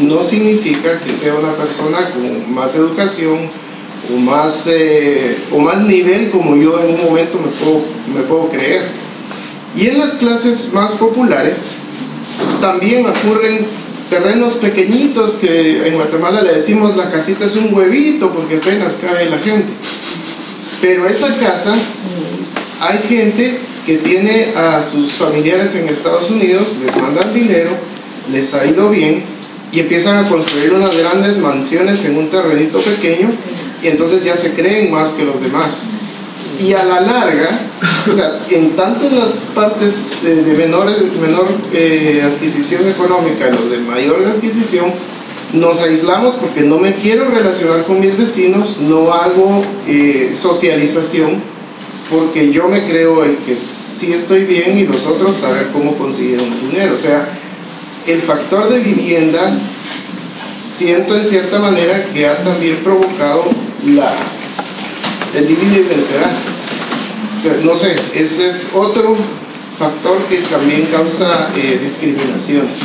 no 0.00 0.22
significa 0.22 0.98
que 1.00 1.12
sea 1.12 1.34
una 1.34 1.52
persona 1.52 1.98
con 2.10 2.54
más 2.54 2.74
educación 2.74 3.50
o 4.10 4.18
más, 4.18 4.68
eh, 4.70 5.36
o 5.52 5.58
más 5.58 5.82
nivel 5.82 6.30
como 6.30 6.56
yo 6.56 6.80
en 6.80 6.94
un 6.94 7.04
momento 7.04 7.38
me 8.14 8.22
puedo, 8.22 8.48
creer. 8.48 8.82
Y 9.76 9.86
en 9.86 9.98
las 9.98 10.12
clases 10.12 10.72
más 10.72 10.92
populares 10.92 11.74
también 12.60 13.06
ocurren 13.06 13.66
terrenos 14.10 14.54
pequeñitos 14.54 15.36
que 15.36 15.86
en 15.86 15.94
Guatemala 15.94 16.42
le 16.42 16.54
decimos 16.54 16.96
la 16.96 17.10
casita 17.10 17.46
es 17.46 17.56
un 17.56 17.72
huevito 17.72 18.30
porque 18.30 18.56
apenas 18.56 18.98
cae 19.00 19.30
la 19.30 19.38
gente. 19.38 19.68
Pero 20.80 21.06
esa 21.06 21.34
casa 21.36 21.74
hay 22.80 22.98
gente 23.08 23.58
que 23.86 23.98
tiene 23.98 24.48
a 24.56 24.82
sus 24.82 25.12
familiares 25.12 25.74
en 25.76 25.88
Estados 25.88 26.30
Unidos, 26.30 26.76
les 26.84 26.94
mandan 26.96 27.32
dinero, 27.32 27.70
les 28.30 28.52
ha 28.54 28.66
ido 28.66 28.90
bien 28.90 29.22
y 29.72 29.80
empiezan 29.80 30.24
a 30.24 30.28
construir 30.28 30.74
unas 30.74 30.94
grandes 30.96 31.38
mansiones 31.38 32.04
en 32.04 32.18
un 32.18 32.28
terrenito 32.28 32.78
pequeño 32.80 33.30
y 33.82 33.88
entonces 33.88 34.24
ya 34.24 34.36
se 34.36 34.54
creen 34.54 34.90
más 34.90 35.12
que 35.12 35.24
los 35.24 35.40
demás 35.40 35.88
y 36.60 36.72
a 36.74 36.84
la 36.84 37.00
larga, 37.00 37.48
o 38.08 38.12
sea, 38.12 38.40
en 38.50 38.76
tanto 38.76 39.06
en 39.06 39.18
las 39.18 39.46
partes 39.54 40.22
eh, 40.24 40.34
de 40.36 40.54
menor, 40.54 40.86
menor 41.20 41.46
eh, 41.72 42.22
adquisición 42.24 42.88
económica, 42.88 43.48
los 43.50 43.70
de 43.70 43.78
mayor 43.78 44.24
adquisición, 44.26 44.86
nos 45.52 45.80
aislamos 45.80 46.34
porque 46.36 46.60
no 46.60 46.78
me 46.78 46.94
quiero 46.94 47.28
relacionar 47.28 47.84
con 47.84 48.00
mis 48.00 48.16
vecinos, 48.16 48.78
no 48.80 49.12
hago 49.12 49.62
eh, 49.86 50.34
socialización 50.40 51.42
porque 52.10 52.52
yo 52.52 52.68
me 52.68 52.84
creo 52.86 53.24
el 53.24 53.36
que 53.38 53.56
sí 53.56 54.12
estoy 54.12 54.44
bien 54.44 54.78
y 54.78 54.86
los 54.86 55.06
otros 55.06 55.36
saber 55.36 55.68
cómo 55.72 55.96
conseguir 55.96 56.40
un 56.40 56.70
dinero. 56.70 56.94
O 56.94 56.98
sea, 56.98 57.26
el 58.06 58.20
factor 58.20 58.68
de 58.68 58.80
vivienda 58.80 59.58
siento 60.54 61.16
en 61.16 61.24
cierta 61.24 61.58
manera 61.58 62.04
que 62.12 62.26
ha 62.26 62.42
también 62.44 62.76
provocado 62.84 63.44
la, 63.86 64.12
el 65.34 65.48
divide 65.48 65.80
y 65.80 65.82
vencerás. 65.84 66.52
No 67.64 67.74
sé, 67.74 67.96
ese 68.14 68.48
es 68.48 68.68
otro 68.72 69.16
factor 69.78 70.18
que 70.28 70.38
también 70.38 70.86
causa 70.86 71.50
eh, 71.56 71.80
discriminaciones. 71.82 72.78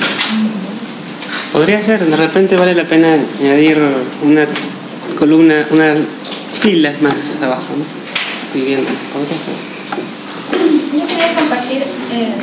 Podría 1.53 1.81
ser, 1.83 2.05
de 2.05 2.17
repente 2.17 2.55
vale 2.55 2.73
la 2.73 2.85
pena 2.85 3.17
añadir 3.39 3.79
una 4.23 4.47
columna, 5.17 5.65
una 5.71 5.95
fila 6.59 6.93
más 7.01 7.37
abajo, 7.41 7.73
¿no? 7.77 7.85
Vivienda. 8.53 8.89
Yo 10.93 11.07
quería 11.07 11.33
compartir 11.35 11.83
eh, 11.83 12.33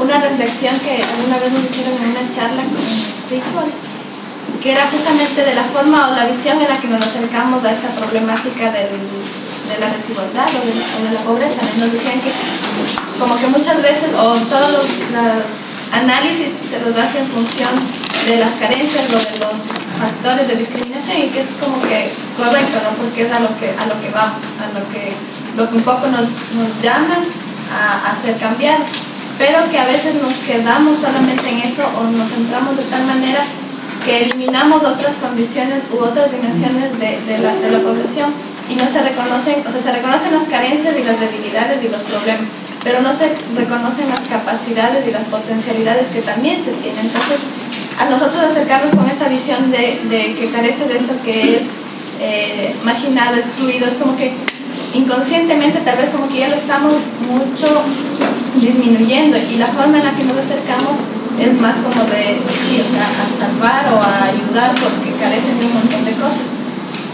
una 0.00 0.20
reflexión 0.20 0.74
que 0.80 1.02
alguna 1.02 1.38
vez 1.38 1.52
nos 1.52 1.64
hicieron 1.64 1.94
en 2.02 2.10
una 2.10 2.30
charla 2.34 2.62
con 2.62 2.84
Sigford, 3.28 3.70
que 4.64 4.72
era 4.72 4.88
justamente 4.88 5.44
de 5.44 5.54
la 5.54 5.64
forma 5.64 6.08
o 6.08 6.16
la 6.16 6.24
visión 6.24 6.56
en 6.58 6.66
la 6.66 6.74
que 6.80 6.88
nos 6.88 7.04
acercamos 7.04 7.62
a 7.66 7.70
esta 7.70 7.88
problemática 8.00 8.72
de 8.72 8.88
la 9.78 9.92
desigualdad 9.92 10.48
o 10.56 10.64
de 10.64 11.12
la, 11.12 11.20
pobreza. 11.20 11.60
Nos 11.76 11.92
decían 11.92 12.18
que 12.24 12.32
como 13.20 13.36
que 13.36 13.46
muchas 13.48 13.82
veces, 13.82 14.08
o 14.16 14.32
todos 14.48 14.72
los, 14.72 14.88
análisis 15.92 16.50
se 16.66 16.80
los 16.80 16.96
hace 16.96 17.20
en 17.20 17.28
función 17.28 17.70
de 18.26 18.38
las 18.38 18.52
carencias 18.52 19.04
o 19.10 19.18
de 19.20 19.38
los 19.44 19.56
factores 20.00 20.48
de 20.48 20.56
discriminación 20.56 21.18
y 21.18 21.28
que 21.28 21.40
es 21.40 21.48
como 21.60 21.80
que 21.82 22.10
correcto, 22.34 22.80
¿no? 22.82 22.96
porque 22.96 23.28
es 23.28 23.32
a 23.32 23.40
lo 23.40 23.52
que, 23.60 23.68
a 23.68 23.84
lo 23.84 24.00
que 24.00 24.10
vamos, 24.10 24.42
a 24.64 24.66
lo 24.72 24.82
que, 24.90 25.12
lo 25.58 25.68
que 25.68 25.76
un 25.76 25.84
poco 25.84 26.08
nos, 26.08 26.40
nos 26.56 26.72
llaman 26.82 27.20
a, 27.70 28.10
hacer 28.10 28.34
cambiar, 28.38 28.78
pero 29.38 29.70
que 29.70 29.78
a 29.78 29.84
veces 29.84 30.14
nos 30.16 30.34
quedamos 30.36 30.98
solamente 30.98 31.48
en 31.50 31.60
eso 31.60 31.84
o 32.00 32.10
nos 32.10 32.30
centramos 32.30 32.78
de 32.78 32.84
tal 32.84 33.04
manera 33.04 33.44
que 34.04 34.22
eliminamos 34.22 34.84
otras 34.84 35.16
condiciones 35.16 35.82
u 35.92 36.02
otras 36.02 36.30
dimensiones 36.30 36.92
de, 36.98 37.18
de, 37.26 37.38
la, 37.38 37.54
de 37.56 37.70
la 37.70 37.80
población 37.80 38.32
y 38.68 38.76
no 38.76 38.88
se 38.88 39.02
reconocen, 39.02 39.66
o 39.66 39.70
sea, 39.70 39.80
se 39.80 39.92
reconocen 39.92 40.32
las 40.32 40.44
carencias 40.44 40.94
y 40.98 41.04
las 41.04 41.18
debilidades 41.20 41.82
y 41.82 41.88
los 41.88 42.02
problemas, 42.02 42.48
pero 42.82 43.00
no 43.00 43.12
se 43.12 43.32
reconocen 43.56 44.08
las 44.08 44.20
capacidades 44.20 45.06
y 45.06 45.10
las 45.10 45.24
potencialidades 45.24 46.08
que 46.08 46.20
también 46.20 46.62
se 46.62 46.72
tienen. 46.72 47.06
Entonces, 47.06 47.40
a 47.98 48.04
nosotros 48.10 48.42
acercarnos 48.42 48.94
con 48.94 49.08
esta 49.08 49.28
visión 49.28 49.70
de, 49.70 50.00
de 50.10 50.34
que 50.34 50.50
carece 50.50 50.86
de 50.86 50.96
esto 50.96 51.14
que 51.24 51.56
es 51.56 51.64
eh, 52.20 52.74
marginado, 52.84 53.36
excluido, 53.36 53.86
es 53.86 53.96
como 53.96 54.16
que 54.16 54.32
inconscientemente 54.94 55.80
tal 55.80 55.96
vez 55.96 56.10
como 56.10 56.28
que 56.28 56.38
ya 56.38 56.48
lo 56.48 56.54
estamos 56.54 56.94
mucho 57.28 57.82
disminuyendo 58.60 59.36
y 59.38 59.56
la 59.56 59.66
forma 59.66 59.98
en 59.98 60.04
la 60.04 60.14
que 60.14 60.24
nos 60.24 60.36
acercamos 60.38 60.98
es 61.40 61.60
más 61.60 61.76
como 61.78 62.04
de, 62.04 62.36
sí, 62.36 62.80
o 62.80 62.88
sea, 62.88 63.06
a 63.06 63.26
salvar 63.26 63.92
o 63.92 64.00
a 64.00 64.30
ayudar 64.30 64.74
porque 64.74 65.12
carecen 65.18 65.58
de 65.58 65.66
un 65.66 65.74
montón 65.74 66.04
de 66.04 66.12
cosas 66.12 66.54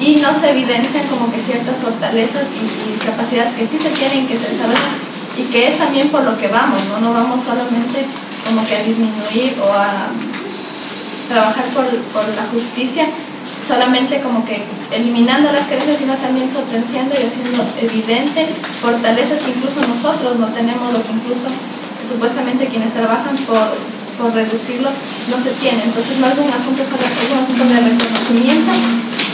y 0.01 0.17
no 0.17 0.33
se 0.33 0.51
evidencian 0.51 1.07
como 1.09 1.31
que 1.31 1.41
ciertas 1.41 1.79
fortalezas 1.79 2.45
y, 2.57 3.05
capacidades 3.05 3.53
que 3.53 3.67
sí 3.67 3.79
se 3.79 3.91
tienen, 3.91 4.27
que 4.27 4.37
se 4.37 4.51
desarrollan 4.51 4.97
y 5.37 5.43
que 5.45 5.69
es 5.69 5.79
también 5.79 6.09
por 6.09 6.23
lo 6.23 6.37
que 6.39 6.49
vamos, 6.49 6.79
¿no? 6.91 7.01
No 7.01 7.13
vamos 7.15 7.43
solamente 7.43 8.05
como 8.47 8.67
que 8.67 8.77
a 8.77 8.85
disminuir 8.85 9.57
o 9.61 9.73
a 9.73 10.09
trabajar 11.29 11.65
por, 11.73 11.87
por 12.13 12.29
la 12.37 12.45
justicia, 12.53 13.07
solamente 13.67 14.21
como 14.21 14.45
que 14.45 14.63
eliminando 14.93 15.51
las 15.53 15.67
creencias, 15.67 15.99
sino 15.99 16.15
también 16.15 16.49
potenciando 16.49 17.15
y 17.15 17.27
haciendo 17.27 17.65
evidente 17.81 18.49
fortalezas 18.83 19.41
que 19.41 19.51
incluso 19.51 19.81
nosotros 19.87 20.39
no 20.39 20.49
tenemos, 20.49 20.93
lo 20.93 21.03
que 21.03 21.13
incluso 21.13 21.49
supuestamente 22.07 22.67
quienes 22.67 22.93
trabajan 22.93 23.37
por, 23.47 23.71
por 24.21 24.33
reducirlo 24.33 24.91
no 25.29 25.41
se 25.41 25.51
tiene. 25.57 25.83
Entonces 25.85 26.19
no 26.21 26.29
es 26.29 26.39
un 26.39 26.53
asunto 26.53 26.85
solo, 26.85 27.01
es 27.01 27.31
un 27.33 27.41
asunto 27.41 27.65
de 27.65 27.81
reconocimiento 27.81 28.73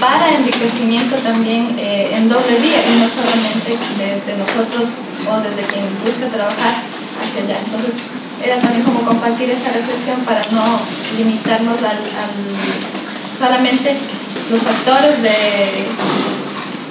para 0.01 0.35
enriquecimiento 0.35 1.17
también 1.17 1.75
eh, 1.79 2.15
en 2.15 2.29
doble 2.29 2.57
vía 2.63 2.81
y 2.85 3.01
no 3.01 3.09
solamente 3.09 3.75
desde 3.99 4.39
nosotros 4.39 4.95
o 5.27 5.41
desde 5.41 5.67
quien 5.67 5.85
busca 6.05 6.29
trabajar 6.29 6.75
hacia 7.19 7.43
allá. 7.43 7.59
Entonces, 7.65 7.95
era 8.43 8.61
también 8.61 8.85
como 8.85 9.01
compartir 9.01 9.51
esa 9.51 9.73
reflexión 9.73 10.21
para 10.21 10.43
no 10.53 10.65
limitarnos 11.17 11.83
al, 11.83 11.99
solamente 13.33 13.97
los 14.51 14.61
factores 14.61 15.23
de, 15.23 15.89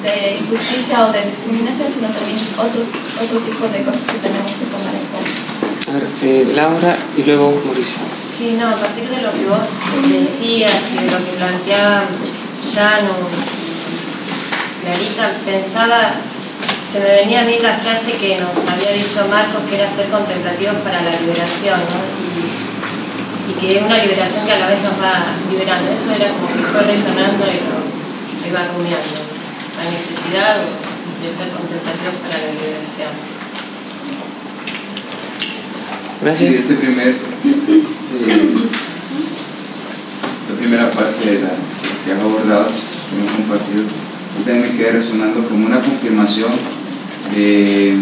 de, 0.04 0.38
injusticia 0.41 1.06
o 1.06 1.12
de 1.12 1.26
discriminación, 1.26 1.91
sino 1.91 2.08
también 2.10 2.38
otros, 2.58 2.88
otro 3.22 3.39
tipo 3.39 3.68
de 3.70 3.84
cosas 3.84 4.12
que 4.12 4.18
tenemos 4.20 4.52
que 4.52 4.66
tomar 4.66 4.93
en 4.93 5.06
cuenta. 5.14 5.45
Eh, 6.22 6.52
Laura 6.56 6.96
y 7.16 7.24
luego 7.24 7.52
Mauricio. 7.66 8.02
Sí, 8.38 8.58
no, 8.60 8.68
a 8.68 8.76
partir 8.76 9.08
de 9.10 9.22
lo 9.22 9.32
que 9.32 9.46
vos 9.48 9.80
decías 10.10 10.74
y 10.91 11.06
de 11.06 11.12
lo 11.12 11.18
que 11.24 11.32
planteaba 11.38 12.04
ya 12.74 13.02
no, 13.04 13.16
Clarita 14.82 15.32
pensaba, 15.46 16.14
se 16.91 17.00
me 17.00 17.26
venía 17.26 17.41
a 17.41 17.46
mí 17.46 17.58
la 17.62 17.78
frase 17.78 18.12
que 18.20 18.38
nos 18.38 18.58
había 18.70 18.91
dicho 18.91 19.26
Marcos, 19.30 19.64
que 19.70 19.82
era 19.82 19.89
ser 19.89 20.10
contemplativos 20.10 20.78
para 20.84 21.02
la 21.02 21.10
liberación, 21.22 21.80
¿no? 21.80 22.02
y, 23.50 23.54
que 23.60 23.78
es 23.78 23.84
una 23.84 23.98
liberación 23.98 24.46
que 24.46 24.54
a 24.54 24.60
la 24.60 24.68
vez 24.68 24.82
nos 24.84 24.93
va 25.02 25.26
liberando. 25.50 25.89
Eso 25.91 26.14
era 26.14 26.28
como 26.30 26.48
que 26.50 26.70
fue 26.70 26.82
resonando 26.82 27.46
y 27.48 27.62
lo, 27.66 27.82
iba 28.46 28.62
rumiando, 28.78 29.18
la 29.80 29.86
necesidad 29.89 30.58
de 30.62 31.28
ser 31.34 31.50
contemplativos 31.50 32.20
para 32.22 32.38
la 32.38 32.52
liberación. 32.52 33.35
Sí, 36.34 36.47
este 36.47 36.73
primer, 36.73 37.09
eh, 37.09 37.15
la 40.49 40.57
primera 40.57 40.89
parte 40.89 41.23
de 41.23 41.39
la 41.39 41.49
que 42.03 42.11
has 42.11 42.19
abordado, 42.19 42.65
que 42.65 43.15
hemos 43.15 43.32
compartido, 43.32 43.84
también 44.43 44.61
me 44.63 44.76
queda 44.76 44.93
resonando 44.93 45.47
como 45.47 45.67
una 45.67 45.80
confirmación 45.80 46.51
de 47.36 47.93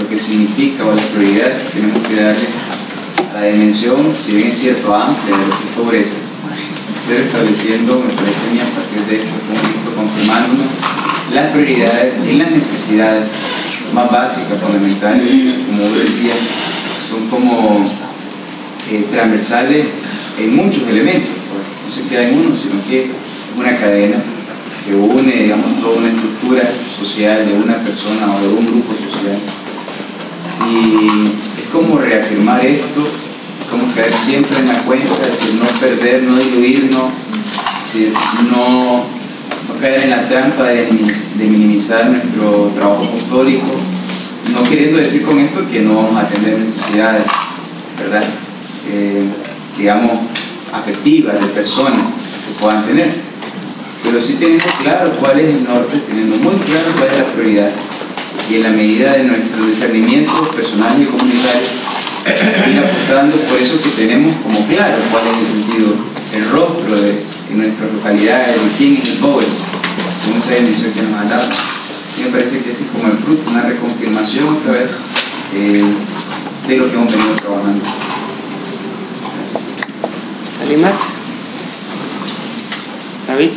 lo 0.00 0.08
que 0.08 0.18
significa 0.18 0.86
o 0.86 0.94
las 0.94 1.04
prioridades 1.06 1.62
que 1.62 1.78
tenemos 1.78 2.08
que 2.08 2.14
darle 2.16 2.48
a 3.36 3.40
la 3.40 3.46
dimensión, 3.48 4.14
si 4.16 4.32
bien 4.32 4.48
es 4.48 4.56
cierto, 4.56 4.94
amplia 4.94 5.36
de 5.36 5.46
lo 5.46 5.50
que 5.50 5.64
es 5.68 5.76
pobreza, 5.76 6.16
pero 7.06 7.22
estableciendo, 7.22 8.02
me 8.02 8.14
parece 8.14 8.40
a 8.48 8.52
mí, 8.54 8.60
a 8.60 8.64
partir 8.64 9.02
de 9.06 9.14
este 9.14 9.28
conflicto, 9.28 9.94
confirmándonos 9.94 10.66
las 11.34 11.52
prioridades 11.52 12.14
y 12.26 12.36
las 12.38 12.50
necesidades 12.50 13.24
más 13.92 14.10
básicas, 14.10 14.58
fundamentales, 14.58 15.58
como 15.68 15.82
vos 15.82 15.98
decías, 15.98 16.38
son 17.16 17.28
como 17.28 17.84
eh, 18.90 19.06
transversales 19.10 19.86
en 20.38 20.56
muchos 20.56 20.86
elementos 20.88 21.30
no 21.86 21.92
se 21.92 22.08
queda 22.08 22.28
en 22.28 22.38
uno, 22.38 22.56
sino 22.56 22.74
que 22.88 23.04
es 23.04 23.10
una 23.56 23.76
cadena 23.78 24.16
que 24.84 24.94
une, 24.94 25.32
digamos, 25.32 25.80
toda 25.80 25.98
una 25.98 26.08
estructura 26.08 26.68
social 26.98 27.46
de 27.46 27.54
una 27.54 27.76
persona 27.76 28.26
o 28.34 28.40
de 28.40 28.48
un 28.48 28.66
grupo 28.66 28.92
social. 28.92 29.38
Y 30.68 31.06
es 31.62 31.68
como 31.72 31.98
reafirmar 31.98 32.64
esto, 32.64 33.06
es 33.60 33.66
como 33.70 33.92
caer 33.94 34.12
siempre 34.12 34.58
en 34.58 34.68
la 34.68 34.82
cuenta, 34.82 35.12
es 35.22 35.40
decir, 35.40 35.54
no 35.54 35.80
perder, 35.80 36.22
no 36.24 36.36
diluirnos, 36.36 37.10
no, 38.52 39.04
no 39.68 39.80
caer 39.80 40.04
en 40.04 40.10
la 40.10 40.28
trampa 40.28 40.64
de, 40.64 40.88
minimizar 41.38 42.08
nuestro 42.10 42.72
trabajo 42.74 43.04
apostólico, 43.04 43.70
no 44.52 44.62
queriendo 44.64 44.98
decir 44.98 45.22
con 45.22 45.38
esto 45.38 45.68
que 45.70 45.80
no 45.80 45.96
vamos 45.96 46.16
a 46.16 46.20
atender 46.26 46.58
necesidades, 46.58 47.24
¿verdad? 47.98 48.24
Eh, 48.90 49.24
digamos, 49.76 50.12
afectivas 50.72 51.40
de 51.40 51.46
personas 51.48 52.00
que 52.46 52.60
puedan 52.60 52.84
tener. 52.86 53.10
Pero 54.04 54.20
sí 54.20 54.34
tenemos 54.34 54.64
claro 54.82 55.10
cuál 55.20 55.40
es 55.40 55.46
el 55.46 55.64
norte, 55.64 55.98
teniendo 56.06 56.36
muy 56.36 56.54
claro 56.56 56.86
cuál 56.96 57.10
es 57.10 57.18
la 57.18 57.24
prioridad 57.24 57.70
y 58.48 58.56
en 58.56 58.62
la 58.62 58.68
medida 58.70 59.12
de 59.12 59.24
nuestro 59.24 59.66
discernimiento 59.66 60.32
personal 60.50 60.94
y 61.00 61.04
comunitario, 61.06 61.66
ir 62.70 62.78
apostando 62.78 63.36
por 63.48 63.58
eso 63.58 63.80
que 63.82 63.90
tenemos 63.90 64.36
como 64.42 64.64
claro 64.66 64.96
cuál 65.10 65.24
es 65.26 65.38
el 65.38 65.46
sentido, 65.46 65.94
el 66.34 66.50
rostro 66.50 67.00
de, 67.00 67.24
nuestra 67.50 67.86
localidad, 67.86 68.46
de 68.46 68.54
quién 68.76 68.96
es 68.96 69.08
el 69.08 69.14
pobre, 69.18 69.46
esa 69.46 70.50
bendición 70.50 70.92
que 70.92 71.02
nos 71.02 71.12
ha 71.12 71.24
dado. 71.24 71.75
Me 72.22 72.30
parece 72.30 72.60
que 72.60 72.70
ese 72.70 72.84
es 72.84 72.90
como 72.90 73.08
el 73.08 73.18
fruto, 73.18 73.50
una 73.50 73.62
reconfirmación 73.62 74.48
otra 74.48 74.72
vez 74.72 74.88
eh, 75.54 75.84
de 76.66 76.76
lo 76.76 76.90
que 76.90 76.94
hemos 76.94 77.12
venido 77.12 77.34
trabajando. 77.36 77.84
¿Alguien 80.60 80.80
más? 80.80 81.00
David. 83.28 83.50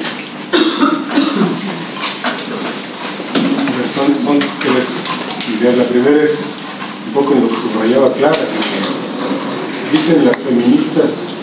Son, 3.94 4.16
son 4.24 4.40
tres 4.60 4.88
ideas. 5.58 5.78
La 5.78 5.84
primera 5.86 6.24
es 6.24 6.52
un 7.08 7.14
poco 7.14 7.34
en 7.34 7.42
lo 7.42 7.50
que 7.50 7.56
subrayaba 7.56 8.14
Clara, 8.14 8.38
que 8.38 9.98
dicen 9.98 10.26
las 10.26 10.38
feministas 10.38 11.34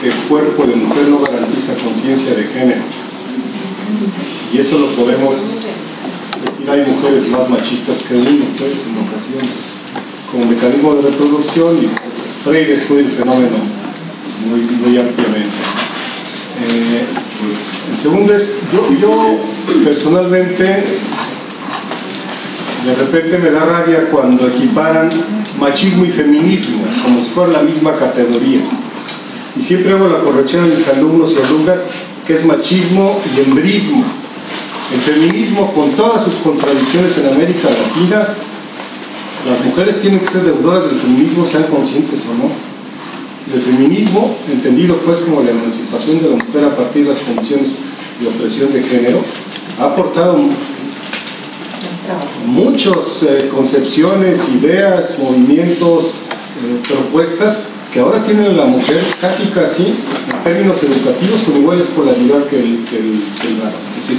que 0.00 0.08
el 0.08 0.14
cuerpo 0.28 0.64
de 0.64 0.74
mujer 0.74 1.08
no 1.08 1.20
garantiza 1.20 1.74
conciencia 1.74 2.34
de 2.34 2.44
género. 2.44 2.82
Y 4.52 4.58
eso 4.58 4.78
lo 4.78 4.86
podemos 4.96 5.69
hay 6.68 6.84
mujeres 6.86 7.26
más 7.28 7.48
machistas 7.48 8.02
que 8.02 8.14
pues, 8.14 8.86
en 8.86 8.98
ocasiones, 9.08 9.64
como 10.30 10.44
mecanismo 10.46 10.94
de 10.94 11.02
reproducción, 11.10 11.78
y 11.78 11.88
Freire 12.44 12.74
estudia 12.74 13.02
el 13.02 13.10
fenómeno 13.10 13.56
muy, 14.48 14.60
muy 14.60 14.96
ampliamente. 14.98 15.56
Eh, 16.62 17.04
el 17.92 17.98
segundo 17.98 18.34
es, 18.34 18.58
yo, 18.72 18.86
yo 19.00 19.38
personalmente, 19.84 20.64
de 20.64 20.84
repente 22.98 23.38
me 23.38 23.50
da 23.50 23.64
rabia 23.64 24.08
cuando 24.10 24.48
equiparan 24.48 25.08
machismo 25.58 26.04
y 26.04 26.10
feminismo, 26.10 26.82
como 27.02 27.20
si 27.20 27.30
fuera 27.30 27.52
la 27.52 27.62
misma 27.62 27.94
categoría. 27.94 28.60
Y 29.56 29.62
siempre 29.62 29.92
hago 29.92 30.08
la 30.08 30.20
corrección 30.20 30.64
a 30.64 30.66
mis 30.68 30.86
alumnos 30.88 31.32
y 31.32 31.38
alumnas 31.44 31.80
que 32.26 32.34
es 32.34 32.44
machismo 32.44 33.20
y 33.36 33.40
embrismo. 33.40 34.04
El 34.92 35.00
feminismo, 35.00 35.72
con 35.72 35.90
todas 35.92 36.24
sus 36.24 36.34
contradicciones 36.36 37.16
en 37.18 37.32
América 37.32 37.68
Latina, 37.70 38.26
las 39.48 39.64
mujeres 39.64 40.00
tienen 40.00 40.20
que 40.20 40.26
ser 40.26 40.42
deudoras 40.42 40.84
del 40.84 40.98
feminismo, 40.98 41.46
sean 41.46 41.64
conscientes 41.64 42.24
o 42.26 42.34
no. 42.34 42.50
El 43.54 43.62
feminismo, 43.62 44.36
entendido 44.52 44.96
pues 44.98 45.20
como 45.20 45.42
la 45.42 45.50
emancipación 45.50 46.20
de 46.22 46.30
la 46.30 46.44
mujer 46.44 46.64
a 46.64 46.76
partir 46.76 47.04
de 47.04 47.10
las 47.10 47.20
condiciones 47.20 47.76
de 48.20 48.28
opresión 48.28 48.72
de 48.72 48.82
género, 48.82 49.20
ha 49.80 49.84
aportado 49.84 50.36
muchas 52.46 53.22
eh, 53.22 53.48
concepciones, 53.54 54.48
ideas, 54.60 55.18
movimientos, 55.20 56.14
eh, 56.14 56.80
propuestas 56.88 57.68
que 57.92 58.00
ahora 58.00 58.24
tienen 58.24 58.56
la 58.56 58.66
mujer 58.66 59.02
casi 59.20 59.48
casi 59.48 59.86
en 59.86 60.44
términos 60.44 60.82
educativos 60.82 61.42
con 61.42 61.56
igual 61.56 61.80
escolaridad 61.80 62.44
que 62.44 62.60
el, 62.60 62.84
que 62.84 62.98
el, 62.98 63.56
varón. 63.56 63.80
Es 63.98 64.08
decir, 64.08 64.18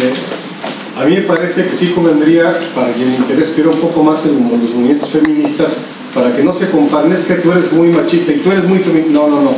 eh, 0.00 1.00
a 1.00 1.04
mí 1.04 1.16
me 1.16 1.22
parece 1.22 1.66
que 1.66 1.74
sí 1.74 1.88
convendría, 1.88 2.56
para 2.74 2.92
quien 2.92 3.10
le 3.10 3.16
interese 3.16 3.66
un 3.66 3.80
poco 3.80 4.02
más 4.02 4.26
en 4.26 4.34
los 4.48 4.70
movimientos 4.74 5.10
feministas, 5.10 5.78
para 6.14 6.34
que 6.34 6.44
no 6.44 6.52
se 6.52 6.70
comparen, 6.70 7.10
es 7.12 7.24
que 7.24 7.34
tú 7.34 7.50
eres 7.50 7.72
muy 7.72 7.88
machista 7.88 8.32
y 8.32 8.36
tú 8.36 8.52
eres 8.52 8.64
muy 8.64 8.78
feminista. 8.78 9.14
No, 9.14 9.28
no, 9.28 9.42
no. 9.42 9.50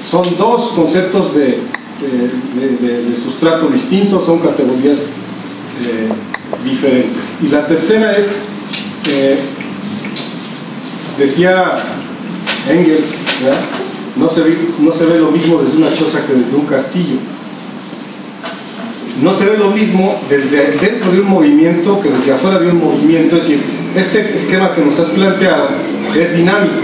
Son 0.00 0.22
dos 0.38 0.72
conceptos 0.76 1.34
de, 1.34 1.58
de, 2.00 3.16
sustrato 3.16 3.66
distintos, 3.66 4.24
son 4.24 4.38
categorías 4.38 5.08
eh, 5.84 6.08
diferentes. 6.64 7.38
Y 7.42 7.48
la 7.48 7.66
tercera 7.66 8.16
es, 8.16 8.36
eh, 9.08 9.38
decía 11.18 11.82
Engels, 12.70 13.10
no 14.16 14.28
se, 14.28 14.42
ve, 14.42 14.58
no 14.80 14.92
se 14.92 15.06
ve 15.06 15.18
lo 15.18 15.32
mismo 15.32 15.60
desde 15.60 15.78
una 15.78 15.92
choza 15.92 16.24
que 16.24 16.34
desde 16.34 16.54
un 16.54 16.66
castillo. 16.66 17.16
No 19.22 19.32
se 19.32 19.46
ve 19.46 19.56
lo 19.56 19.70
mismo 19.70 20.20
desde 20.28 20.72
dentro 20.72 21.12
de 21.12 21.20
un 21.20 21.28
movimiento 21.28 22.00
que 22.00 22.10
desde 22.10 22.32
afuera 22.32 22.58
de 22.58 22.68
un 22.68 22.80
movimiento. 22.80 23.36
Es 23.36 23.48
decir, 23.48 23.62
este 23.96 24.34
esquema 24.34 24.74
que 24.74 24.84
nos 24.84 24.98
has 24.98 25.10
planteado 25.10 25.68
es 26.18 26.36
dinámico. 26.36 26.82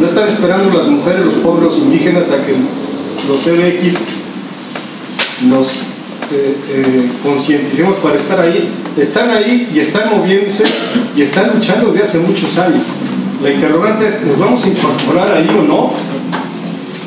No 0.00 0.06
están 0.06 0.28
esperando 0.28 0.76
las 0.76 0.88
mujeres, 0.88 1.24
los 1.24 1.34
pueblos 1.34 1.78
indígenas 1.78 2.30
a 2.32 2.44
que 2.44 2.52
los 2.52 3.40
CBX 3.40 3.98
nos 5.48 5.82
eh, 6.32 6.56
eh, 6.68 7.10
concienticemos 7.22 7.96
para 7.98 8.16
estar 8.16 8.40
ahí. 8.40 8.68
Están 8.96 9.30
ahí 9.30 9.70
y 9.72 9.78
están 9.78 10.10
moviéndose 10.10 10.64
y 11.16 11.22
están 11.22 11.52
luchando 11.54 11.86
desde 11.86 12.02
hace 12.02 12.18
muchos 12.18 12.58
años. 12.58 12.82
La 13.42 13.50
interrogante 13.52 14.08
es, 14.08 14.22
¿nos 14.22 14.38
vamos 14.38 14.64
a 14.64 14.68
incorporar 14.68 15.32
ahí 15.32 15.48
o 15.56 15.62
no? 15.62 15.92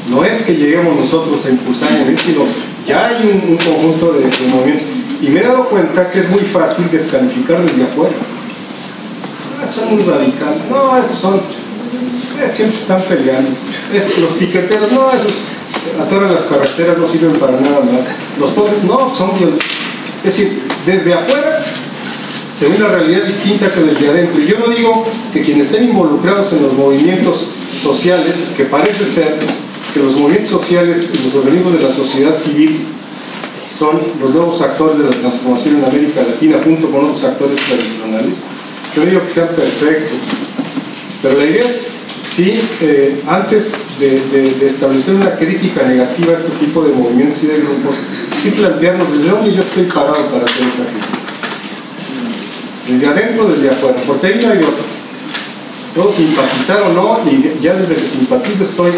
No 0.10 0.24
es 0.24 0.44
que 0.44 0.56
lleguemos 0.56 0.98
nosotros 0.98 1.46
a 1.46 1.50
impulsar 1.50 1.90
sino 2.26 2.46
ya 2.86 3.08
hay 3.08 3.42
un, 3.48 3.58
conjunto 3.58 4.14
de, 4.14 4.28
movimientos. 4.48 4.88
Y 5.22 5.30
me 5.30 5.42
he 5.42 5.44
dado 5.44 5.70
cuenta 5.70 6.10
que 6.10 6.20
es 6.20 6.30
muy 6.30 6.42
fácil 6.42 6.90
descalificar 6.92 7.62
desde 7.62 7.84
afuera. 7.84 8.16
Ah, 9.62 9.72
son 9.72 9.96
muy 9.96 10.04
radicales. 10.04 10.60
No, 10.70 10.98
estos 10.98 11.16
son... 11.16 11.36
Eh, 11.36 12.50
siempre 12.52 12.78
están 12.78 13.02
peleando. 13.02 13.52
los 14.22 14.32
piqueteros, 14.32 14.92
no, 14.94 15.12
esos 15.12 15.44
atoran 16.02 16.34
las 16.34 16.46
carreteras, 16.46 16.98
no 16.98 17.08
sirven 17.08 17.34
para 17.34 17.60
nada 17.60 17.82
más. 17.92 18.10
Los 18.40 18.52
pobres, 18.52 18.84
no, 18.84 19.14
son 19.14 19.34
violentos. 19.38 19.66
Es 20.24 20.38
decir, 20.38 20.62
desde 20.86 21.14
afuera 21.14 21.66
se 22.54 22.68
ve 22.68 22.78
una 22.78 22.88
realidad 22.88 23.24
distinta 23.24 23.72
que 23.72 23.82
desde 23.82 24.10
adentro. 24.10 24.42
Y 24.42 24.46
yo 24.46 24.60
no 24.60 24.68
digo 24.68 25.06
que 25.34 25.44
quienes 25.44 25.68
estén 25.68 25.90
involucrados 25.90 26.54
en 26.54 26.64
los 26.64 26.74
movimientos 26.74 27.48
sociales, 27.82 28.54
que 28.56 28.66
parece 28.66 29.06
ser 29.06 29.38
que 29.94 30.00
los 30.00 30.16
movimientos 30.16 30.50
sociales 30.50 31.10
y 31.14 31.24
los 31.24 31.36
organismos 31.36 31.74
de 31.74 31.80
la 31.80 31.90
sociedad 31.90 32.38
civil 32.38 32.80
son 33.70 34.00
los 34.20 34.32
nuevos 34.32 34.62
actores 34.62 34.98
de 34.98 35.06
la 35.06 35.12
transformación 35.12 35.78
en 35.78 35.86
América 35.86 36.22
Latina 36.24 36.58
junto 36.64 36.90
con 36.90 37.06
otros 37.06 37.24
actores 37.24 37.60
tradicionales. 37.68 38.40
Yo 38.96 39.06
digo 39.06 39.22
que 39.22 39.30
sean 39.30 39.50
perfectos, 39.50 40.20
pero 41.22 41.38
la 41.38 41.46
idea 41.46 41.66
es, 41.66 41.88
sí, 42.24 42.60
eh, 42.82 43.22
antes 43.28 43.76
de, 44.00 44.66
establecer 44.66 45.16
una 45.16 45.36
crítica 45.36 45.84
negativa 45.84 46.34
a 46.34 46.38
este 46.38 46.66
tipo 46.66 46.84
de 46.84 46.94
movimientos 46.94 47.44
y 47.44 47.48
de 47.48 47.58
grupos, 47.58 47.96
sí 48.38 48.52
plantearnos 48.52 49.12
desde 49.14 49.30
dónde 49.30 49.54
yo 49.54 49.62
estoy 49.62 49.84
parado 49.84 50.26
para 50.28 50.46
hacer 50.46 50.68
esa 50.68 50.86
crítica 50.86 51.20
desde 52.90 53.08
adentro 53.08 53.46
desde 53.46 53.70
afuera, 53.70 53.98
porque 54.08 54.28
hay 54.28 54.40
una 54.44 54.56
y 54.56 54.60
otra. 54.60 54.84
Puedo 55.96 56.12
simpatizar 56.12 56.82
o 56.82 56.94
no, 56.94 57.20
y 57.30 57.62
ya 57.62 57.74
desde 57.76 57.96
que 57.96 58.08
simpatizo 58.08 58.64
estoy 58.64 58.92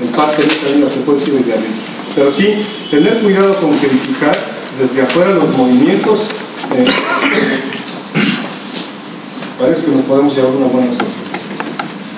en 0.00 0.08
parte 0.08 0.42
de 0.42 0.74
línea, 0.74 0.88
se 0.88 1.00
puede 1.00 1.18
decir 1.18 1.34
desde 1.34 1.52
adentro. 1.52 1.72
Pero 2.14 2.30
sí, 2.30 2.54
tener 2.90 3.20
cuidado 3.20 3.56
con 3.56 3.76
criticar 3.78 4.38
desde 4.78 5.02
afuera 5.02 5.32
los 5.32 5.50
movimientos. 5.56 6.28
Eh, 6.74 6.84
parece 9.58 9.86
que 9.86 9.92
nos 9.92 10.02
podemos 10.02 10.34
llevar 10.34 10.52
una 10.52 10.66
buena 10.66 10.90
sorpresa. 10.90 11.16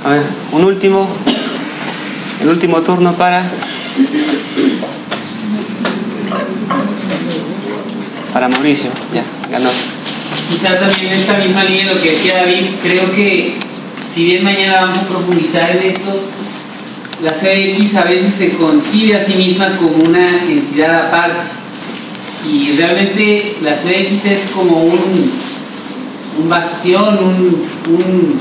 A 0.04 0.10
ver, 0.10 0.22
un 0.52 0.64
último, 0.64 1.08
el 2.40 2.48
último 2.48 2.82
turno 2.82 3.14
para 3.14 3.42
para 8.32 8.48
Mauricio, 8.48 8.90
ya, 9.14 9.22
ganó 9.48 9.70
quizá 10.50 10.78
también 10.78 11.12
en 11.12 11.18
esta 11.18 11.38
misma 11.38 11.64
línea 11.64 11.92
lo 11.92 12.00
que 12.00 12.12
decía 12.12 12.38
David, 12.38 12.66
creo 12.82 13.12
que 13.14 13.54
si 14.12 14.24
bien 14.24 14.44
mañana 14.44 14.82
vamos 14.82 14.98
a 14.98 15.06
profundizar 15.06 15.70
en 15.70 15.90
esto, 15.90 16.20
la 17.24 17.32
CX 17.32 17.94
a 17.96 18.04
veces 18.04 18.34
se 18.34 18.50
concibe 18.50 19.16
a 19.16 19.24
sí 19.24 19.34
misma 19.34 19.68
como 19.78 20.04
una 20.04 20.42
entidad 20.44 21.06
aparte. 21.06 21.40
Y 22.46 22.76
realmente 22.76 23.56
la 23.62 23.72
CX 23.72 24.26
es 24.26 24.50
como 24.54 24.82
un, 24.82 25.32
un 26.42 26.48
bastión, 26.50 27.18
un, 27.18 27.66
un, 27.88 28.40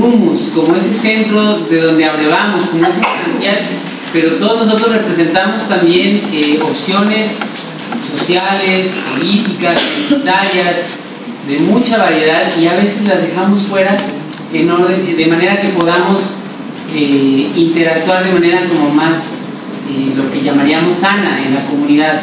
humus, 0.00 0.52
como 0.54 0.76
ese 0.76 0.94
centro 0.94 1.58
de 1.58 1.80
donde 1.80 2.04
abrevamos, 2.04 2.64
como 2.66 2.86
ese 2.86 3.00
pero 4.12 4.36
todos 4.36 4.66
nosotros 4.66 4.92
representamos 4.92 5.68
también 5.68 6.20
eh, 6.32 6.60
opciones 6.62 7.36
sociales, 8.16 8.94
políticas, 9.10 9.82
identitarias, 10.08 10.78
de 11.48 11.58
mucha 11.58 11.98
variedad 11.98 12.44
y 12.58 12.68
a 12.68 12.74
veces 12.74 13.02
las 13.06 13.22
dejamos 13.22 13.62
fuera 13.62 13.96
en 14.52 14.70
orden, 14.70 15.16
de 15.16 15.26
manera 15.26 15.60
que 15.60 15.68
podamos 15.70 16.43
eh, 16.94 17.50
interactuar 17.56 18.24
de 18.24 18.32
manera 18.32 18.60
como 18.68 18.94
más 18.94 19.18
eh, 19.90 20.14
lo 20.16 20.30
que 20.30 20.42
llamaríamos 20.42 20.94
sana 20.94 21.40
en 21.44 21.54
la 21.54 21.64
comunidad. 21.66 22.22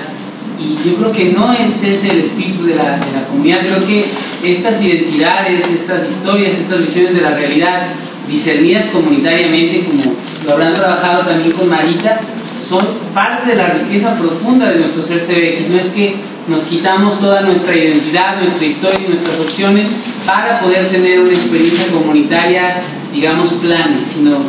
Y 0.60 0.88
yo 0.88 0.96
creo 0.96 1.12
que 1.12 1.26
no 1.34 1.52
ese 1.54 1.94
es 1.94 2.04
el 2.04 2.22
espíritu 2.22 2.66
de 2.66 2.76
la, 2.76 2.98
de 2.98 3.12
la 3.12 3.28
comunidad, 3.28 3.62
creo 3.62 3.86
que 3.86 4.06
estas 4.44 4.82
identidades, 4.82 5.68
estas 5.70 6.08
historias, 6.08 6.52
estas 6.56 6.82
visiones 6.82 7.16
de 7.16 7.22
la 7.22 7.32
realidad, 7.32 7.88
discernidas 8.30 8.88
comunitariamente, 8.88 9.84
como 9.86 10.16
lo 10.46 10.54
habrán 10.54 10.74
trabajado 10.74 11.24
también 11.24 11.52
con 11.52 11.70
Marita, 11.70 12.20
son 12.62 12.86
parte 13.14 13.52
de 13.52 13.56
la 13.56 13.68
riqueza 13.70 14.16
profunda 14.18 14.70
de 14.70 14.80
nuestro 14.80 15.02
ser 15.02 15.20
CBX. 15.20 15.70
No 15.70 15.80
es 15.80 15.90
que 15.90 16.16
nos 16.48 16.64
quitamos 16.64 17.20
toda 17.20 17.42
nuestra 17.42 17.76
identidad, 17.76 18.40
nuestra 18.40 18.66
historia 18.66 19.00
y 19.04 19.10
nuestras 19.10 19.40
opciones 19.40 19.88
para 20.26 20.60
poder 20.60 20.90
tener 20.90 21.20
una 21.20 21.34
experiencia 21.34 21.88
comunitaria, 21.88 22.82
digamos, 23.14 23.52
plana, 23.54 23.98
sino 24.14 24.40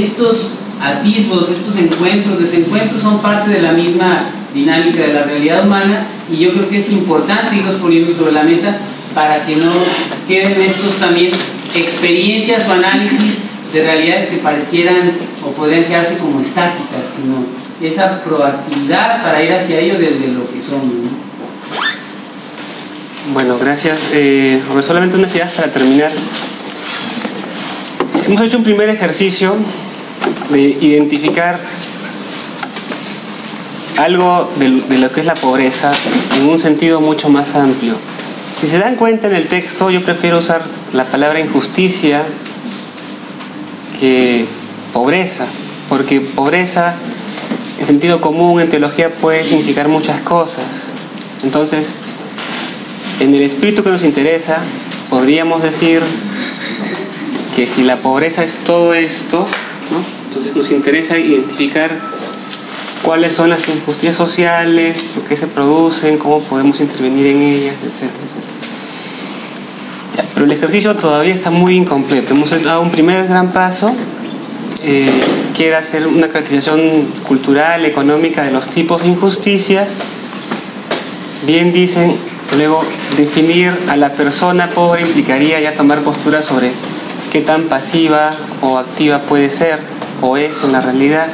estos 0.00 0.60
atisbos, 0.80 1.50
estos 1.50 1.76
encuentros, 1.76 2.40
desencuentros 2.40 3.00
son 3.00 3.20
parte 3.20 3.50
de 3.50 3.62
la 3.62 3.72
misma 3.72 4.24
dinámica 4.54 5.00
de 5.00 5.12
la 5.12 5.24
realidad 5.24 5.64
humana 5.64 6.04
y 6.30 6.38
yo 6.38 6.52
creo 6.52 6.68
que 6.68 6.78
es 6.78 6.90
importante 6.90 7.56
irlos 7.56 7.76
poniendo 7.76 8.12
sobre 8.12 8.32
la 8.32 8.42
mesa 8.42 8.76
para 9.14 9.44
que 9.44 9.56
no 9.56 9.72
queden 10.26 10.60
estos 10.60 10.96
también 10.96 11.32
experiencias 11.74 12.68
o 12.68 12.72
análisis 12.72 13.38
de 13.72 13.82
realidades 13.82 14.26
que 14.26 14.36
parecieran 14.38 15.12
o 15.44 15.50
podrían 15.52 15.84
quedarse 15.84 16.16
como 16.18 16.40
estáticas, 16.40 17.02
sino 17.16 17.44
esa 17.86 18.22
proactividad 18.22 19.22
para 19.22 19.42
ir 19.42 19.52
hacia 19.52 19.78
ellos 19.78 19.98
desde 19.98 20.28
lo 20.28 20.50
que 20.50 20.62
son. 20.62 20.80
Bueno, 23.32 23.56
gracias. 23.58 24.10
Eh, 24.12 24.60
solamente 24.82 25.16
unas 25.16 25.34
ideas 25.34 25.52
para 25.52 25.72
terminar. 25.72 26.10
Hemos 28.26 28.40
hecho 28.40 28.58
un 28.58 28.64
primer 28.64 28.88
ejercicio 28.88 29.56
de 30.50 30.60
identificar 30.80 31.58
algo 33.98 34.50
de, 34.56 34.98
lo 34.98 35.10
que 35.10 35.20
es 35.20 35.26
la 35.26 35.34
pobreza 35.34 35.92
en 36.38 36.48
un 36.48 36.58
sentido 36.58 37.00
mucho 37.00 37.28
más 37.28 37.54
amplio. 37.54 37.94
Si 38.58 38.66
se 38.66 38.78
dan 38.78 38.96
cuenta 38.96 39.26
en 39.28 39.34
el 39.34 39.48
texto, 39.48 39.90
yo 39.90 40.02
prefiero 40.02 40.38
usar 40.38 40.62
la 40.92 41.04
palabra 41.04 41.40
injusticia 41.40 42.22
que 44.00 44.46
pobreza, 44.92 45.46
porque 45.88 46.20
pobreza 46.20 46.94
en 47.78 47.86
sentido 47.86 48.20
común, 48.20 48.60
en 48.60 48.68
teología, 48.68 49.10
puede 49.10 49.44
significar 49.44 49.88
muchas 49.88 50.20
cosas. 50.20 50.88
Entonces, 51.42 51.98
en 53.20 53.34
el 53.34 53.42
espíritu 53.42 53.82
que 53.82 53.90
nos 53.90 54.04
interesa, 54.04 54.58
podríamos 55.10 55.62
decir 55.62 56.00
que 57.56 57.66
si 57.66 57.82
la 57.82 57.96
pobreza 57.96 58.44
es 58.44 58.58
todo 58.58 58.94
esto, 58.94 59.46
nos 60.54 60.70
interesa 60.70 61.18
identificar 61.18 61.90
cuáles 63.02 63.32
son 63.32 63.50
las 63.50 63.68
injusticias 63.68 64.16
sociales, 64.16 65.02
por 65.14 65.24
qué 65.24 65.36
se 65.36 65.46
producen, 65.46 66.18
cómo 66.18 66.40
podemos 66.40 66.80
intervenir 66.80 67.26
en 67.26 67.42
ellas, 67.42 67.74
etc. 67.82 68.10
pero 70.34 70.46
el 70.46 70.52
ejercicio 70.52 70.94
todavía 70.96 71.34
está 71.34 71.50
muy 71.50 71.76
incompleto. 71.76 72.34
Hemos 72.34 72.50
dado 72.62 72.80
un 72.80 72.90
primer 72.90 73.26
gran 73.26 73.52
paso, 73.52 73.92
eh, 74.84 75.10
que 75.54 75.68
era 75.68 75.78
hacer 75.78 76.06
una 76.06 76.28
caracterización 76.28 77.06
cultural, 77.26 77.84
económica 77.84 78.42
de 78.44 78.52
los 78.52 78.68
tipos 78.68 79.02
de 79.02 79.08
injusticias. 79.08 79.98
Bien 81.46 81.72
dicen, 81.72 82.14
luego 82.56 82.84
definir 83.16 83.72
a 83.88 83.96
la 83.96 84.12
persona 84.12 84.70
pobre 84.70 85.02
implicaría 85.02 85.60
ya 85.60 85.72
tomar 85.74 86.00
postura 86.02 86.42
sobre 86.42 86.70
qué 87.30 87.40
tan 87.40 87.64
pasiva 87.64 88.32
o 88.60 88.78
activa 88.78 89.22
puede 89.22 89.50
ser 89.50 89.80
o 90.22 90.36
es 90.36 90.62
en 90.62 90.72
la 90.72 90.80
realidad. 90.80 91.28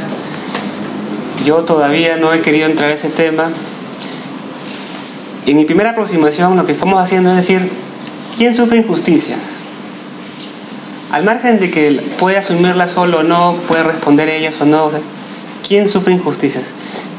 Yo 1.45 1.63
todavía 1.63 2.17
no 2.17 2.33
he 2.33 2.41
querido 2.41 2.67
entrar 2.67 2.91
a 2.91 2.95
ese 2.95 3.11
tema. 3.11 3.51
En 5.47 5.57
mi 5.57 5.65
primera 5.65 5.91
aproximación 5.91 6.57
lo 6.57 6.67
que 6.67 6.73
estamos 6.73 7.01
haciendo 7.01 7.31
es 7.31 7.37
decir, 7.37 7.71
¿quién 8.37 8.55
sufre 8.55 8.79
injusticias? 8.79 9.61
Al 11.13 11.25
margen 11.25 11.61
de 11.61 11.71
que 11.71 12.03
puede 12.19 12.37
asumirlas 12.37 12.91
solo 12.91 13.21
o 13.21 13.23
no, 13.23 13.57
puede 13.69 13.83
responder 13.83 14.29
ellas 14.29 14.57
o 14.61 14.67
no, 14.67 14.91
¿quién 15.67 15.89
sufre 15.89 16.15
injusticias? 16.15 16.73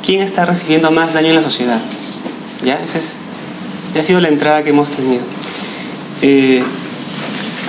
¿Quién 0.05 0.21
está 0.21 0.45
recibiendo 0.45 0.91
más 0.91 1.13
daño 1.13 1.29
en 1.29 1.35
la 1.35 1.43
sociedad? 1.43 1.79
¿Ya? 2.63 2.79
Esa, 2.83 2.97
es, 2.99 3.17
ha 3.97 4.03
sido 4.03 4.19
la 4.21 4.27
entrada 4.27 4.63
que 4.63 4.71
hemos 4.71 4.91
tenido. 4.91 5.23
Eh, 6.21 6.63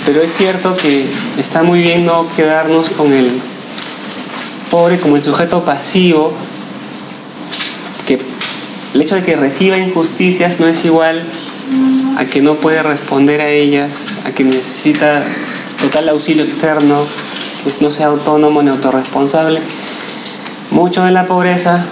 pero 0.05 0.23
es 0.23 0.37
cierto 0.37 0.77
que 0.77 1.07
está 1.39 1.63
muy 1.63 1.81
bien 1.81 2.05
no 2.05 2.27
quedarnos 2.35 2.91
con 2.91 3.13
el 3.13 3.31
pobre 4.71 4.99
como 4.99 5.17
el 5.17 5.23
sujeto 5.23 5.65
pasivo, 5.65 6.33
que 8.07 8.19
el 8.95 9.03
hecho 9.03 9.17
de 9.17 9.23
que 9.23 9.37
reciba 9.37 9.77
injusticias 9.77 10.59
no 10.61 10.67
es 10.67 10.85
igual 10.85 11.25
a 12.17 12.25
que 12.25 12.41
no 12.41 12.55
puede 12.55 12.83
responder 12.83 13.41
a 13.41 13.49
ellas, 13.49 13.93
a 14.25 14.33
que 14.33 14.45
necesita 14.45 15.25
total 15.81 16.09
auxilio 16.09 16.45
externo, 16.45 17.05
que 17.65 17.85
no 17.85 17.91
sea 17.91 18.07
autónomo 18.07 18.63
ni 18.63 18.71
autorresponsable. 18.71 19.61
Mucho 20.71 21.05
de 21.05 21.11
la 21.11 21.27
pobreza 21.27 21.85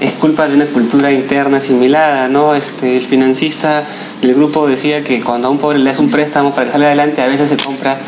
es 0.00 0.12
culpa 0.12 0.48
de 0.48 0.54
una 0.54 0.66
cultura 0.66 1.12
interna 1.12 1.56
asimilada, 1.56 2.28
¿no? 2.28 2.54
Este, 2.54 2.96
el 2.96 3.04
financista 3.04 3.84
del 4.22 4.34
grupo 4.34 4.66
decía 4.66 5.02
que 5.02 5.20
cuando 5.20 5.48
a 5.48 5.50
un 5.50 5.58
pobre 5.58 5.78
le 5.78 5.86
das 5.86 5.98
un 5.98 6.10
préstamo 6.10 6.54
para 6.54 6.70
que 6.70 6.76
adelante, 6.76 7.20
a 7.20 7.26
veces 7.26 7.50
se 7.50 7.56
compra 7.56 7.98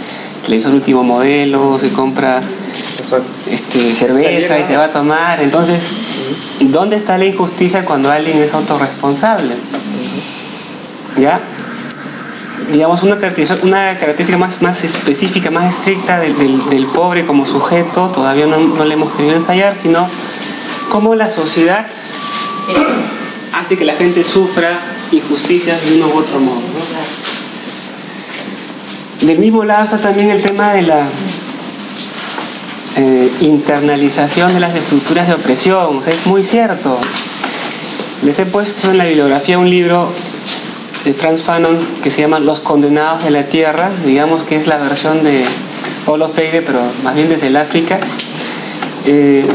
televisor 0.44 0.72
último 0.72 1.02
modelo, 1.02 1.78
se 1.78 1.90
compra 1.90 2.40
este, 3.50 3.94
cerveza 3.94 4.58
y 4.58 4.64
se 4.64 4.76
va 4.76 4.84
a 4.84 4.92
tomar. 4.92 5.42
Entonces, 5.42 5.86
¿dónde 6.60 6.96
está 6.96 7.18
la 7.18 7.26
injusticia 7.26 7.84
cuando 7.84 8.10
alguien 8.10 8.38
es 8.38 8.52
autorresponsable? 8.52 9.54
¿Ya? 11.18 11.40
digamos, 12.72 13.02
una 13.02 13.18
característica, 13.18 13.60
una 13.64 13.98
característica 13.98 14.38
más, 14.38 14.62
más 14.62 14.84
específica, 14.84 15.50
más 15.50 15.74
estricta 15.74 16.20
del, 16.20 16.86
pobre 16.94 17.26
como 17.26 17.46
sujeto, 17.46 18.08
todavía 18.08 18.46
no, 18.46 18.58
no, 18.58 18.84
le 18.84 18.94
hemos 18.94 19.12
querido 19.14 19.34
ensayar, 19.34 19.76
sino 19.76 20.08
cómo 20.90 21.14
la 21.14 21.30
sociedad 21.30 21.86
hace 23.52 23.76
que 23.76 23.84
la 23.84 23.94
gente 23.94 24.22
sufra 24.22 24.70
injusticias 25.10 25.84
de 25.84 25.96
uno 25.96 26.08
u 26.08 26.18
otro 26.18 26.38
modo. 26.38 26.62
Del 29.22 29.38
mismo 29.38 29.64
lado 29.64 29.84
está 29.84 29.98
también 29.98 30.30
el 30.30 30.42
tema 30.42 30.72
de 30.72 30.82
la 30.82 31.06
eh, 33.00 33.32
internalización 33.40 34.52
de 34.52 34.60
las 34.60 34.74
estructuras 34.76 35.26
de 35.26 35.32
opresión. 35.32 35.96
O 35.96 36.02
sea, 36.02 36.12
es 36.12 36.26
muy 36.26 36.44
cierto. 36.44 36.98
Les 38.22 38.38
he 38.38 38.44
puesto 38.44 38.90
en 38.90 38.98
la 38.98 39.06
bibliografía 39.06 39.58
un 39.58 39.70
libro 39.70 40.12
de 41.06 41.14
Franz 41.14 41.42
Fanon 41.42 41.78
que 42.02 42.10
se 42.10 42.20
llama 42.20 42.40
Los 42.40 42.60
Condenados 42.60 43.24
de 43.24 43.30
la 43.30 43.44
Tierra, 43.44 43.90
digamos 44.04 44.42
que 44.42 44.56
es 44.56 44.66
la 44.66 44.76
versión 44.76 45.24
de 45.24 45.42
Paulo 46.04 46.28
Freire, 46.28 46.60
pero 46.60 46.80
más 47.02 47.14
bien 47.14 47.30
desde 47.30 47.46
el 47.46 47.56
África. 47.56 47.98
Eh, 49.06 49.46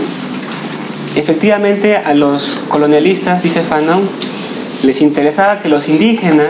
efectivamente 1.16 1.98
a 1.98 2.16
los 2.16 2.58
colonialistas, 2.68 3.44
dice 3.44 3.62
Fanon, 3.62 4.10
les 4.82 5.02
interesaba 5.02 5.60
que 5.60 5.70
los 5.70 5.88
indígenas 5.88 6.50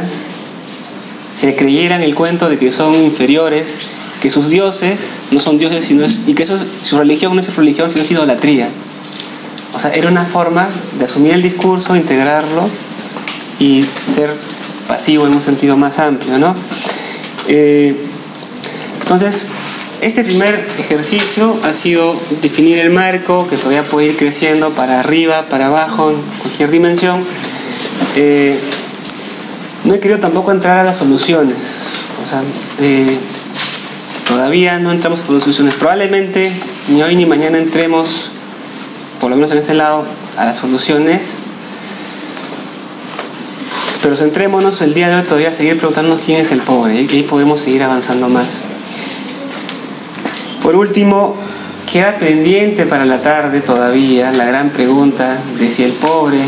se 1.35 1.57
creyeran 1.57 2.03
el 2.03 2.15
cuento 2.15 2.47
de 2.47 2.57
que 2.57 2.71
son 2.71 2.95
inferiores, 2.95 3.75
que 4.25 4.31
sus 4.31 4.49
dioses 4.49 5.19
no 5.29 5.39
son 5.39 5.59
dioses, 5.59 5.85
sino 5.85 6.03
y 6.25 6.33
que 6.33 6.47
su 6.47 6.97
religión 6.97 7.35
no 7.35 7.41
es 7.41 7.55
religión, 7.55 7.91
sino 7.91 8.01
es 8.01 8.09
idolatría. 8.09 8.69
O 9.71 9.79
sea, 9.79 9.91
era 9.91 10.09
una 10.09 10.25
forma 10.25 10.67
de 10.97 11.05
asumir 11.05 11.33
el 11.33 11.43
discurso, 11.43 11.95
integrarlo 11.95 12.67
y 13.59 13.85
ser 14.11 14.33
pasivo 14.87 15.27
en 15.27 15.35
un 15.35 15.43
sentido 15.43 15.77
más 15.77 15.99
amplio, 15.99 16.39
¿no? 16.39 16.55
Eh, 17.47 17.95
entonces, 19.03 19.45
este 20.01 20.23
primer 20.23 20.67
ejercicio 20.79 21.55
ha 21.63 21.71
sido 21.71 22.19
definir 22.41 22.79
el 22.79 22.89
marco, 22.89 23.47
que 23.47 23.57
todavía 23.57 23.87
puede 23.87 24.07
ir 24.07 24.17
creciendo 24.17 24.71
para 24.71 25.01
arriba, 25.01 25.45
para 25.51 25.67
abajo, 25.67 26.09
en 26.09 26.17
cualquier 26.41 26.71
dimensión. 26.71 27.23
Eh, 28.15 28.57
no 29.83 29.93
he 29.93 29.99
querido 29.99 30.19
tampoco 30.19 30.51
entrar 30.51 30.79
a 30.79 30.83
las 30.83 30.97
soluciones. 30.97 31.57
O 32.25 32.27
sea, 32.27 32.41
eh, 32.79 33.19
todavía 34.27 34.79
no 34.79 34.91
entramos 34.91 35.21
a 35.21 35.25
soluciones. 35.25 35.75
Probablemente 35.75 36.51
ni 36.89 37.01
hoy 37.01 37.15
ni 37.15 37.25
mañana 37.25 37.57
entremos, 37.57 38.31
por 39.19 39.29
lo 39.29 39.35
menos 39.35 39.51
en 39.51 39.59
este 39.59 39.73
lado, 39.73 40.05
a 40.37 40.45
las 40.45 40.57
soluciones. 40.57 41.37
Pero 44.01 44.15
centrémonos 44.15 44.81
el 44.81 44.93
día 44.93 45.09
de 45.09 45.15
hoy 45.15 45.23
todavía 45.23 45.49
a 45.49 45.53
seguir 45.53 45.77
preguntándonos 45.77 46.23
quién 46.23 46.39
es 46.39 46.51
el 46.51 46.59
pobre 46.59 47.01
y 47.01 47.09
ahí 47.09 47.23
podemos 47.23 47.61
seguir 47.61 47.83
avanzando 47.83 48.29
más. 48.29 48.61
Por 50.61 50.75
último, 50.75 51.35
queda 51.91 52.17
pendiente 52.17 52.85
para 52.85 53.05
la 53.05 53.21
tarde 53.21 53.61
todavía 53.61 54.31
la 54.31 54.45
gran 54.45 54.69
pregunta 54.69 55.37
de 55.59 55.69
si 55.69 55.83
el 55.83 55.91
pobre 55.93 56.39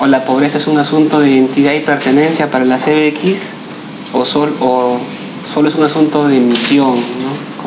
o 0.00 0.06
la 0.06 0.24
pobreza 0.24 0.58
es 0.58 0.66
un 0.66 0.78
asunto 0.78 1.20
de 1.20 1.30
identidad 1.30 1.72
y 1.72 1.80
pertenencia 1.80 2.50
para 2.50 2.64
la 2.64 2.76
CBX 2.76 3.54
o, 4.12 4.24
o 4.60 4.98
solo 5.46 5.68
es 5.68 5.74
un 5.74 5.84
asunto 5.84 6.28
de 6.28 6.38
misión, 6.38 6.94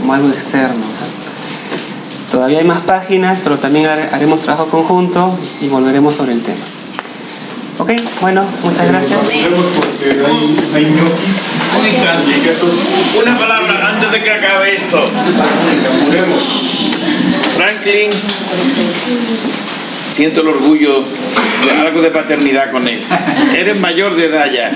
como 0.02 0.14
algo 0.14 0.28
externo. 0.30 0.84
Todavía 2.32 2.60
hay 2.60 2.66
más 2.66 2.82
páginas, 2.82 3.40
pero 3.44 3.58
también 3.60 3.86
haremos 3.86 4.42
trabajo 4.42 4.68
conjunto 4.68 5.38
y 5.62 5.68
volveremos 5.68 6.16
sobre 6.16 6.34
el 6.34 6.42
tema. 6.42 6.66
Ok, 7.78 7.92
bueno, 8.20 8.46
muchas 8.64 8.88
gracias. 8.88 9.20
porque 9.20 10.26
hay, 10.26 10.70
hay 10.76 10.86
ñoquis. 10.86 11.52
Una 13.22 13.38
palabra 13.38 13.90
antes 13.90 14.12
de 14.12 14.24
que 14.24 14.32
acabe 14.32 14.76
esto. 14.76 15.08
Franklin, 17.58 18.12
siento 20.10 20.42
el 20.42 20.48
orgullo 20.48 21.04
de 21.66 21.72
algo 21.72 22.02
de 22.02 22.12
paternidad 22.12 22.72
con 22.72 22.88
él. 22.88 23.02
Eres 23.56 23.80
mayor 23.80 24.16
de 24.16 24.26
edad 24.26 24.50
ya. 24.52 24.72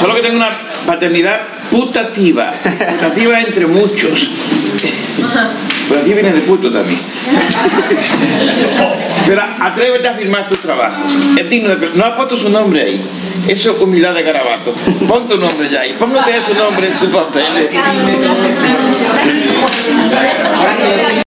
Solo 0.00 0.14
que 0.14 0.22
tengo 0.22 0.36
una 0.36 0.50
paternidad 0.86 1.40
putativa. 1.74 2.52
Putativa 2.52 3.40
entre 3.40 3.66
muchos. 3.66 4.30
Pero 5.88 6.00
aquí 6.00 6.12
viene 6.12 6.32
de 6.32 6.40
puto 6.42 6.70
también. 6.70 7.00
Pero 9.26 9.42
atrévete 9.60 10.08
a 10.08 10.14
firmar 10.14 10.48
tus 10.48 10.60
trabajos. 10.60 11.04
Es 11.36 11.50
digno 11.50 11.74
de... 11.74 11.90
No 11.94 12.04
ha 12.04 12.16
puesto 12.16 12.36
su 12.36 12.48
nombre 12.48 12.82
ahí. 12.82 13.00
Eso 13.48 13.72
es 13.72 13.82
humildad 13.82 14.14
de 14.14 14.22
garabato. 14.22 14.72
Pon 15.08 15.26
tu 15.26 15.36
nombre 15.36 15.68
ya 15.68 15.80
ahí. 15.80 15.94
Póngate 15.98 16.32
tu 16.46 16.54
nombre 16.54 16.86
en 16.86 16.94
su 16.98 17.10
papel. 17.10 17.68